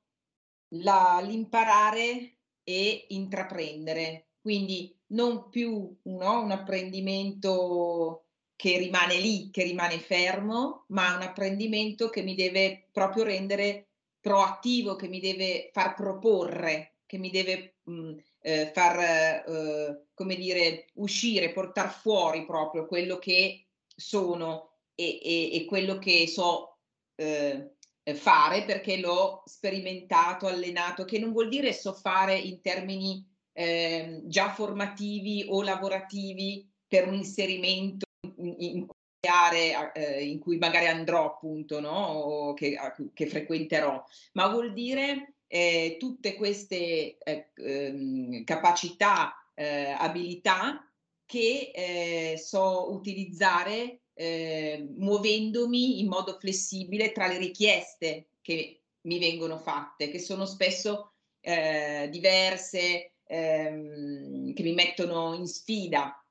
la, 0.75 1.21
l'imparare 1.23 2.39
e 2.61 3.05
intraprendere. 3.07 4.31
Quindi 4.41 4.98
non 5.09 5.49
più 5.49 5.95
no, 6.03 6.41
un 6.41 6.51
apprendimento 6.51 8.25
che 8.55 8.77
rimane 8.77 9.17
lì, 9.17 9.49
che 9.51 9.63
rimane 9.63 9.99
fermo, 9.99 10.85
ma 10.89 11.15
un 11.15 11.21
apprendimento 11.21 12.09
che 12.09 12.21
mi 12.21 12.35
deve 12.35 12.89
proprio 12.91 13.23
rendere 13.23 13.87
proattivo, 14.19 14.95
che 14.95 15.07
mi 15.07 15.19
deve 15.19 15.69
far 15.71 15.93
proporre, 15.93 16.97
che 17.05 17.17
mi 17.17 17.29
deve 17.29 17.77
mh, 17.83 18.15
eh, 18.41 18.71
far, 18.73 18.99
eh, 18.99 20.05
come 20.13 20.35
dire, 20.35 20.87
uscire, 20.95 21.51
portare 21.51 21.89
fuori 21.89 22.45
proprio 22.45 22.85
quello 22.85 23.17
che 23.17 23.67
sono 23.95 24.71
e, 24.93 25.19
e, 25.23 25.55
e 25.55 25.65
quello 25.65 25.97
che 25.97 26.27
so 26.27 26.79
eh, 27.15 27.75
fare 28.13 28.65
perché 28.65 28.97
l'ho 28.97 29.43
sperimentato, 29.45 30.47
allenato, 30.47 31.05
che 31.05 31.19
non 31.19 31.31
vuol 31.31 31.49
dire 31.49 31.73
so 31.73 31.93
fare 31.93 32.37
in 32.37 32.61
termini 32.61 33.25
eh, 33.53 34.21
già 34.25 34.49
formativi 34.51 35.45
o 35.47 35.61
lavorativi 35.61 36.67
per 36.87 37.07
un 37.07 37.13
inserimento 37.13 38.05
in, 38.37 38.55
in 38.57 38.87
aree 39.27 39.91
eh, 39.93 40.25
in 40.25 40.39
cui 40.39 40.57
magari 40.57 40.87
andrò 40.87 41.25
appunto, 41.25 41.79
no? 41.79 41.89
o 41.89 42.53
che, 42.53 42.77
che 43.13 43.27
frequenterò, 43.27 44.01
ma 44.33 44.47
vuol 44.47 44.73
dire 44.73 45.33
eh, 45.47 45.97
tutte 45.99 46.35
queste 46.35 47.17
eh, 47.17 47.51
ehm, 47.55 48.43
capacità, 48.43 49.33
eh, 49.55 49.89
abilità 49.97 50.87
che 51.25 51.71
eh, 51.73 52.37
so 52.37 52.91
utilizzare 52.93 54.01
eh, 54.13 54.87
muovendomi 54.95 55.99
in 55.99 56.07
modo 56.07 56.37
flessibile 56.39 57.11
tra 57.11 57.27
le 57.27 57.37
richieste 57.37 58.29
che 58.41 58.81
mi 59.01 59.19
vengono 59.19 59.57
fatte, 59.57 60.09
che 60.09 60.19
sono 60.19 60.45
spesso 60.45 61.13
diverse, 61.41 63.13
ehm, 63.29 64.53
che 64.53 64.63
mi 64.63 64.73
mettono 64.73 65.35
in 65.35 65.45
sfida. 65.45 66.23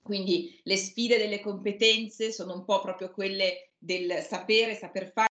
Quindi 0.00 0.60
le 0.62 0.76
sfide 0.76 1.18
delle 1.18 1.40
competenze 1.40 2.30
sono 2.30 2.54
un 2.54 2.64
po' 2.64 2.80
proprio 2.80 3.10
quelle 3.10 3.72
del 3.76 4.22
sapere, 4.22 4.76
saper 4.76 5.10
fare 5.10 5.28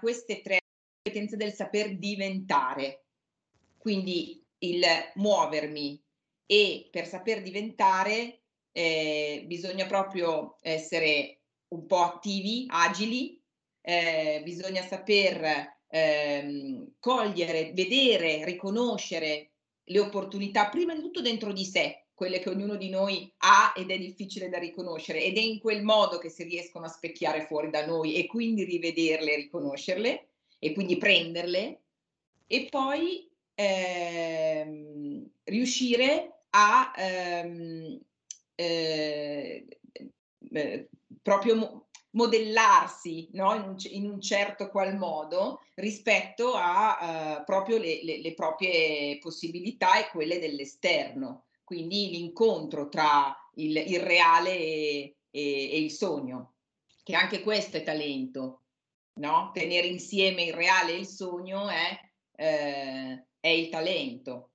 queste 0.00 0.40
tre 0.40 0.60
competenze 1.02 1.36
del 1.36 1.52
saper 1.52 1.98
diventare. 1.98 3.04
Quindi 3.76 4.42
il 4.58 4.82
muovermi 5.14 6.02
e 6.46 6.88
per 6.90 7.06
saper 7.06 7.42
diventare 7.42 8.40
eh, 8.72 9.44
bisogna 9.46 9.86
proprio 9.86 10.56
essere 10.62 11.42
un 11.68 11.86
po' 11.86 11.98
attivi, 12.02 12.66
agili, 12.68 13.42
eh, 13.82 14.40
bisogna 14.42 14.82
saper 14.82 15.78
ehm, 15.88 16.92
cogliere, 16.98 17.72
vedere, 17.72 18.44
riconoscere 18.44 19.49
le 19.90 19.98
opportunità, 19.98 20.68
prima 20.68 20.94
di 20.94 21.00
tutto 21.00 21.20
dentro 21.20 21.52
di 21.52 21.64
sé, 21.64 22.04
quelle 22.14 22.38
che 22.38 22.50
ognuno 22.50 22.76
di 22.76 22.90
noi 22.90 23.32
ha 23.38 23.72
ed 23.74 23.90
è 23.90 23.98
difficile 23.98 24.48
da 24.48 24.58
riconoscere 24.58 25.22
ed 25.22 25.36
è 25.36 25.40
in 25.40 25.58
quel 25.58 25.82
modo 25.82 26.18
che 26.18 26.28
si 26.28 26.42
riescono 26.44 26.84
a 26.84 26.88
specchiare 26.88 27.46
fuori 27.46 27.70
da 27.70 27.86
noi 27.86 28.14
e 28.14 28.26
quindi 28.26 28.64
rivederle, 28.64 29.36
riconoscerle 29.36 30.26
e 30.58 30.72
quindi 30.72 30.98
prenderle 30.98 31.80
e 32.46 32.66
poi 32.68 33.26
ehm, 33.54 35.30
riuscire 35.44 36.42
a 36.50 36.92
ehm, 36.94 37.98
eh, 38.54 39.66
eh, 40.52 40.88
proprio 41.22 41.86
modellarsi 42.12 43.28
no? 43.32 43.54
in, 43.54 43.62
un, 43.62 43.76
in, 43.84 44.10
un, 44.10 44.20
certo 44.20 44.68
qual 44.68 44.96
modo 44.96 45.62
rispetto 45.74 46.54
a 46.54 47.38
uh, 47.38 47.44
proprio 47.44 47.78
le, 47.78 48.02
le, 48.02 48.20
le, 48.20 48.34
proprie 48.34 49.18
possibilità 49.18 49.98
e 49.98 50.10
quelle 50.10 50.38
dell'esterno. 50.38 51.44
Quindi 51.62 52.10
l'incontro 52.10 52.88
tra 52.88 53.34
il, 53.54 53.76
il 53.76 54.00
reale 54.00 54.50
e, 54.50 55.16
e, 55.30 55.70
e, 55.70 55.78
il 55.78 55.92
sogno, 55.92 56.54
che 57.04 57.14
anche 57.14 57.42
questo 57.42 57.76
è 57.76 57.84
talento, 57.84 58.62
no? 59.14 59.50
Tenere 59.54 59.86
insieme 59.86 60.44
il 60.44 60.54
reale 60.54 60.92
e 60.92 60.98
il 60.98 61.06
sogno 61.06 61.68
è, 61.68 61.96
eh, 62.36 63.24
è 63.38 63.48
il 63.48 63.68
talento. 63.68 64.50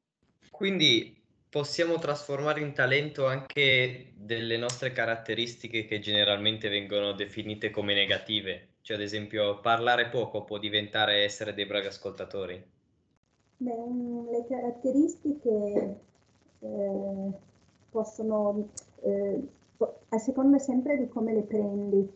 Quindi 0.50 1.14
possiamo 1.56 1.98
trasformare 2.00 2.60
in 2.60 2.74
talento 2.74 3.28
anche 3.28 4.08
delle 4.18 4.58
nostre 4.58 4.91
caratteristiche 4.91 5.86
che 5.86 6.00
generalmente 6.02 6.68
vengono 6.68 7.13
definite 7.13 7.70
come 7.70 7.94
negative. 7.94 8.72
Cioè, 8.82 8.98
ad 8.98 9.02
esempio, 9.02 9.62
parlare 9.62 10.10
poco 10.10 10.44
può 10.44 10.58
diventare 10.58 11.24
essere 11.24 11.54
dei 11.54 11.65
bravi 11.65 11.88
ascoltatori. 11.88 12.62
Beh, 13.56 13.72
le 14.32 14.46
caratteristiche 14.50 16.00
eh, 16.60 17.30
possono, 17.89 18.68
eh, 19.04 19.41
a 20.10 20.18
seconda 20.18 20.60
sempre 20.60 20.98
di 20.98 21.08
come 21.08 21.34
le 21.34 21.44
prendi. 21.44 22.12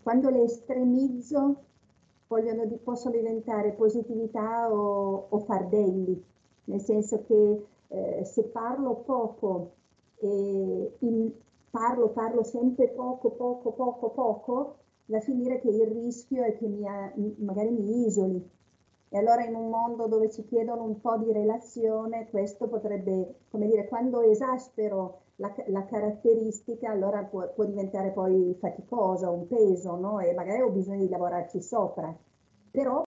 Quando 0.00 0.30
le 0.30 0.44
estremizzo 0.44 1.56
vogliono, 2.28 2.68
possono 2.84 3.16
diventare 3.16 3.72
positività 3.72 4.72
o, 4.72 5.26
o 5.28 5.38
fardelli, 5.40 6.24
nel 6.66 6.80
senso 6.80 7.24
che 7.26 7.72
eh, 7.88 8.24
se 8.24 8.44
parlo 8.44 8.96
poco 8.96 9.72
e 10.16 10.96
in, 11.00 11.32
parlo, 11.70 12.08
parlo 12.10 12.42
sempre 12.44 12.88
poco, 12.88 13.30
poco, 13.30 13.72
poco, 13.72 14.10
poco, 14.10 14.76
va 15.06 15.18
a 15.18 15.20
finire 15.20 15.60
che 15.60 15.68
il 15.68 15.86
rischio 15.86 16.44
è 16.44 16.56
che 16.56 16.66
mi, 16.66 16.84
magari 17.38 17.70
mi 17.70 18.06
isoli. 18.06 18.50
E 19.08 19.18
allora 19.18 19.44
in 19.44 19.54
un 19.54 19.68
mondo 19.68 20.06
dove 20.06 20.30
ci 20.30 20.44
chiedono 20.44 20.82
un 20.82 21.00
po' 21.00 21.16
di 21.18 21.32
relazione, 21.32 22.28
questo 22.30 22.68
potrebbe, 22.68 23.34
come 23.50 23.66
dire, 23.66 23.86
quando 23.86 24.20
esaspero 24.22 25.20
la, 25.36 25.52
la 25.66 25.84
caratteristica, 25.84 26.90
allora 26.90 27.22
può, 27.22 27.52
può, 27.52 27.64
diventare 27.64 28.10
poi 28.10 28.56
faticosa, 28.58 29.30
un 29.30 29.46
peso, 29.46 29.96
no? 29.96 30.20
E 30.20 30.32
magari 30.32 30.62
ho 30.62 30.70
bisogno 30.70 31.00
di 31.00 31.08
lavorarci 31.08 31.60
sopra. 31.62 32.12
Però 32.70 33.02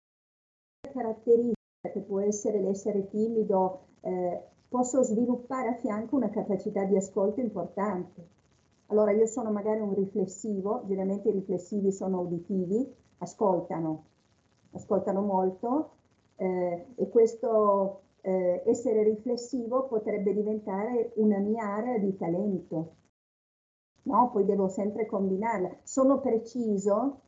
la 0.82 0.92
caratteristica 0.92 1.90
che 1.92 2.00
può 2.00 2.20
essere 2.20 2.60
l'essere 2.60 3.08
timido, 3.08 3.80
eh, 4.00 4.42
posso 4.74 5.04
sviluppare 5.04 5.68
a 5.68 5.74
fianco 5.74 6.16
una 6.16 6.30
capacità 6.30 6.82
di 6.82 6.96
ascolto 6.96 7.38
importante. 7.38 8.26
Allora 8.86 9.12
io 9.12 9.24
sono 9.24 9.52
magari 9.52 9.78
un 9.78 9.94
riflessivo, 9.94 10.82
generalmente 10.88 11.28
i 11.28 11.32
riflessivi 11.32 11.92
sono 11.92 12.22
uditivi, 12.22 12.92
ascoltano, 13.18 14.04
ascoltano 14.72 15.20
molto 15.20 15.90
eh, 16.34 16.86
e 16.96 17.08
questo 17.08 18.00
eh, 18.22 18.64
essere 18.66 19.04
riflessivo 19.04 19.84
potrebbe 19.84 20.34
diventare 20.34 21.12
una 21.18 21.38
mia 21.38 21.66
area 21.66 21.96
di 21.98 22.16
talento. 22.16 22.94
No, 24.02 24.30
poi 24.32 24.44
devo 24.44 24.66
sempre 24.66 25.06
combinarla. 25.06 25.70
Sono 25.84 26.18
preciso, 26.18 27.20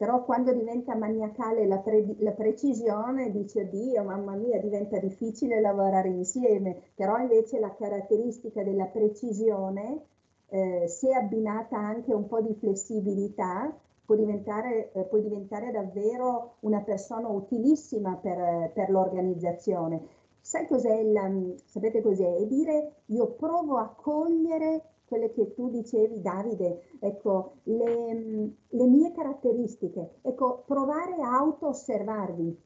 però 0.00 0.24
quando 0.24 0.54
diventa 0.54 0.94
maniacale 0.94 1.66
la, 1.66 1.76
pre- 1.76 2.16
la, 2.20 2.30
precisione 2.30 3.30
dice 3.30 3.68
Dio, 3.68 4.02
mamma 4.02 4.32
mia, 4.32 4.58
diventa 4.58 4.98
difficile 4.98 5.60
lavorare 5.60 6.08
insieme, 6.08 6.74
però 6.94 7.18
invece 7.18 7.60
la 7.60 7.74
caratteristica 7.74 8.62
della 8.62 8.86
precisione, 8.86 10.06
eh, 10.48 10.86
se 10.88 11.12
abbinata 11.12 11.76
anche 11.76 12.14
un 12.14 12.26
po' 12.28 12.40
di 12.40 12.54
flessibilità, 12.54 13.70
può 14.02 14.14
diventare, 14.14 14.90
eh, 14.92 15.02
può 15.02 15.18
diventare 15.18 15.70
davvero 15.70 16.54
una 16.60 16.80
persona 16.80 17.28
utilissima 17.28 18.16
per, 18.16 18.70
per 18.72 18.88
l'organizzazione. 18.88 20.00
Sai 20.40 20.66
cos'è 20.66 21.02
la, 21.02 21.30
sapete 21.66 22.00
cos'è? 22.00 22.36
È 22.36 22.46
dire 22.46 23.02
io 23.08 23.26
provo 23.32 23.76
a 23.76 23.92
cogliere 23.94 24.89
quelle 25.10 25.32
che 25.32 25.54
tu 25.54 25.70
dicevi 25.70 26.22
Davide, 26.22 26.82
ecco, 27.00 27.54
le, 27.64 28.52
le 28.68 28.86
mie 28.86 29.10
caratteristiche, 29.10 30.18
ecco, 30.22 30.62
provare 30.64 31.16
a 31.20 31.36
auto-osservarvi. 31.38 32.56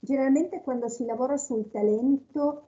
Generalmente 0.00 0.60
quando 0.60 0.88
si 0.88 1.06
lavora 1.06 1.38
sul 1.38 1.70
talento 1.70 2.64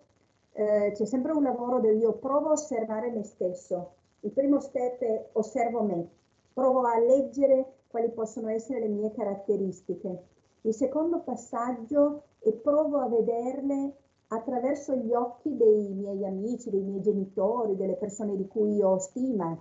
eh, 0.52 0.92
c'è 0.94 1.04
sempre 1.04 1.32
un 1.32 1.42
lavoro 1.42 1.80
del 1.80 1.98
io 1.98 2.14
provo 2.14 2.48
a 2.48 2.52
osservare 2.52 3.10
me 3.10 3.22
stesso. 3.22 3.90
Il 4.20 4.30
primo 4.30 4.58
step 4.58 5.00
è 5.00 5.28
osservo 5.32 5.82
me, 5.82 6.08
provo 6.54 6.80
a 6.80 6.98
leggere 6.98 7.74
quali 7.88 8.08
possono 8.08 8.48
essere 8.48 8.80
le 8.80 8.88
mie 8.88 9.12
caratteristiche. 9.12 10.24
Il 10.62 10.72
secondo 10.72 11.20
passaggio 11.20 12.22
è 12.38 12.52
provo 12.52 13.00
a 13.00 13.08
vederle 13.08 13.96
attraverso 14.32 14.94
gli 14.94 15.12
occhi 15.12 15.56
dei 15.56 15.92
miei 15.92 16.24
amici, 16.24 16.70
dei 16.70 16.82
miei 16.82 17.00
genitori, 17.00 17.76
delle 17.76 17.94
persone 17.94 18.36
di 18.36 18.46
cui 18.46 18.80
ho 18.82 18.98
stima. 18.98 19.58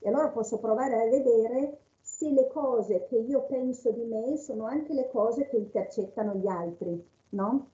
E 0.00 0.08
allora 0.08 0.28
posso 0.28 0.58
provare 0.58 1.00
a 1.00 1.08
vedere 1.08 1.78
se 2.00 2.30
le 2.30 2.48
cose 2.48 3.06
che 3.08 3.16
io 3.16 3.42
penso 3.42 3.90
di 3.90 4.02
me 4.02 4.36
sono 4.36 4.64
anche 4.64 4.92
le 4.92 5.08
cose 5.10 5.46
che 5.46 5.56
intercettano 5.56 6.34
gli 6.34 6.46
altri, 6.46 7.04
no? 7.30 7.68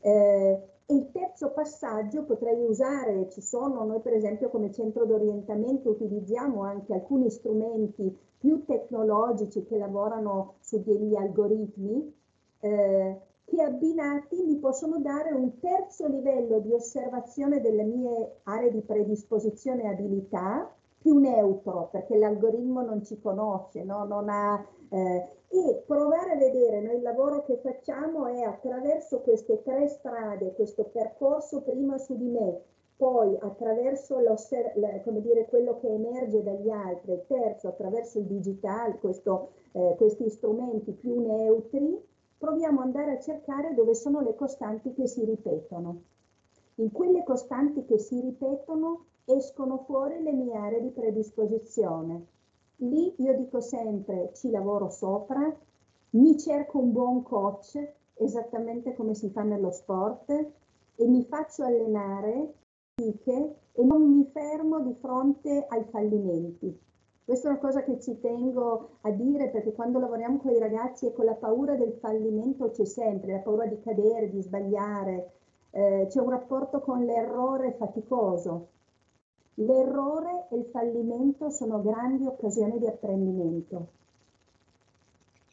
Eh, 0.00 0.62
e 0.86 0.94
il 0.94 1.10
terzo 1.12 1.50
passaggio 1.50 2.24
potrei 2.24 2.64
usare, 2.64 3.28
ci 3.30 3.40
sono, 3.40 3.84
noi 3.84 4.00
per 4.00 4.14
esempio 4.14 4.48
come 4.48 4.72
centro 4.72 5.04
d'orientamento 5.04 5.90
utilizziamo 5.90 6.62
anche 6.62 6.94
alcuni 6.94 7.30
strumenti 7.30 8.16
più 8.38 8.64
tecnologici 8.64 9.64
che 9.64 9.76
lavorano 9.76 10.54
su 10.60 10.82
degli 10.82 11.14
algoritmi, 11.14 12.12
eh, 12.60 13.20
che 13.50 13.62
abbinati 13.62 14.40
mi 14.44 14.56
possono 14.56 15.00
dare 15.00 15.32
un 15.32 15.58
terzo 15.58 16.06
livello 16.06 16.60
di 16.60 16.72
osservazione 16.72 17.60
delle 17.60 17.82
mie 17.82 18.36
aree 18.44 18.70
di 18.70 18.80
predisposizione 18.80 19.82
e 19.82 19.88
abilità, 19.88 20.72
più 20.98 21.18
neutro, 21.18 21.88
perché 21.90 22.16
l'algoritmo 22.16 22.82
non 22.82 23.02
ci 23.02 23.18
conosce, 23.20 23.82
no? 23.82 24.04
non 24.04 24.28
ha, 24.28 24.64
eh, 24.90 25.28
e 25.48 25.82
provare 25.84 26.32
a 26.32 26.36
vedere, 26.36 26.80
noi 26.80 26.96
il 26.96 27.02
lavoro 27.02 27.42
che 27.42 27.56
facciamo 27.56 28.26
è 28.26 28.42
attraverso 28.42 29.20
queste 29.20 29.62
tre 29.62 29.88
strade, 29.88 30.54
questo 30.54 30.84
percorso 30.84 31.62
prima 31.62 31.98
su 31.98 32.16
di 32.16 32.28
me, 32.28 32.60
poi 32.96 33.36
attraverso 33.40 34.16
come 35.02 35.20
dire, 35.22 35.46
quello 35.46 35.80
che 35.80 35.88
emerge 35.88 36.42
dagli 36.42 36.68
altri, 36.68 37.18
terzo 37.26 37.68
attraverso 37.68 38.18
il 38.18 38.26
digitale, 38.26 38.98
questo, 39.00 39.48
eh, 39.72 39.94
questi 39.96 40.28
strumenti 40.28 40.92
più 40.92 41.18
neutri, 41.18 41.98
proviamo 42.50 42.80
ad 42.80 42.86
andare 42.86 43.12
a 43.12 43.20
cercare 43.20 43.74
dove 43.74 43.94
sono 43.94 44.20
le 44.22 44.34
costanti 44.34 44.92
che 44.92 45.06
si 45.06 45.24
ripetono. 45.24 46.02
In 46.76 46.90
quelle 46.90 47.22
costanti 47.22 47.84
che 47.84 47.96
si 47.96 48.20
ripetono 48.20 49.04
escono 49.24 49.84
fuori 49.86 50.20
le 50.20 50.32
mie 50.32 50.56
aree 50.56 50.80
di 50.80 50.90
predisposizione. 50.90 52.26
Lì 52.78 53.14
io 53.18 53.36
dico 53.36 53.60
sempre 53.60 54.32
ci 54.34 54.50
lavoro 54.50 54.88
sopra, 54.88 55.56
mi 56.10 56.36
cerco 56.36 56.78
un 56.80 56.90
buon 56.90 57.22
coach, 57.22 57.78
esattamente 58.14 58.96
come 58.96 59.14
si 59.14 59.30
fa 59.30 59.42
nello 59.42 59.70
sport, 59.70 60.28
e 60.30 61.06
mi 61.06 61.22
faccio 61.22 61.62
allenare 61.62 62.54
e 62.96 63.54
non 63.84 64.10
mi 64.10 64.28
fermo 64.32 64.80
di 64.80 64.94
fronte 65.00 65.66
ai 65.68 65.84
fallimenti. 65.84 66.76
Questa 67.24 67.48
è 67.48 67.50
una 67.50 67.60
cosa 67.60 67.84
che 67.84 68.00
ci 68.00 68.18
tengo 68.18 68.96
a 69.02 69.10
dire 69.10 69.50
perché 69.50 69.72
quando 69.72 69.98
lavoriamo 70.00 70.38
con 70.38 70.50
i 70.52 70.58
ragazzi 70.58 71.06
e 71.06 71.12
con 71.12 71.24
la 71.24 71.34
paura 71.34 71.76
del 71.76 71.92
fallimento 71.92 72.70
c'è 72.70 72.84
sempre, 72.84 73.32
la 73.32 73.38
paura 73.38 73.66
di 73.66 73.80
cadere, 73.80 74.30
di 74.30 74.42
sbagliare, 74.42 75.30
eh, 75.70 76.06
c'è 76.08 76.20
un 76.20 76.30
rapporto 76.30 76.80
con 76.80 77.04
l'errore 77.04 77.72
faticoso. 77.72 78.68
L'errore 79.54 80.46
e 80.50 80.56
il 80.56 80.64
fallimento 80.64 81.50
sono 81.50 81.82
grandi 81.82 82.26
occasioni 82.26 82.78
di 82.78 82.86
apprendimento. 82.86 83.86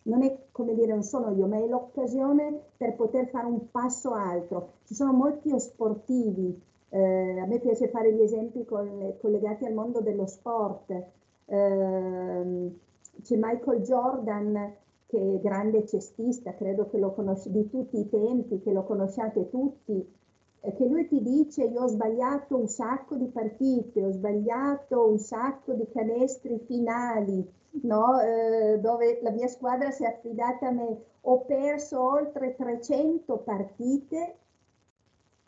Non 0.04 0.24
è 0.24 0.46
come 0.52 0.74
dire, 0.74 0.94
non 0.94 1.04
sono 1.04 1.32
io, 1.32 1.46
ma 1.48 1.58
è 1.58 1.68
l'occasione 1.68 2.60
per 2.78 2.96
poter 2.96 3.28
fare 3.28 3.46
un 3.46 3.70
passo 3.70 4.14
altro. 4.14 4.76
Ci 4.86 4.96
sono 4.96 5.12
molti 5.12 5.60
sportivi, 5.60 6.60
eh, 6.90 7.40
a 7.40 7.46
me 7.46 7.60
piace 7.60 7.90
fare 7.90 8.14
gli 8.14 8.22
esempi 8.22 8.64
con, 8.64 9.16
collegati 9.20 9.66
al 9.66 9.74
mondo 9.74 10.00
dello 10.00 10.26
sport 10.26 11.16
eh, 11.48 12.76
c'è 13.22 13.36
Michael 13.36 13.82
Jordan 13.82 14.76
che 15.08 15.18
è 15.18 15.40
grande 15.40 15.86
cestista, 15.86 16.54
credo 16.54 16.90
che 16.90 16.98
lo 16.98 17.14
conosci 17.14 17.50
di 17.50 17.70
tutti 17.70 17.98
i 17.98 18.10
tempi, 18.10 18.62
che 18.62 18.72
lo 18.72 18.84
conosciate 18.84 19.50
tutti, 19.50 20.16
che 20.60 20.86
lui 20.86 21.08
ti 21.08 21.22
dice 21.22 21.64
io 21.64 21.84
ho 21.84 21.88
sbagliato 21.88 22.58
un 22.58 22.68
sacco 22.68 23.16
di 23.16 23.28
partite, 23.28 24.04
ho 24.04 24.12
sbagliato 24.12 25.08
un 25.08 25.18
sacco 25.18 25.74
di 25.74 25.88
canestri 25.90 26.60
finali, 26.66 27.50
no? 27.84 28.20
eh, 28.20 28.80
dove 28.80 29.20
la 29.22 29.32
mia 29.32 29.48
squadra 29.48 29.92
si 29.92 30.04
è 30.04 30.08
affidata 30.08 30.68
a 30.68 30.72
me, 30.72 30.98
ho 31.22 31.40
perso 31.42 32.02
oltre 32.02 32.56
300 32.56 33.38
partite 33.38 34.36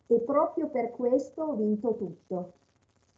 e 0.06 0.18
proprio 0.20 0.68
per 0.68 0.90
questo 0.90 1.42
ho 1.42 1.54
vinto 1.54 1.94
tutto. 1.96 2.52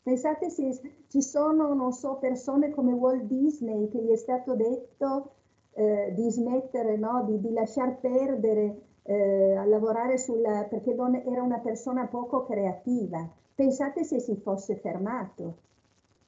Pensate 0.02 0.50
se 0.50 0.80
ci 1.06 1.22
sono, 1.22 1.74
non 1.74 1.92
so, 1.92 2.16
persone 2.16 2.70
come 2.70 2.92
Walt 2.92 3.22
Disney 3.22 3.88
che 3.88 4.02
gli 4.02 4.10
è 4.10 4.16
stato 4.16 4.54
detto 4.54 5.34
eh, 5.74 6.12
di 6.14 6.28
smettere, 6.30 6.96
no? 6.96 7.22
di, 7.24 7.40
di 7.40 7.52
lasciar 7.52 8.00
perdere 8.00 8.80
eh, 9.02 9.54
a 9.54 9.64
lavorare 9.64 10.18
sulla, 10.18 10.64
perché 10.64 10.92
non, 10.92 11.14
era 11.14 11.42
una 11.42 11.58
persona 11.58 12.06
poco 12.06 12.44
creativa. 12.44 13.28
Pensate 13.54 14.02
se 14.04 14.18
si 14.18 14.34
fosse 14.36 14.76
fermato. 14.76 15.58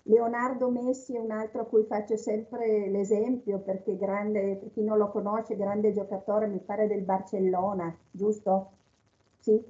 Leonardo 0.07 0.71
Messi 0.71 1.17
è 1.17 1.19
un 1.19 1.31
altro 1.31 1.63
a 1.63 1.65
cui 1.65 1.85
faccio 1.85 2.17
sempre 2.17 2.89
l'esempio 2.91 3.59
perché 3.59 3.97
grande, 3.97 4.57
per 4.57 4.71
chi 4.71 4.83
non 4.83 4.99
lo 4.99 5.11
conosce, 5.11 5.57
grande 5.57 5.93
giocatore, 5.93 6.47
mi 6.47 6.59
pare 6.59 6.87
del 6.87 7.01
Barcellona, 7.01 7.97
giusto? 8.11 8.71
Sì. 9.41 9.63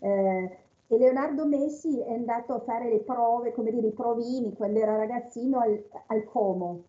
Eh, 0.00 0.58
E 0.88 0.98
Leonardo 0.98 1.46
Messi 1.46 1.98
è 1.98 2.12
andato 2.12 2.54
a 2.54 2.60
fare 2.60 2.88
le 2.88 3.00
prove, 3.00 3.52
come 3.52 3.72
dire, 3.72 3.88
i 3.88 3.92
provini 3.92 4.54
quando 4.54 4.78
era 4.78 4.96
ragazzino 4.96 5.58
al, 5.58 5.84
al 6.06 6.24
Como, 6.24 6.84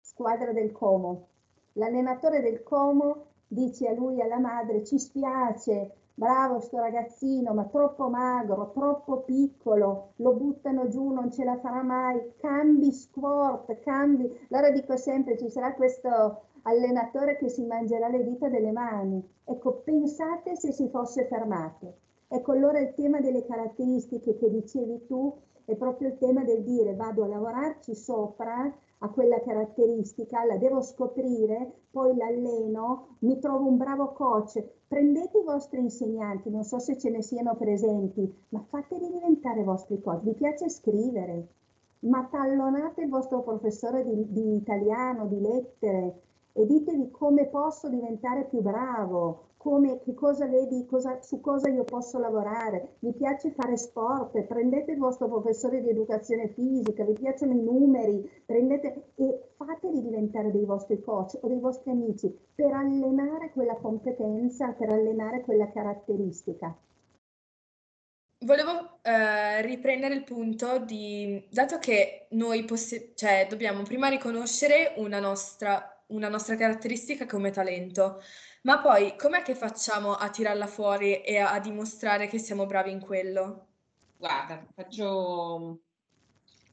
squadra 0.00 0.52
del 0.52 0.72
Como. 0.72 1.28
L'allenatore 1.74 2.40
del 2.40 2.64
Como 2.64 3.26
dice 3.46 3.86
a 3.86 3.92
lui 3.92 4.18
e 4.18 4.22
alla 4.22 4.40
madre 4.40 4.84
ci 4.84 4.98
spiace, 4.98 5.92
bravo 6.14 6.58
sto 6.58 6.78
ragazzino, 6.78 7.54
ma 7.54 7.66
troppo 7.66 8.08
magro, 8.08 8.72
troppo 8.72 9.20
piccolo, 9.20 10.14
lo 10.16 10.32
buttano 10.32 10.88
giù, 10.88 11.10
non 11.10 11.30
ce 11.30 11.44
la 11.44 11.58
farà 11.58 11.84
mai, 11.84 12.34
cambi 12.38 12.90
sport, 12.90 13.78
cambi. 13.78 14.36
Allora 14.50 14.72
dico 14.72 14.96
sempre, 14.96 15.38
ci 15.38 15.48
sarà 15.48 15.74
questo 15.74 16.42
allenatore 16.62 17.36
che 17.36 17.48
si 17.48 17.64
mangerà 17.64 18.08
le 18.08 18.24
dita 18.24 18.48
delle 18.48 18.72
mani. 18.72 19.24
Ecco, 19.44 19.74
pensate 19.84 20.56
se 20.56 20.72
si 20.72 20.88
fosse 20.88 21.26
fermato. 21.26 22.06
Ecco, 22.30 22.52
allora 22.52 22.78
il 22.78 22.92
tema 22.94 23.20
delle 23.20 23.44
caratteristiche 23.46 24.36
che 24.36 24.50
dicevi 24.50 25.06
tu 25.06 25.34
è 25.64 25.74
proprio 25.76 26.08
il 26.08 26.18
tema 26.18 26.44
del 26.44 26.62
dire 26.62 26.94
vado 26.94 27.24
a 27.24 27.26
lavorarci 27.26 27.94
sopra 27.94 28.70
a 28.98 29.08
quella 29.08 29.40
caratteristica, 29.40 30.44
la 30.44 30.56
devo 30.56 30.82
scoprire, 30.82 31.72
poi 31.90 32.16
l'alleno, 32.16 33.16
mi 33.20 33.38
trovo 33.38 33.66
un 33.66 33.76
bravo 33.76 34.12
coach. 34.12 34.62
Prendete 34.88 35.38
i 35.38 35.44
vostri 35.44 35.80
insegnanti, 35.80 36.50
non 36.50 36.64
so 36.64 36.78
se 36.78 36.98
ce 36.98 37.08
ne 37.10 37.22
siano 37.22 37.54
presenti, 37.56 38.30
ma 38.50 38.60
fateli 38.68 39.10
diventare 39.10 39.62
vostri 39.62 40.00
coach. 40.00 40.22
Vi 40.22 40.34
piace 40.34 40.68
scrivere, 40.68 41.46
ma 42.00 42.26
tallonate 42.30 43.02
il 43.02 43.08
vostro 43.08 43.42
professore 43.42 44.04
di, 44.04 44.32
di 44.32 44.56
italiano, 44.56 45.26
di 45.26 45.40
lettere 45.40 46.22
e 46.58 46.66
ditevi 46.66 47.12
come 47.12 47.46
posso 47.46 47.88
diventare 47.88 48.44
più 48.46 48.60
bravo, 48.60 49.50
come, 49.58 50.00
cosa 50.14 50.46
vedi, 50.46 50.86
cosa, 50.86 51.22
su 51.22 51.40
cosa 51.40 51.68
io 51.68 51.84
posso 51.84 52.18
lavorare, 52.18 52.96
vi 52.98 53.12
piace 53.12 53.52
fare 53.52 53.76
sport, 53.76 54.42
prendete 54.42 54.90
il 54.90 54.98
vostro 54.98 55.28
professore 55.28 55.80
di 55.80 55.88
educazione 55.88 56.48
fisica, 56.48 57.04
vi 57.04 57.12
piacciono 57.12 57.52
i 57.52 57.62
numeri, 57.62 58.28
prendete 58.44 59.12
e 59.14 59.50
fateli 59.56 60.02
diventare 60.02 60.50
dei 60.50 60.64
vostri 60.64 61.00
coach 61.00 61.38
o 61.40 61.46
dei 61.46 61.60
vostri 61.60 61.92
amici 61.92 62.36
per 62.56 62.72
allenare 62.72 63.50
quella 63.52 63.76
competenza, 63.76 64.72
per 64.72 64.90
allenare 64.90 65.42
quella 65.42 65.70
caratteristica. 65.70 66.76
Volevo 68.40 68.98
eh, 69.02 69.62
riprendere 69.62 70.14
il 70.14 70.22
punto 70.22 70.78
di, 70.78 71.44
dato 71.50 71.78
che 71.78 72.26
noi 72.30 72.64
possi- 72.64 73.12
cioè, 73.14 73.46
dobbiamo 73.48 73.82
prima 73.82 74.08
riconoscere 74.08 74.94
una 74.96 75.18
nostra, 75.18 75.97
una 76.08 76.28
nostra 76.28 76.56
caratteristica 76.56 77.26
come 77.26 77.50
talento, 77.50 78.22
ma 78.62 78.80
poi 78.80 79.16
com'è 79.16 79.42
che 79.42 79.54
facciamo 79.54 80.14
a 80.14 80.30
tirarla 80.30 80.66
fuori 80.66 81.22
e 81.22 81.38
a, 81.38 81.58
dimostrare 81.58 82.28
che 82.28 82.38
siamo 82.38 82.66
bravi 82.66 82.90
in 82.90 83.00
quello? 83.00 83.66
Guarda, 84.16 84.66
faccio, 84.74 85.80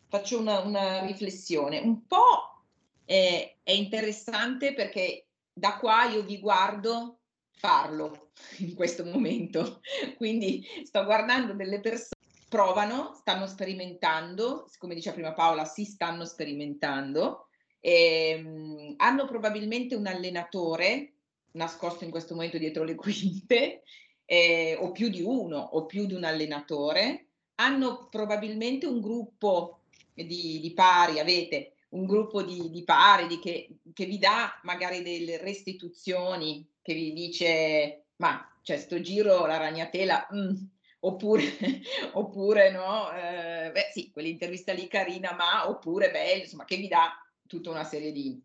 faccio 0.08 0.40
una, 0.40 0.60
una, 0.60 1.06
riflessione. 1.06 1.80
Un 1.80 2.06
po' 2.08 2.64
è, 3.06 3.56
è 3.62 3.72
interessante 3.72 4.74
perché 4.74 5.28
da 5.54 5.78
qua 5.78 6.06
io 6.06 6.24
vi 6.24 6.40
guardo 6.40 7.20
farlo 7.52 8.32
in 8.60 8.74
questo 8.74 9.06
momento. 9.06 9.82
Quindi 10.18 10.66
sto 10.84 11.04
guardando 11.06 11.54
delle 11.54 11.80
persone 11.80 12.14
provano, 12.50 13.14
stanno 13.16 13.48
sperimentando, 13.48 14.70
come 14.78 14.96
diceva 14.96 15.16
prima 15.16 15.34
Paola, 15.34 15.66
si 15.66 15.84
stanno 15.84 16.26
sperimentando, 16.26 17.50
e, 17.86 18.42
um, 18.44 18.96
hanno 18.98 19.26
probabilmente 19.26 19.94
un 19.94 20.08
allenatore 20.08 21.14
nascosto 21.52 22.04
in 22.04 22.10
questo 22.10 22.34
momento 22.34 22.58
dietro 22.58 22.84
le 22.84 22.96
quinte, 22.96 23.84
eh, 24.26 24.76
o 24.80 24.92
più 24.92 25.08
di 25.10 25.22
uno, 25.22 25.60
o 25.60 25.86
più 25.86 26.08
di 26.08 26.16
un 26.16 26.24
allenatore, 26.24 27.28
hanno 27.56 28.08
probabilmente 28.10 28.88
un 28.88 29.00
gruppo 29.02 29.82
di, 30.16 30.60
di 30.60 30.74
pari, 30.74 31.20
avete 31.20 31.74
un 31.90 32.08
gruppo 32.08 32.42
di, 32.42 32.72
di 32.72 32.84
pari 32.84 33.28
di 33.28 33.38
che, 33.38 33.70
che, 33.94 34.06
vi 34.06 34.18
dà 34.18 34.60
magari 34.64 35.04
delle 35.04 35.38
restituzioni, 35.38 36.68
che 36.82 36.94
vi 36.96 37.14
dice, 37.14 38.06
ma 38.16 38.52
c'è 38.64 38.78
sto 38.78 39.00
giro, 39.00 39.46
la 39.46 39.58
ragnatela, 39.58 40.28
mm, 40.34 40.56
oppure, 41.02 41.44
oppure 42.14 42.72
no, 42.72 43.12
eh, 43.12 43.70
beh 43.72 43.90
sì, 43.94 44.10
quell'intervista 44.10 44.74
lì 44.74 44.88
carina, 44.88 45.34
ma 45.34 45.70
oppure 45.70 46.10
bello, 46.10 46.42
insomma, 46.42 46.66
che 46.66 46.78
vi 46.78 46.88
dà 46.88 47.16
tutta 47.48 47.70
una 47.70 47.84
serie 47.84 48.12
di, 48.12 48.42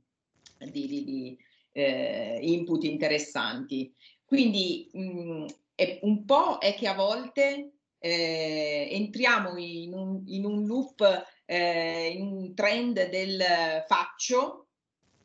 di, 0.58 0.86
di, 0.86 1.38
eh, 1.72 2.38
input 2.42 2.84
interessanti. 2.84 3.92
Quindi 4.24 4.88
mh, 4.92 5.46
è, 5.74 5.98
un 6.02 6.24
po' 6.24 6.58
è 6.58 6.74
che 6.74 6.86
a 6.86 6.94
volte 6.94 7.72
eh, 7.98 8.88
entriamo 8.90 9.56
in 9.56 9.92
un, 9.92 10.22
in 10.26 10.44
un 10.44 10.66
loop, 10.66 11.26
eh, 11.44 12.08
in 12.08 12.22
un 12.22 12.54
trend 12.54 13.08
del 13.08 13.42
faccio 13.86 14.66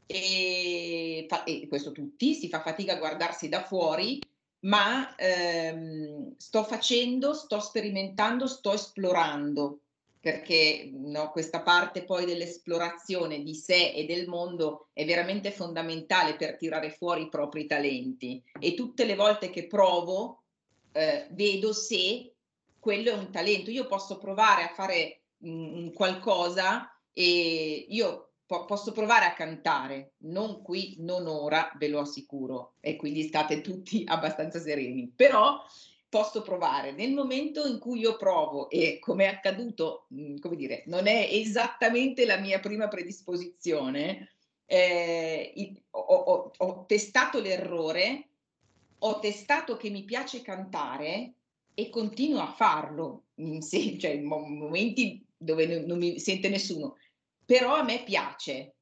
e, 0.05 1.25
fa, 1.27 1.43
e, 1.43 1.67
questo 1.67 1.91
tutti, 1.91 2.33
si 2.33 2.49
fa 2.49 2.61
fatica 2.61 2.93
a 2.93 2.97
guardarsi 2.97 3.49
da 3.49 3.63
fuori, 3.63 4.21
ma 4.61 5.15
ehm, 5.15 6.35
sto 6.37 6.63
facendo, 6.63 7.33
sto 7.33 7.59
sperimentando, 7.59 8.47
sto 8.47 8.73
esplorando 8.73 9.81
perché 10.25 10.89
no, 10.91 11.29
questa 11.29 11.61
parte 11.61 12.03
poi 12.03 12.25
dell'esplorazione 12.25 13.43
di 13.43 13.53
sé 13.53 13.91
e 13.91 14.07
del 14.07 14.27
mondo 14.27 14.87
è 14.91 15.05
veramente 15.05 15.51
fondamentale 15.51 16.35
per 16.35 16.57
tirare 16.57 16.89
fuori 16.89 17.21
i 17.21 17.29
propri 17.29 17.67
talenti. 17.67 18.41
E 18.59 18.73
tutte 18.73 19.05
le 19.05 19.13
volte 19.13 19.51
che 19.51 19.67
provo 19.67 20.41
eh, 20.93 21.27
vedo 21.29 21.73
se 21.73 22.33
quello 22.79 23.11
è 23.11 23.13
un 23.13 23.29
talento. 23.29 23.69
Io 23.69 23.85
posso 23.85 24.17
provare 24.17 24.63
a 24.63 24.73
fare 24.73 25.25
mh, 25.37 25.91
qualcosa 25.91 26.91
e 27.13 27.85
io 27.87 28.31
po- 28.47 28.65
posso 28.65 28.93
provare 28.93 29.25
a 29.25 29.35
cantare, 29.35 30.13
non 30.21 30.63
qui, 30.63 30.95
non 31.01 31.27
ora, 31.27 31.71
ve 31.77 31.87
lo 31.87 31.99
assicuro, 31.99 32.73
e 32.79 32.95
quindi 32.95 33.21
state 33.21 33.61
tutti 33.61 34.01
abbastanza 34.09 34.59
sereni, 34.59 35.07
però 35.15 35.63
posso 36.15 36.41
provare. 36.41 36.93
Nel 36.93 37.11
momento 37.11 37.67
in 37.67 37.77
cui 37.77 37.99
io 37.99 38.15
provo, 38.15 38.69
e 38.69 38.99
come 39.01 39.25
è 39.25 39.27
accaduto, 39.27 40.05
mhmm, 40.11 40.39
come 40.39 40.55
dire, 40.55 40.83
non 40.85 41.07
è 41.07 41.27
esattamente 41.29 42.25
la 42.25 42.37
mia 42.37 42.61
prima 42.61 42.87
predisposizione, 42.87 44.31
eh, 44.65 45.73
ho, 45.89 45.99
ho, 45.99 46.51
ho 46.55 46.85
testato 46.85 47.41
l'errore, 47.41 48.29
ho 48.99 49.19
testato 49.19 49.75
che 49.75 49.89
mi 49.89 50.05
piace 50.05 50.41
cantare 50.41 51.33
e 51.73 51.89
continuo 51.89 52.39
a 52.39 52.53
farlo, 52.53 53.25
in, 53.35 53.59
cioè, 53.99 54.11
in 54.11 54.23
momenti 54.23 55.21
dove 55.35 55.65
non, 55.65 55.83
non 55.83 55.97
mi 55.97 56.17
sente 56.17 56.47
nessuno, 56.47 56.95
però 57.43 57.75
a 57.75 57.83
me 57.83 58.03
piace, 58.05 58.75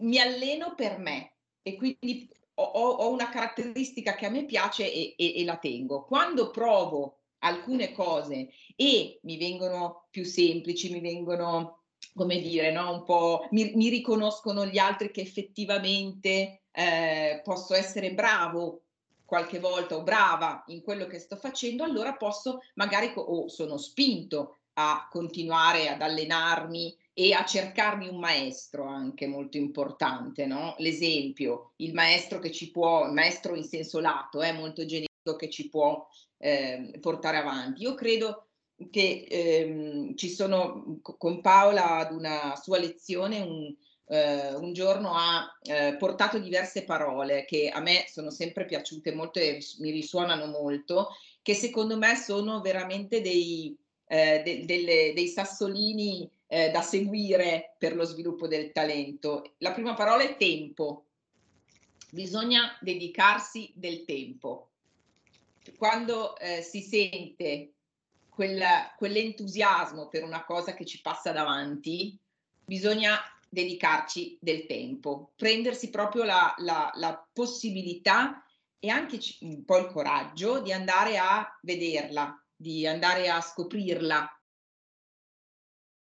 mi 0.00 0.18
alleno 0.18 0.74
per 0.74 0.98
me 0.98 1.34
e 1.62 1.76
quindi 1.76 2.28
ho, 2.60 2.90
ho, 2.90 3.10
una 3.10 3.28
caratteristica 3.28 4.14
che 4.14 4.26
a 4.26 4.30
me 4.30 4.44
piace 4.44 4.90
e, 4.92 5.14
e, 5.16 5.40
e 5.40 5.44
la 5.44 5.56
tengo. 5.56 6.04
Quando 6.04 6.50
provo 6.50 7.18
alcune 7.40 7.92
cose 7.92 8.50
e 8.76 9.18
mi 9.22 9.36
vengono 9.38 10.06
più 10.10 10.24
semplici, 10.24 10.92
mi 10.92 11.00
vengono, 11.00 11.82
come 12.14 12.40
dire, 12.40 12.70
no? 12.72 12.92
un 12.92 13.04
po', 13.04 13.46
mi, 13.50 13.72
mi 13.74 13.88
riconoscono 13.88 14.66
gli 14.66 14.78
altri 14.78 15.10
che 15.10 15.20
effettivamente 15.20 16.62
eh, 16.72 17.40
posso 17.42 17.74
essere 17.74 18.12
bravo 18.12 18.82
qualche 19.24 19.60
volta 19.60 19.96
o 19.96 20.02
brava 20.02 20.64
in 20.68 20.82
quello 20.82 21.06
che 21.06 21.20
sto 21.20 21.36
facendo, 21.36 21.84
allora 21.84 22.14
posso 22.14 22.60
magari 22.74 23.12
o 23.14 23.48
sono 23.48 23.78
spinto 23.78 24.59
a 24.74 25.08
continuare 25.10 25.88
ad 25.88 26.00
allenarmi 26.00 26.96
e 27.12 27.32
a 27.32 27.44
cercarmi 27.44 28.08
un 28.08 28.18
maestro 28.18 28.86
anche 28.86 29.26
molto 29.26 29.56
importante, 29.56 30.46
no? 30.46 30.74
L'esempio, 30.78 31.72
il 31.76 31.92
maestro 31.92 32.38
che 32.38 32.50
ci 32.50 32.70
può, 32.70 33.06
il 33.06 33.12
maestro 33.12 33.54
in 33.54 33.64
senso 33.64 34.00
lato, 34.00 34.40
eh, 34.42 34.52
molto 34.52 34.84
generico 34.86 35.36
che 35.36 35.50
ci 35.50 35.68
può 35.68 36.06
eh, 36.38 36.96
portare 37.00 37.36
avanti. 37.36 37.82
Io 37.82 37.94
credo 37.94 38.46
che 38.90 39.26
ehm, 39.28 40.14
ci 40.16 40.30
sono 40.30 41.00
con 41.02 41.40
Paola 41.42 41.96
ad 41.96 42.12
una 42.12 42.56
sua 42.56 42.78
lezione 42.78 43.40
un, 43.40 43.74
eh, 44.06 44.54
un 44.54 44.72
giorno 44.72 45.12
ha 45.14 45.46
eh, 45.62 45.96
portato 45.98 46.38
diverse 46.38 46.84
parole 46.84 47.44
che 47.44 47.68
a 47.68 47.80
me 47.80 48.06
sono 48.08 48.30
sempre 48.30 48.64
piaciute 48.64 49.14
molto 49.14 49.38
e 49.38 49.58
mi 49.78 49.90
risuonano 49.90 50.46
molto, 50.46 51.10
che 51.42 51.54
secondo 51.54 51.98
me 51.98 52.16
sono 52.16 52.60
veramente 52.60 53.20
dei, 53.20 53.76
eh, 54.12 54.42
de, 54.44 54.64
delle, 54.64 55.12
dei 55.14 55.28
sassolini 55.28 56.28
eh, 56.48 56.70
da 56.70 56.82
seguire 56.82 57.76
per 57.78 57.94
lo 57.94 58.02
sviluppo 58.02 58.48
del 58.48 58.72
talento. 58.72 59.54
La 59.58 59.70
prima 59.70 59.94
parola 59.94 60.24
è 60.24 60.36
tempo. 60.36 61.04
Bisogna 62.10 62.76
dedicarsi 62.80 63.70
del 63.72 64.04
tempo. 64.04 64.70
Quando 65.78 66.36
eh, 66.38 66.60
si 66.62 66.80
sente 66.80 67.74
quella, 68.28 68.92
quell'entusiasmo 68.96 70.08
per 70.08 70.24
una 70.24 70.44
cosa 70.44 70.74
che 70.74 70.84
ci 70.84 71.00
passa 71.00 71.30
davanti, 71.30 72.18
bisogna 72.64 73.16
dedicarci 73.48 74.38
del 74.40 74.66
tempo, 74.66 75.30
prendersi 75.36 75.88
proprio 75.88 76.24
la, 76.24 76.52
la, 76.58 76.90
la 76.94 77.24
possibilità 77.32 78.44
e 78.80 78.88
anche 78.88 79.20
un 79.42 79.64
po' 79.64 79.78
il 79.78 79.86
coraggio 79.86 80.58
di 80.60 80.72
andare 80.72 81.16
a 81.16 81.46
vederla, 81.62 82.42
di 82.60 82.86
andare 82.86 83.30
a 83.30 83.40
scoprirla. 83.40 84.38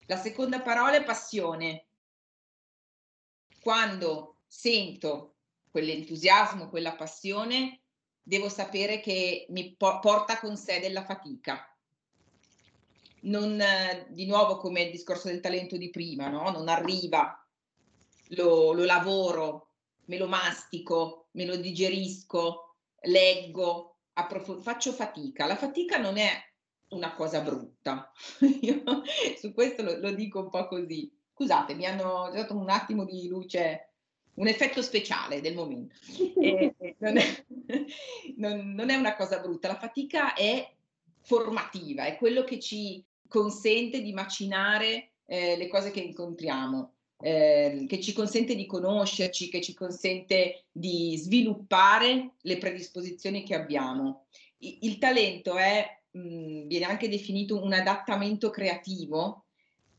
La 0.07 0.17
seconda 0.17 0.59
parola 0.59 0.97
è 0.97 1.03
passione. 1.05 1.87
Quando 3.61 4.41
sento 4.45 5.37
quell'entusiasmo, 5.71 6.67
quella 6.67 6.95
passione, 6.95 7.83
devo 8.21 8.49
sapere 8.49 8.99
che 8.99 9.45
mi 9.51 9.73
po- 9.73 9.99
porta 9.99 10.37
con 10.37 10.57
sé 10.57 10.81
della 10.81 11.05
fatica. 11.05 11.65
Non, 13.21 13.57
di 14.09 14.25
nuovo 14.25 14.57
come 14.57 14.81
il 14.81 14.91
discorso 14.91 15.29
del 15.29 15.39
talento 15.39 15.77
di 15.77 15.89
prima, 15.89 16.27
no? 16.27 16.49
non 16.49 16.67
arriva, 16.67 17.41
lo, 18.31 18.73
lo 18.73 18.83
lavoro, 18.83 19.75
me 20.07 20.17
lo 20.17 20.27
mastico, 20.27 21.29
me 21.31 21.45
lo 21.45 21.55
digerisco, 21.55 22.75
leggo, 23.03 23.99
approf- 24.11 24.61
faccio 24.61 24.91
fatica. 24.91 25.45
La 25.45 25.55
fatica 25.55 25.97
non 25.97 26.17
è 26.17 26.47
una 26.89 27.13
cosa 27.13 27.41
brutta. 27.41 28.11
Io 28.61 28.83
su 29.37 29.53
questo 29.53 29.83
lo, 29.83 29.97
lo, 29.97 30.11
dico 30.11 30.39
un 30.39 30.49
po' 30.49 30.67
così. 30.67 31.11
Scusate, 31.33 31.73
mi 31.73 31.85
hanno 31.85 32.29
dato 32.33 32.55
un 32.55 32.69
attimo 32.69 33.05
di 33.05 33.27
luce, 33.27 33.91
un 34.35 34.47
effetto 34.47 34.81
speciale 34.81 35.41
del 35.41 35.55
momento. 35.55 35.95
Eh, 36.39 36.95
non, 36.99 37.17
è, 37.17 37.45
non, 38.37 38.73
non 38.73 38.89
è 38.89 38.95
una 38.95 39.15
cosa 39.15 39.39
brutta, 39.39 39.67
la 39.67 39.77
fatica 39.77 40.33
è 40.33 40.67
formativa, 41.21 42.05
è 42.05 42.17
quello 42.17 42.43
che 42.43 42.59
ci 42.59 43.03
consente 43.27 44.01
di 44.01 44.13
macinare 44.13 45.11
eh, 45.25 45.57
le 45.57 45.67
cose 45.67 45.91
che 45.91 45.99
incontriamo. 45.99 46.93
Eh, 47.21 47.85
che 47.89 47.99
ci 47.99 48.13
consente 48.13 48.55
di 48.55 48.65
conoscerci, 48.65 49.49
che 49.49 49.59
ci 49.59 49.73
consente 49.73 50.63
di 50.71 51.17
sviluppare 51.17 52.35
le 52.39 52.57
predisposizioni 52.57 53.43
che 53.43 53.55
abbiamo. 53.55 54.27
Il, 54.59 54.77
il 54.83 54.97
talento 54.99 55.57
è 55.57 55.98
viene 56.11 56.85
anche 56.85 57.09
definito 57.09 57.61
un 57.61 57.73
adattamento 57.73 58.49
creativo 58.49 59.45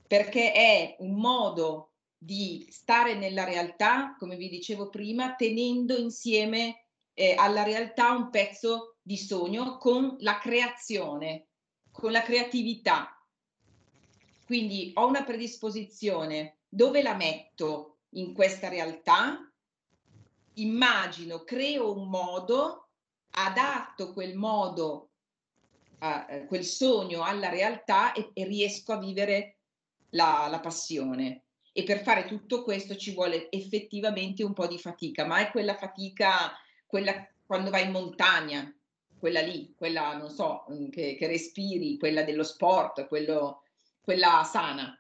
perché 0.07 0.53
è 0.53 0.97
un 1.01 1.15
modo 1.15 1.93
di 2.19 2.67
stare 2.69 3.15
nella 3.15 3.45
realtà, 3.45 4.17
come 4.19 4.37
vi 4.37 4.49
dicevo 4.49 4.91
prima, 4.91 5.37
tenendo 5.37 5.97
insieme 5.97 6.87
eh, 7.15 7.35
alla 7.37 7.63
realtà 7.63 8.11
un 8.11 8.29
pezzo 8.29 8.97
di 9.01 9.17
sogno 9.17 9.79
con 9.79 10.17
la 10.19 10.39
creazione, 10.39 11.47
con 11.93 12.11
la 12.11 12.23
creatività. 12.23 13.17
Quindi 14.45 14.91
ho 14.97 15.07
una 15.07 15.23
predisposizione, 15.23 16.59
dove 16.69 17.03
la 17.03 17.15
metto 17.15 18.01
in 18.15 18.35
questa 18.35 18.69
realtà? 18.69 19.49
Immagino, 20.55 21.45
creo 21.45 21.97
un 21.97 22.09
modo, 22.09 22.89
adatto 23.31 24.13
quel 24.13 24.37
modo 24.37 25.10
a, 26.01 26.27
eh, 26.29 26.47
quel 26.47 26.65
sogno 26.65 27.23
alla 27.23 27.49
realtà 27.49 28.13
e, 28.13 28.31
e 28.33 28.45
riesco 28.45 28.93
a 28.93 28.99
vivere 28.99 29.57
la, 30.11 30.47
la, 30.51 30.61
passione. 30.61 31.45
E 31.73 31.85
per 31.85 32.03
fare 32.03 32.27
tutto 32.27 32.63
questo 32.63 32.97
ci 32.97 33.15
vuole 33.15 33.51
effettivamente 33.51 34.43
un 34.43 34.53
po' 34.53 34.67
di 34.67 34.79
fatica, 34.79 35.25
ma 35.25 35.39
è 35.39 35.51
quella 35.51 35.77
fatica, 35.77 36.53
quella 36.87 37.27
quando 37.47 37.71
vai 37.71 37.85
in 37.85 37.91
montagna, 37.91 38.73
quella 39.19 39.41
lì, 39.41 39.75
quella, 39.77 40.17
non 40.17 40.31
so, 40.31 40.67
mm, 40.71 40.89
che, 40.89 41.17
che 41.17 41.27
respiri, 41.27 41.99
quella 41.99 42.23
dello 42.23 42.45
sport, 42.45 43.07
quello, 43.07 43.65
quella 44.01 44.43
sana. 44.45 44.97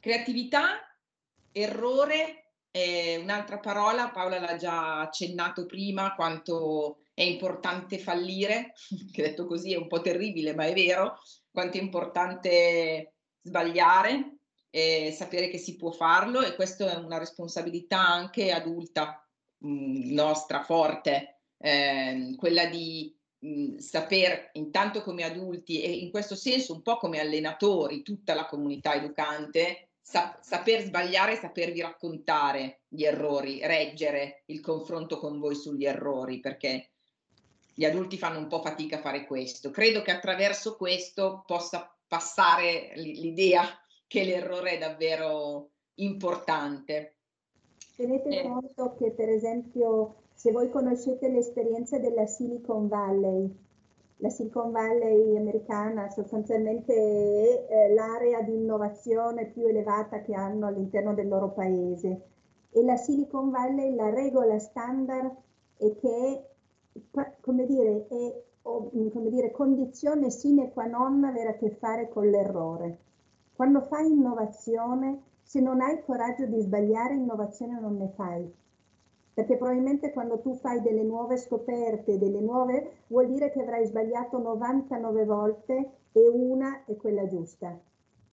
Creatività, 0.00 0.96
errore, 1.50 2.50
è 2.70 3.16
un'altra 3.16 3.58
parola, 3.58 4.10
Paola 4.10 4.38
l'ha 4.38 4.56
già 4.56 5.00
accennato 5.00 5.64
prima, 5.64 6.14
quanto 6.14 7.03
è 7.14 7.22
importante 7.22 7.98
fallire, 7.98 8.74
che 9.12 9.22
detto 9.22 9.46
così 9.46 9.72
è 9.72 9.76
un 9.76 9.86
po' 9.86 10.00
terribile, 10.00 10.54
ma 10.54 10.66
è 10.66 10.74
vero, 10.74 11.18
quanto 11.50 11.78
è 11.78 11.80
importante 11.80 13.14
sbagliare 13.40 14.38
e 14.70 15.14
sapere 15.16 15.48
che 15.48 15.58
si 15.58 15.76
può 15.76 15.92
farlo 15.92 16.42
e 16.42 16.56
questa 16.56 16.90
è 16.90 16.96
una 16.96 17.18
responsabilità 17.18 18.04
anche 18.04 18.50
adulta 18.50 19.24
mh, 19.58 19.68
mm, 19.68 20.12
nostra, 20.12 20.64
forte, 20.64 21.42
eh, 21.58 22.34
quella 22.36 22.66
di 22.66 23.16
mh, 23.38 23.48
mm, 23.48 23.76
saper 23.76 24.50
intanto 24.54 25.02
come 25.02 25.22
adulti 25.22 25.80
e 25.80 25.92
in 25.92 26.10
questo 26.10 26.34
senso 26.34 26.72
un 26.74 26.82
po' 26.82 26.96
come 26.96 27.20
allenatori, 27.20 28.02
tutta 28.02 28.34
la 28.34 28.46
comunità 28.46 28.94
educante, 28.94 29.90
sa- 30.00 30.36
saper 30.42 30.82
sbagliare, 30.82 31.36
sapervi 31.36 31.80
raccontare 31.80 32.82
gli 32.88 33.04
errori, 33.04 33.60
reggere 33.64 34.42
il 34.46 34.60
confronto 34.60 35.18
con 35.18 35.38
voi 35.38 35.54
sugli 35.54 35.84
errori, 35.84 36.40
perché 36.40 36.93
gli 37.74 37.84
adulti 37.84 38.16
fanno 38.16 38.38
un 38.38 38.46
po' 38.46 38.60
fatica 38.60 38.96
a 38.96 39.00
fare 39.00 39.26
questo. 39.26 39.70
Credo 39.70 40.02
che 40.02 40.12
attraverso 40.12 40.76
questo 40.76 41.42
possa 41.46 41.92
passare 42.06 42.92
l'idea 42.94 43.64
che 44.06 44.24
l'errore 44.24 44.72
è 44.72 44.78
davvero 44.78 45.70
importante. 45.94 47.14
Tenete 47.96 48.28
eh. 48.28 48.42
conto 48.42 48.94
che 48.96 49.10
per 49.10 49.28
esempio 49.28 50.22
se 50.34 50.52
voi 50.52 50.70
conoscete 50.70 51.28
l'esperienza 51.28 51.98
della 51.98 52.26
Silicon 52.26 52.88
Valley, 52.88 53.52
la 54.18 54.30
Silicon 54.30 54.70
Valley 54.70 55.36
americana 55.36 56.08
sostanzialmente 56.10 56.94
è 56.94 57.66
eh, 57.68 57.94
l'area 57.94 58.42
di 58.42 58.54
innovazione 58.54 59.46
più 59.46 59.66
elevata 59.66 60.22
che 60.22 60.34
hanno 60.34 60.66
all'interno 60.66 61.14
del 61.14 61.28
loro 61.28 61.50
paese 61.50 62.20
e 62.70 62.82
la 62.82 62.96
Silicon 62.96 63.50
Valley 63.50 63.94
la 63.94 64.10
regola 64.10 64.58
standard 64.58 65.32
è 65.76 65.94
che 65.96 66.44
come 67.40 67.66
dire, 67.66 68.06
è 68.08 68.42
come 68.64 69.28
dire, 69.28 69.50
condizione 69.50 70.30
sine 70.30 70.72
qua 70.72 70.86
non 70.86 71.22
avere 71.24 71.50
a 71.50 71.54
che 71.56 71.70
fare 71.70 72.08
con 72.08 72.28
l'errore. 72.28 72.98
Quando 73.54 73.82
fai 73.82 74.10
innovazione, 74.10 75.22
se 75.42 75.60
non 75.60 75.80
hai 75.80 76.02
coraggio 76.02 76.46
di 76.46 76.60
sbagliare, 76.60 77.14
innovazione 77.14 77.78
non 77.78 77.96
ne 77.96 78.08
fai. 78.14 78.52
Perché 79.34 79.56
probabilmente 79.56 80.12
quando 80.12 80.40
tu 80.40 80.54
fai 80.54 80.80
delle 80.80 81.02
nuove 81.02 81.36
scoperte, 81.36 82.18
delle 82.18 82.40
nuove, 82.40 83.02
vuol 83.08 83.28
dire 83.28 83.50
che 83.50 83.60
avrai 83.60 83.84
sbagliato 83.86 84.38
99 84.38 85.24
volte 85.24 85.90
e 86.12 86.28
una 86.28 86.84
è 86.84 86.96
quella 86.96 87.26
giusta. 87.26 87.78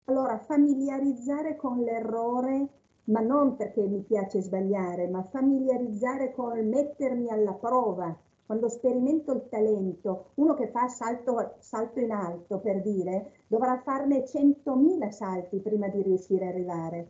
Allora, 0.05 0.37
familiarizzare 0.37 1.55
con 1.55 1.79
l'errore, 1.79 2.67
ma 3.05 3.19
non 3.19 3.55
perché 3.55 3.81
mi 3.81 4.01
piace 4.01 4.41
sbagliare, 4.41 5.07
ma 5.07 5.23
familiarizzare 5.23 6.31
con 6.31 6.57
mettermi 6.67 7.29
alla 7.29 7.53
prova, 7.53 8.15
quando 8.51 8.67
sperimento 8.67 9.31
il 9.31 9.47
talento, 9.47 10.31
uno 10.33 10.55
che 10.55 10.67
fa 10.67 10.89
salto, 10.89 11.53
salto 11.59 12.01
in 12.01 12.11
alto 12.11 12.59
per 12.59 12.81
dire, 12.81 13.31
dovrà 13.47 13.79
farne 13.81 14.25
100.000 14.25 15.09
salti 15.09 15.59
prima 15.59 15.87
di 15.87 16.01
riuscire 16.01 16.45
a 16.45 16.49
arrivare. 16.49 17.07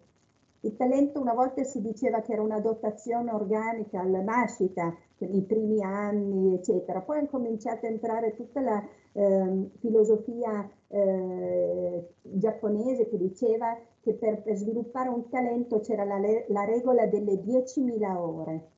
Il 0.60 0.76
talento 0.76 1.20
una 1.20 1.34
volta 1.34 1.64
si 1.64 1.82
diceva 1.82 2.22
che 2.22 2.34
era 2.34 2.44
una 2.44 2.60
dotazione 2.60 3.32
organica 3.32 4.02
alla 4.02 4.22
nascita, 4.22 4.96
nei 5.18 5.42
primi 5.42 5.82
anni, 5.82 6.54
eccetera. 6.54 7.02
Poi 7.02 7.24
è 7.24 7.28
cominciato 7.28 7.88
a 7.88 7.90
entrare 7.90 8.36
tutta 8.36 8.62
la 8.62 8.84
eh, 9.14 9.70
filosofia 9.80 10.70
eh, 10.90 12.08
giapponese 12.22 13.10
che 13.10 13.18
diceva 13.18 13.76
che 14.00 14.14
per, 14.14 14.44
per, 14.44 14.58
sviluppare 14.58 15.10
un 15.10 15.28
talento 15.28 15.80
c'era 15.80 16.04
la, 16.04 16.20
la 16.50 16.66
regola 16.66 17.08
delle 17.08 17.34
10.000 17.34 18.16
ore. 18.16 18.71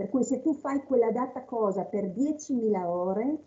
Per 0.00 0.08
cui 0.08 0.24
se 0.24 0.40
tu 0.40 0.54
fai 0.54 0.82
quella 0.84 1.10
data 1.10 1.44
cosa 1.44 1.84
per 1.84 2.06
10.000 2.06 2.84
ore, 2.86 3.38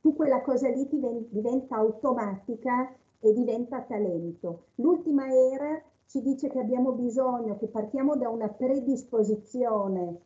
tu 0.00 0.16
quella 0.16 0.40
cosa 0.40 0.66
lì 0.70 0.88
diventa 0.88 1.76
automatica 1.76 2.90
e 3.20 3.32
diventa 3.34 3.82
talento. 3.82 4.68
L'ultima 4.76 5.30
era 5.30 5.78
ci 6.06 6.22
dice 6.22 6.48
che 6.48 6.58
abbiamo 6.58 6.92
bisogno, 6.92 7.58
che 7.58 7.66
partiamo 7.66 8.16
da 8.16 8.30
una 8.30 8.48
predisposizione, 8.48 10.20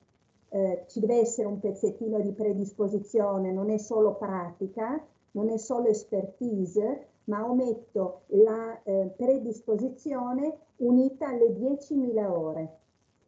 eh, 0.50 0.84
ci 0.86 1.00
deve 1.00 1.18
essere 1.18 1.48
un 1.48 1.58
pezzettino 1.58 2.20
di 2.20 2.30
predisposizione, 2.30 3.50
non 3.50 3.70
è 3.70 3.78
solo 3.78 4.14
pratica, 4.14 5.04
non 5.32 5.48
è 5.48 5.56
solo 5.56 5.88
expertise, 5.88 7.06
ma 7.24 7.44
ometto 7.44 8.20
la 8.26 8.80
eh, 8.84 9.12
predisposizione 9.16 10.56
unita 10.76 11.26
alle 11.26 11.48
10.000 11.48 12.30
ore. 12.30 12.78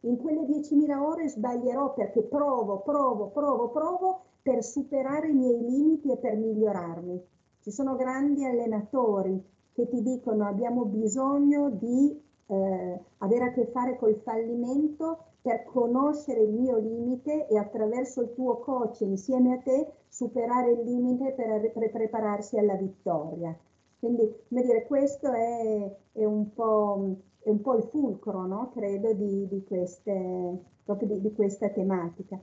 In 0.01 0.17
quelle 0.17 0.41
10.000 0.41 0.97
ore 0.97 1.29
sbaglierò 1.29 1.93
perché 1.93 2.21
provo, 2.21 2.79
provo, 2.79 3.27
provo, 3.27 3.69
provo 3.69 4.21
per 4.41 4.63
superare 4.63 5.29
i 5.29 5.33
miei 5.33 5.59
limiti 5.59 6.11
e 6.11 6.17
per 6.17 6.35
migliorarmi. 6.35 7.23
Ci 7.59 7.71
sono 7.71 7.95
grandi 7.95 8.43
allenatori 8.43 9.43
che 9.73 9.87
ti 9.87 10.01
dicono 10.01 10.47
abbiamo 10.47 10.85
bisogno 10.85 11.69
di 11.69 12.19
eh, 12.47 12.99
avere 13.19 13.45
a 13.45 13.51
che 13.51 13.67
fare 13.67 13.97
col 13.97 14.15
fallimento 14.23 15.25
per 15.41 15.63
conoscere 15.65 16.41
il 16.41 16.51
mio 16.51 16.77
limite 16.77 17.47
e 17.47 17.57
attraverso 17.57 18.21
il 18.21 18.33
tuo 18.33 18.59
coach 18.59 19.01
insieme 19.01 19.53
a 19.53 19.59
te 19.59 19.91
superare 20.07 20.71
il 20.71 20.83
limite 20.83 21.31
per, 21.33 21.71
per 21.71 21.91
prepararsi 21.91 22.57
alla 22.57 22.75
vittoria. 22.75 23.55
Quindi, 23.99 24.35
come 24.47 24.63
dire, 24.63 24.85
questo 24.87 25.31
è, 25.31 25.95
è 26.13 26.25
un 26.25 26.53
po' 26.53 27.15
è 27.43 27.49
un 27.49 27.61
po' 27.61 27.75
il 27.77 27.83
fulcro, 27.89 28.45
no? 28.45 28.71
credo, 28.71 29.13
di, 29.13 29.47
di, 29.47 29.63
queste, 29.63 30.11
di, 30.85 31.21
di 31.21 31.33
questa 31.33 31.69
tematica. 31.69 32.39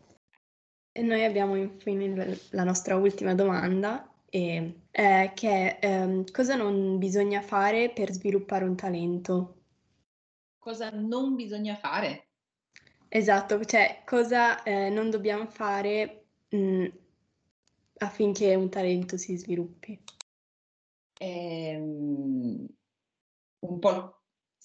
E 0.92 1.02
noi 1.02 1.24
abbiamo 1.24 1.54
infine 1.54 2.36
la 2.50 2.64
nostra 2.64 2.96
ultima 2.96 3.34
domanda, 3.34 4.10
e, 4.30 4.82
eh, 4.90 5.32
che 5.34 5.78
eh, 5.80 6.24
cosa 6.30 6.54
non 6.56 6.98
bisogna 6.98 7.40
fare 7.40 7.90
per 7.90 8.12
sviluppare 8.12 8.64
un 8.64 8.76
talento. 8.76 9.54
Cosa 10.58 10.90
non 10.90 11.34
bisogna 11.34 11.76
fare? 11.76 12.26
Esatto, 13.08 13.64
cioè 13.64 14.02
cosa 14.04 14.62
eh, 14.62 14.90
non 14.90 15.08
dobbiamo 15.08 15.46
fare 15.46 16.26
mh, 16.50 16.56
mm, 16.58 16.86
affinché 17.98 18.54
un 18.54 18.68
talento 18.68 19.16
si 19.16 19.36
sviluppi. 19.36 19.98
Ehm, 21.20 22.66
un 23.60 23.78
po', 23.78 24.17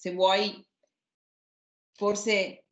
se 0.04 0.12
vuoi, 0.12 0.62
forse 1.94 2.66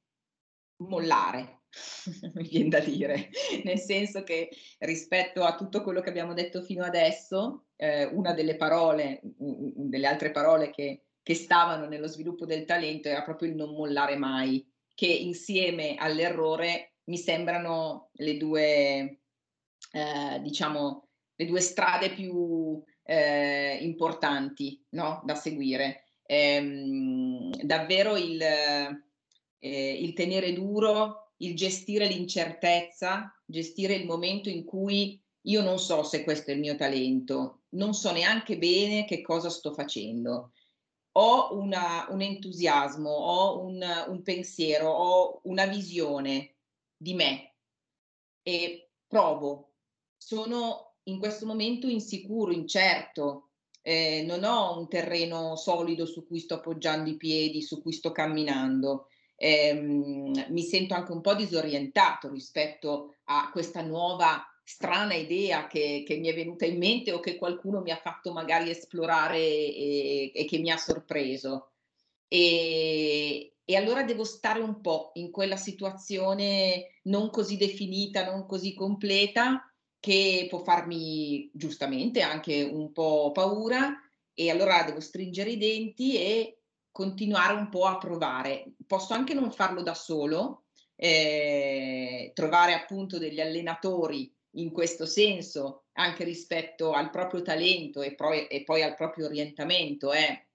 mollare, 0.82 1.62
mi 2.34 2.46
viene 2.46 2.68
da 2.68 2.80
dire, 2.80 3.30
nel 3.64 3.78
senso 3.78 4.22
che 4.22 4.50
rispetto 4.80 5.42
a 5.42 5.54
tutto 5.54 5.82
quello 5.82 6.02
che 6.02 6.10
abbiamo 6.10 6.34
detto 6.34 6.60
fino 6.60 6.84
adesso, 6.84 7.68
eh, 7.76 8.04
una 8.04 8.34
delle 8.34 8.56
parole, 8.56 9.20
delle 9.22 10.06
altre 10.06 10.30
parole 10.30 10.68
che, 10.68 11.04
che 11.22 11.34
stavano 11.34 11.86
nello 11.86 12.06
sviluppo 12.06 12.44
del 12.44 12.66
talento 12.66 13.08
era 13.08 13.22
proprio 13.22 13.48
il 13.48 13.54
non 13.54 13.70
mollare 13.70 14.16
mai, 14.16 14.70
che 14.94 15.06
insieme 15.06 15.94
all'errore 15.94 16.96
mi 17.04 17.16
sembrano 17.16 18.10
le 18.12 18.36
due, 18.36 19.20
eh, 19.90 20.38
diciamo, 20.42 21.08
le 21.34 21.46
due 21.46 21.60
strade 21.60 22.10
più 22.10 22.82
eh, 23.04 23.78
importanti 23.80 24.84
no? 24.90 25.22
da 25.24 25.34
seguire. 25.34 26.08
Ehm, 26.32 27.50
davvero 27.62 28.16
il, 28.16 28.40
eh, 28.40 29.92
il 29.92 30.14
tenere 30.14 30.54
duro, 30.54 31.32
il 31.38 31.54
gestire 31.54 32.06
l'incertezza, 32.06 33.38
gestire 33.44 33.94
il 33.94 34.06
momento 34.06 34.48
in 34.48 34.64
cui 34.64 35.20
io 35.42 35.60
non 35.60 35.78
so 35.78 36.02
se 36.02 36.24
questo 36.24 36.50
è 36.50 36.54
il 36.54 36.60
mio 36.60 36.74
talento, 36.74 37.64
non 37.70 37.92
so 37.92 38.12
neanche 38.12 38.56
bene 38.56 39.04
che 39.04 39.20
cosa 39.20 39.50
sto 39.50 39.74
facendo. 39.74 40.52
Ho 41.16 41.54
una, 41.58 42.06
un 42.08 42.22
entusiasmo, 42.22 43.10
ho 43.10 43.62
un, 43.66 43.84
un 44.08 44.22
pensiero, 44.22 44.88
ho 44.88 45.40
una 45.44 45.66
visione 45.66 46.54
di 46.96 47.12
me 47.12 47.56
e 48.42 48.88
provo. 49.06 49.74
Sono 50.16 50.94
in 51.04 51.18
questo 51.18 51.44
momento 51.44 51.88
insicuro, 51.88 52.52
incerto, 52.52 53.50
eh, 53.82 54.24
non 54.26 54.44
ho 54.44 54.78
un 54.78 54.88
terreno 54.88 55.56
solido 55.56 56.06
su 56.06 56.26
cui 56.26 56.38
sto 56.38 56.54
appoggiando 56.54 57.10
i 57.10 57.16
piedi, 57.16 57.62
su 57.62 57.82
cui 57.82 57.92
sto 57.92 58.12
camminando 58.12 59.08
ehm, 59.42 60.46
mi 60.48 60.62
sento 60.62 60.94
anche 60.94 61.10
un 61.10 61.20
po' 61.20 61.34
disorientato 61.34 62.30
rispetto 62.30 63.16
a 63.24 63.50
questa 63.50 63.82
nuova 63.82 64.46
strana 64.62 65.14
idea 65.14 65.66
che, 65.66 66.04
che, 66.06 66.16
mi 66.16 66.28
è 66.28 66.34
venuta 66.34 66.64
in 66.64 66.78
mente 66.78 67.12
o 67.12 67.18
che 67.18 67.36
qualcuno 67.36 67.80
mi 67.80 67.90
ha 67.90 67.96
fatto 67.96 68.32
magari 68.32 68.70
esplorare 68.70 69.38
e, 69.38 70.30
e 70.32 70.44
che 70.44 70.58
mi 70.58 70.70
ha 70.70 70.76
sorpreso. 70.76 71.72
E, 72.28 73.54
e, 73.64 73.76
allora 73.76 74.04
devo 74.04 74.24
stare 74.24 74.60
un 74.60 74.80
po' 74.80 75.10
in 75.14 75.32
quella 75.32 75.56
situazione 75.56 77.00
non 77.04 77.28
così 77.30 77.56
definita, 77.56 78.24
non 78.24 78.46
così 78.46 78.74
completa, 78.74 79.71
che 80.02 80.48
può 80.50 80.64
farmi 80.64 81.48
giustamente 81.54 82.22
anche 82.22 82.60
un 82.60 82.90
po' 82.90 83.30
paura. 83.30 84.02
E 84.34 84.50
allora 84.50 84.82
devo 84.82 84.98
stringere 84.98 85.50
i 85.50 85.58
denti 85.58 86.16
e 86.16 86.62
continuare 86.90 87.52
un 87.54 87.68
po' 87.68 87.86
a 87.86 87.98
provare. 87.98 88.72
Posso 88.84 89.14
anche 89.14 89.32
non 89.32 89.52
farlo 89.52 89.80
da 89.80 89.94
solo, 89.94 90.64
eh, 90.96 92.32
trovare 92.34 92.74
appunto 92.74 93.16
degli 93.18 93.40
allenatori 93.40 94.34
in 94.56 94.72
questo 94.72 95.06
senso, 95.06 95.84
anche 95.92 96.24
rispetto 96.24 96.90
al 96.94 97.10
proprio 97.10 97.42
talento 97.42 98.02
e 98.02 98.16
poi, 98.16 98.48
e 98.48 98.64
poi 98.64 98.82
al 98.82 98.96
proprio 98.96 99.26
orientamento, 99.26 100.10
è 100.10 100.46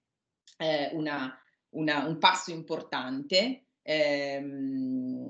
eh, 0.57 0.89
una, 0.91 1.41
una, 1.69 2.05
un 2.05 2.17
passo 2.17 2.51
importante. 2.51 3.67
Eh, 3.81 4.43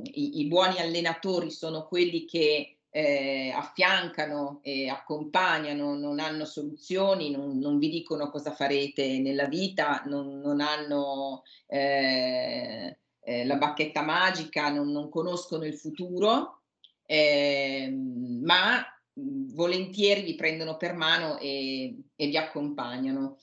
i, 0.03 0.39
i, 0.39 0.47
buoni 0.47 0.79
allenatori 0.79 1.51
sono 1.51 1.85
quelli 1.85 2.25
che 2.25 2.76
eh, 2.89 3.51
affiancano 3.53 4.59
e 4.63 4.89
accompagnano, 4.89 5.95
non 5.95 6.19
hanno 6.19 6.45
soluzioni, 6.45 7.31
non, 7.31 7.57
non, 7.59 7.77
vi 7.77 7.89
dicono 7.89 8.29
cosa 8.29 8.51
farete 8.53 9.19
nella 9.19 9.45
vita, 9.45 10.03
non, 10.05 10.39
non 10.39 10.61
hanno 10.61 11.43
eh, 11.67 12.97
eh, 13.19 13.45
la 13.45 13.55
bacchetta 13.57 14.01
magica, 14.01 14.69
non, 14.69 14.91
non 14.91 15.09
conoscono 15.09 15.65
il 15.65 15.75
futuro, 15.75 16.61
ehm, 17.05 18.41
ma 18.43 18.83
volentieri 19.13 20.21
vi 20.21 20.35
prendono 20.35 20.77
per 20.77 20.93
mano 20.93 21.37
e, 21.39 21.95
e 22.15 22.27
vi 22.27 22.37
accompagnano. 22.37 23.37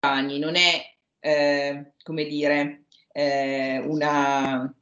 Non 0.00 0.54
è, 0.54 0.82
eh, 1.18 1.94
come 2.02 2.26
dire, 2.26 2.84
eh, 3.10 3.78
una 3.78 4.72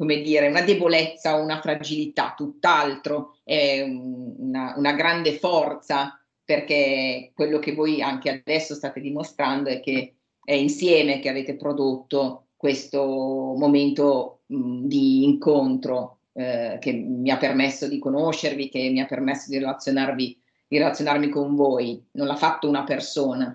come 0.00 0.22
dire, 0.22 0.48
una 0.48 0.62
debolezza 0.62 1.36
o 1.36 1.42
una 1.42 1.60
fragilità, 1.60 2.32
tutt'altro, 2.34 3.36
è 3.44 3.82
una, 3.82 4.72
una 4.78 4.94
grande 4.94 5.34
forza 5.34 6.18
perché 6.42 7.32
quello 7.34 7.58
che 7.58 7.74
voi 7.74 8.00
anche 8.00 8.30
adesso 8.30 8.74
state 8.74 8.98
dimostrando 8.98 9.68
è 9.68 9.80
che 9.80 10.14
è 10.42 10.54
insieme 10.54 11.20
che 11.20 11.28
avete 11.28 11.54
prodotto 11.54 12.46
questo 12.56 13.04
momento 13.04 14.40
mh, 14.46 14.86
di 14.86 15.24
incontro 15.24 16.20
eh, 16.32 16.78
che 16.80 16.92
mi 16.92 17.30
ha 17.30 17.36
permesso 17.36 17.86
di 17.86 17.98
conoscervi, 17.98 18.70
che 18.70 18.88
mi 18.88 19.02
ha 19.02 19.06
permesso 19.06 19.50
di 19.50 19.58
relazionarvi, 19.58 20.40
di 20.66 20.78
relazionarmi 20.78 21.28
con 21.28 21.54
voi. 21.54 22.02
Non 22.12 22.26
l'ha 22.26 22.36
fatto 22.36 22.66
una 22.66 22.84
persona, 22.84 23.54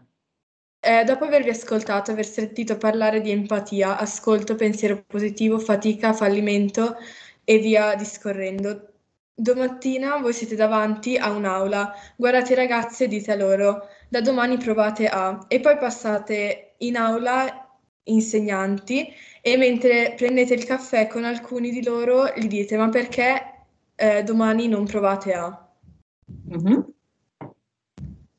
eh, 0.85 1.03
dopo 1.03 1.23
avervi 1.25 1.49
ascoltato, 1.49 2.11
aver 2.11 2.25
sentito 2.25 2.77
parlare 2.77 3.19
di 3.19 3.31
empatia, 3.31 3.97
ascolto, 3.97 4.53
pensiero 4.55 5.03
positivo, 5.07 5.57
fatica, 5.57 6.13
fallimento 6.13 6.95
e 7.43 7.57
via 7.57 7.95
discorrendo, 7.95 8.93
domattina 9.33 10.17
voi 10.17 10.33
siete 10.33 10.55
davanti 10.55 11.17
a 11.17 11.31
un'aula, 11.31 11.91
guardate 12.15 12.53
i 12.53 12.55
ragazzi 12.55 13.03
e 13.05 13.07
dite 13.07 13.35
loro, 13.35 13.87
da 14.09 14.21
domani 14.21 14.57
provate 14.57 15.07
a, 15.07 15.45
e 15.47 15.59
poi 15.59 15.77
passate 15.77 16.75
in 16.79 16.97
aula 16.97 17.67
insegnanti 18.03 19.11
e 19.41 19.57
mentre 19.57 20.13
prendete 20.15 20.53
il 20.53 20.65
caffè 20.65 21.07
con 21.07 21.23
alcuni 21.23 21.71
di 21.71 21.83
loro 21.83 22.27
gli 22.35 22.47
dite 22.47 22.77
ma 22.77 22.89
perché 22.89 23.63
eh, 23.95 24.21
domani 24.23 24.67
non 24.67 24.85
provate 24.85 25.33
a? 25.33 25.67
Mm-hmm. 26.53 26.94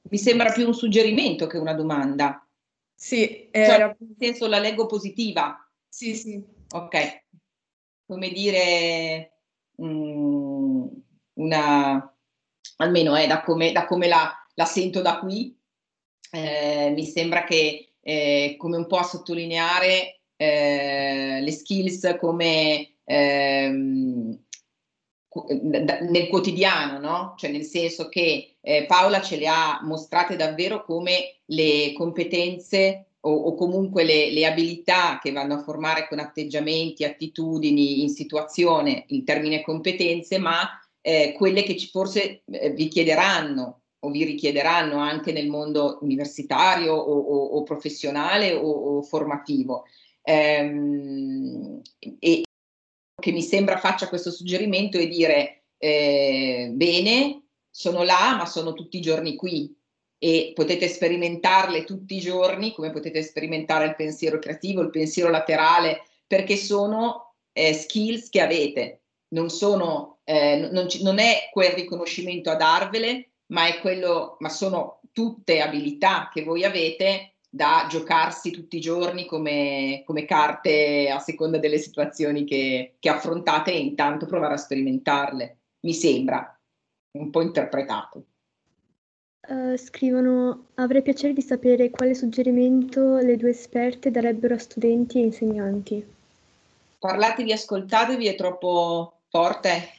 Mi 0.09 0.19
sembra 0.19 0.53
più 0.53 0.67
un 0.67 0.75
suggerimento 0.75 1.47
che 1.47 1.59
una 1.59 1.75
domanda. 1.75 2.47
Sì, 2.95 3.49
cioè, 3.53 3.63
era... 3.63 3.97
nel 3.99 4.17
senso 4.19 4.47
la 4.47 4.59
leggo 4.59 4.87
positiva. 4.87 5.57
Sì, 5.89 6.15
sì. 6.15 6.43
Ok. 6.71 7.25
Come 8.07 8.31
dire, 8.31 9.41
um, 9.77 10.89
una, 11.35 12.17
almeno 12.77 13.17
eh, 13.17 13.27
da 13.27 13.43
come, 13.43 13.73
da 13.73 13.87
come 13.87 14.07
la, 14.07 14.33
la, 14.55 14.65
sento 14.65 15.03
da 15.03 15.19
qui, 15.19 15.59
eh, 16.31 16.91
mi 16.95 17.05
sembra 17.05 17.45
che 17.45 17.95
eh, 18.01 18.55
come 18.57 18.77
un 18.77 18.87
po' 18.87 18.99
a 18.99 19.03
sottolineare 19.03 20.21
eh, 20.37 21.41
le 21.41 21.51
skills 21.51 22.17
come 22.21 22.99
ehm, 23.05 24.46
nel 25.45 26.29
quotidiano, 26.29 26.99
no? 26.99 27.35
Cioè 27.37 27.51
nel 27.51 27.65
senso 27.65 28.09
che 28.09 28.57
eh, 28.61 28.85
Paola 28.87 29.21
ce 29.21 29.37
le 29.37 29.47
ha 29.47 29.81
mostrate 29.83 30.37
davvero 30.37 30.85
come 30.85 31.37
le 31.47 31.93
competenze 31.95 33.07
o, 33.21 33.31
o 33.31 33.55
comunque 33.55 34.05
le, 34.05 34.31
le, 34.33 34.47
abilità 34.47 35.19
che 35.21 35.33
vanno 35.33 35.55
a 35.55 35.63
formare 35.63 36.07
con 36.09 36.19
atteggiamenti, 36.19 37.05
attitudini 37.05 38.03
in 38.03 38.09
situazione, 38.09 39.05
il 39.09 39.25
termine 39.25 39.63
competenze, 39.63 40.39
ma 40.39 40.61
eh, 41.01 41.35
quelle 41.37 41.63
che 41.63 41.77
ci 41.77 41.89
forse 41.89 42.43
eh, 42.51 42.71
vi 42.71 42.89
chiederanno 42.89 43.81
o 44.01 44.11
vi 44.11 44.25
richiederanno 44.25 44.99
anche 44.99 45.33
nel 45.33 45.49
mondo 45.49 45.99
universitario 46.03 46.95
o, 46.95 47.19
o, 47.19 47.45
o 47.59 47.63
professionale 47.63 48.53
o, 48.53 49.03
formativo. 49.03 49.85
Ehm, 50.23 51.81
e, 52.19 52.43
che 53.19 53.33
mi 53.33 53.43
sembra 53.43 53.79
faccia 53.79 54.09
questo 54.09 54.31
suggerimento 54.31 54.99
è 54.99 55.09
dire 55.09 55.65
eh, 55.79 56.71
bene, 56.73 57.45
sono 57.71 58.03
là, 58.03 58.37
ma 58.37 58.47
sono 58.47 58.73
tutti 58.75 58.99
i 58.99 59.03
giorni 59.03 59.37
qui. 59.37 59.75
E 60.19 60.53
potete 60.55 60.89
sperimentarle 60.89 61.85
tutti 61.85 62.17
i 62.17 62.21
giorni, 62.21 62.73
come 62.73 62.91
potete 62.91 63.23
sperimentare 63.23 63.87
il 63.87 63.97
pensiero 63.97 64.39
creativo, 64.39 64.81
il 64.81 64.91
pensiero 64.91 65.31
laterale, 65.31 66.05
perché 66.27 66.57
sono 66.57 67.35
eh, 67.53 67.75
skills 67.75 68.29
che 68.31 68.41
avete, 68.41 69.03
non, 69.29 69.51
sono, 69.51 70.21
eh, 70.25 70.69
non, 70.73 70.87
non, 71.01 71.19
è 71.19 71.51
quel 71.53 71.73
riconoscimento 71.73 72.51
a 72.51 72.57
darvele, 72.57 73.33
ma, 73.49 73.79
quello, 73.81 74.37
ma 74.41 74.49
sono 74.49 75.01
tutte 75.13 75.61
abilità 75.61 76.31
che 76.33 76.43
voi 76.43 76.65
avete 76.65 77.36
da 77.57 77.87
giocarsi 77.89 78.51
tutti 78.51 78.77
i 78.77 78.81
giorni 78.81 79.25
come, 79.25 80.03
come 80.05 80.27
carte 80.27 81.09
a 81.09 81.19
seconda 81.19 81.57
delle 81.57 81.79
situazioni 81.79 82.45
che, 82.45 82.97
che, 82.99 83.09
affrontate 83.09 83.73
e 83.73 83.79
intanto 83.79 84.27
provare 84.27 84.55
a 84.55 84.59
sperimentarle. 84.59 85.57
Mi 85.81 85.95
sembra 85.95 86.55
un 87.13 87.31
po' 87.31 87.41
interpretato. 87.41 88.25
Uh, 89.49 89.77
scrivono: 89.77 90.67
Avrei 90.75 91.01
piacere 91.01 91.33
di 91.33 91.41
sapere 91.41 91.89
quale 91.89 92.15
suggerimento 92.15 93.17
le 93.17 93.37
due 93.39 93.51
esperte 93.51 94.11
darebbero 94.11 94.55
a 94.55 94.59
studenti 94.59 95.19
e 95.19 95.25
insegnanti. 95.25 96.15
Parlatevi, 96.99 97.53
ascoltatevi, 97.53 98.27
è 98.27 98.35
troppo 98.35 99.21
forte. 99.31 99.93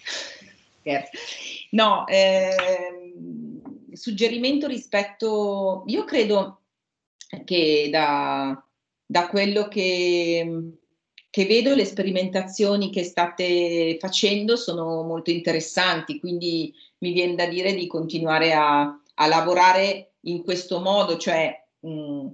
no, 1.71 2.05
eh, 2.05 2.55
suggerimento 3.93 4.67
rispetto. 4.67 5.83
Io 5.87 6.03
credo 6.03 6.61
che 7.43 7.89
da, 7.91 8.63
da 9.05 9.27
quello 9.27 9.67
che, 9.67 10.71
che 11.29 11.45
vedo, 11.45 11.75
le 11.75 11.85
sperimentazioni 11.85 12.89
che 12.89 13.03
state 13.03 13.97
facendo 13.99 14.55
sono 14.55 15.03
molto 15.03 15.31
interessanti, 15.31 16.19
quindi 16.19 16.73
mi 16.99 17.11
viene 17.11 17.35
da 17.35 17.45
dire 17.45 17.73
di 17.73 17.87
continuare 17.87 18.53
a 18.53 18.99
a 19.19 19.27
lavorare 19.27 20.13
in 20.21 20.43
questo 20.43 20.79
modo, 20.79 21.17
cioè 21.17 21.63
mh, 21.79 21.89
mm, 21.89 22.27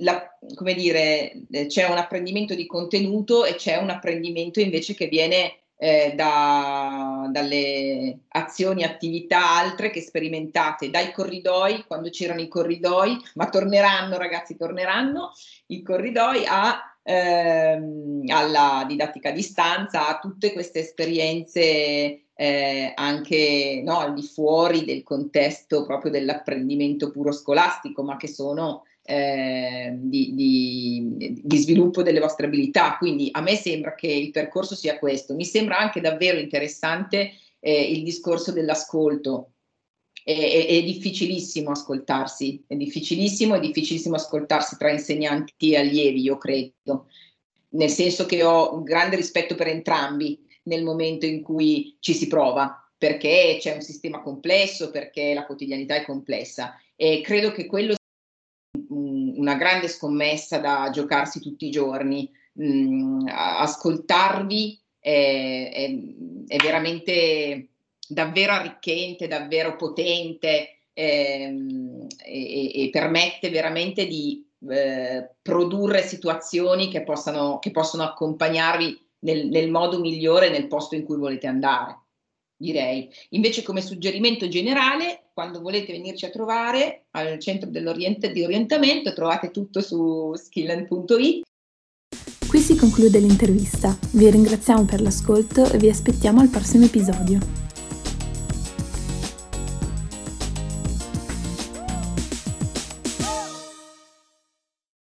la, 0.00 0.38
come 0.54 0.74
dire, 0.74 1.46
eh, 1.50 1.66
c'è 1.66 1.88
un 1.88 1.98
apprendimento 1.98 2.54
di 2.54 2.66
contenuto 2.66 3.44
e 3.44 3.54
c'è 3.54 3.76
un 3.76 3.90
apprendimento 3.90 4.60
invece 4.60 4.94
che 4.94 5.06
viene 5.06 5.67
eh, 5.80 6.12
da, 6.16 7.28
dalle 7.30 8.18
azioni, 8.28 8.82
attività 8.82 9.56
altre 9.56 9.90
che 9.90 10.00
sperimentate, 10.00 10.90
dai 10.90 11.12
corridoi, 11.12 11.84
quando 11.86 12.10
c'erano 12.10 12.40
i 12.40 12.48
corridoi, 12.48 13.16
ma 13.34 13.48
torneranno 13.48 14.18
ragazzi, 14.18 14.56
torneranno 14.56 15.32
i 15.66 15.80
corridoi 15.82 16.44
a 16.46 16.82
ehm, 17.08 18.24
alla 18.26 18.84
didattica 18.86 19.30
a 19.30 19.32
distanza, 19.32 20.08
a 20.08 20.18
tutte 20.18 20.52
queste 20.52 20.80
esperienze 20.80 22.24
eh, 22.34 22.92
anche 22.94 23.80
no, 23.84 23.98
al 23.98 24.14
di 24.14 24.22
fuori 24.22 24.84
del 24.84 25.02
contesto 25.02 25.84
proprio 25.86 26.10
dell'apprendimento 26.10 27.10
puro 27.10 27.32
scolastico, 27.32 28.02
ma 28.02 28.16
che 28.16 28.28
sono 28.28 28.84
eh, 29.10 29.94
di, 29.96 30.34
di, 30.34 31.40
di, 31.42 31.56
sviluppo 31.56 32.02
delle 32.02 32.20
vostre 32.20 32.44
abilità. 32.44 32.98
Quindi 32.98 33.30
a 33.32 33.40
me 33.40 33.56
sembra 33.56 33.94
che 33.94 34.06
il 34.06 34.30
percorso 34.30 34.74
sia 34.74 34.98
questo. 34.98 35.34
Mi 35.34 35.46
sembra 35.46 35.78
anche 35.78 36.02
davvero 36.02 36.38
interessante 36.38 37.32
eh, 37.58 37.90
il 37.90 38.02
discorso 38.02 38.52
dell'ascolto. 38.52 39.52
È, 40.22 40.30
è, 40.30 40.66
è, 40.66 40.82
difficilissimo 40.82 41.70
ascoltarsi, 41.70 42.62
è 42.66 42.74
difficilissimo, 42.74 43.54
è 43.54 43.60
difficilissimo 43.60 44.16
ascoltarsi 44.16 44.76
tra 44.76 44.90
insegnanti 44.90 45.72
e 45.72 45.78
allievi, 45.78 46.20
io 46.20 46.36
credo, 46.36 47.06
nel 47.70 47.88
senso 47.88 48.26
che 48.26 48.42
ho 48.42 48.74
un 48.74 48.82
grande 48.82 49.16
rispetto 49.16 49.54
per 49.54 49.68
entrambi, 49.68 50.38
nel 50.64 50.84
momento 50.84 51.24
in 51.24 51.40
cui 51.40 51.96
ci 52.00 52.12
si 52.12 52.26
prova, 52.26 52.86
perché 52.98 53.56
c'è 53.58 53.74
un 53.74 53.80
sistema 53.80 54.20
complesso, 54.20 54.90
perché 54.90 55.32
la 55.32 55.46
quotidianità 55.46 55.94
è 55.94 56.04
complessa 56.04 56.76
e 56.94 57.22
credo 57.22 57.52
che 57.52 57.64
quello 57.64 57.94
una 59.48 59.56
grande 59.56 59.88
scommessa 59.88 60.58
da 60.58 60.90
giocarsi 60.92 61.40
tutti 61.40 61.66
i 61.66 61.70
giorni. 61.70 62.30
Mm, 62.60 63.26
ascoltarvi 63.30 64.80
è, 64.98 65.70
è, 65.72 66.54
è, 66.54 66.56
veramente 66.56 67.68
davvero 68.06 68.52
arricchente, 68.52 69.28
davvero 69.28 69.76
potente 69.76 70.80
ehm, 70.92 72.06
e, 72.24 72.84
e, 72.84 72.90
permette 72.90 73.48
veramente 73.48 74.06
di 74.06 74.44
eh, 74.68 75.30
produrre 75.40 76.02
situazioni 76.02 76.90
che 76.90 77.04
possano, 77.04 77.58
che 77.58 77.70
possono 77.70 78.02
accompagnarvi 78.02 79.06
nel, 79.20 79.46
nel 79.46 79.70
modo 79.70 80.00
migliore 80.00 80.50
nel 80.50 80.66
posto 80.66 80.94
in 80.94 81.04
cui 81.04 81.16
volete 81.16 81.46
andare, 81.46 81.96
direi. 82.56 83.08
Invece 83.30 83.62
come 83.62 83.80
suggerimento 83.80 84.48
generale, 84.48 85.27
quando 85.38 85.60
volete 85.60 85.92
venirci 85.92 86.24
a 86.24 86.30
trovare 86.30 87.04
al 87.12 87.38
centro 87.38 87.70
di 87.70 87.78
orientamento, 88.42 89.12
trovate 89.12 89.52
tutto 89.52 89.80
su 89.80 90.34
skilland.it. 90.34 91.42
Qui 92.48 92.58
si 92.58 92.74
conclude 92.74 93.20
l'intervista. 93.20 93.96
Vi 94.14 94.28
ringraziamo 94.28 94.84
per 94.84 95.00
l'ascolto 95.00 95.70
e 95.70 95.78
vi 95.78 95.88
aspettiamo 95.88 96.40
al 96.40 96.48
prossimo 96.48 96.86
episodio. 96.86 97.67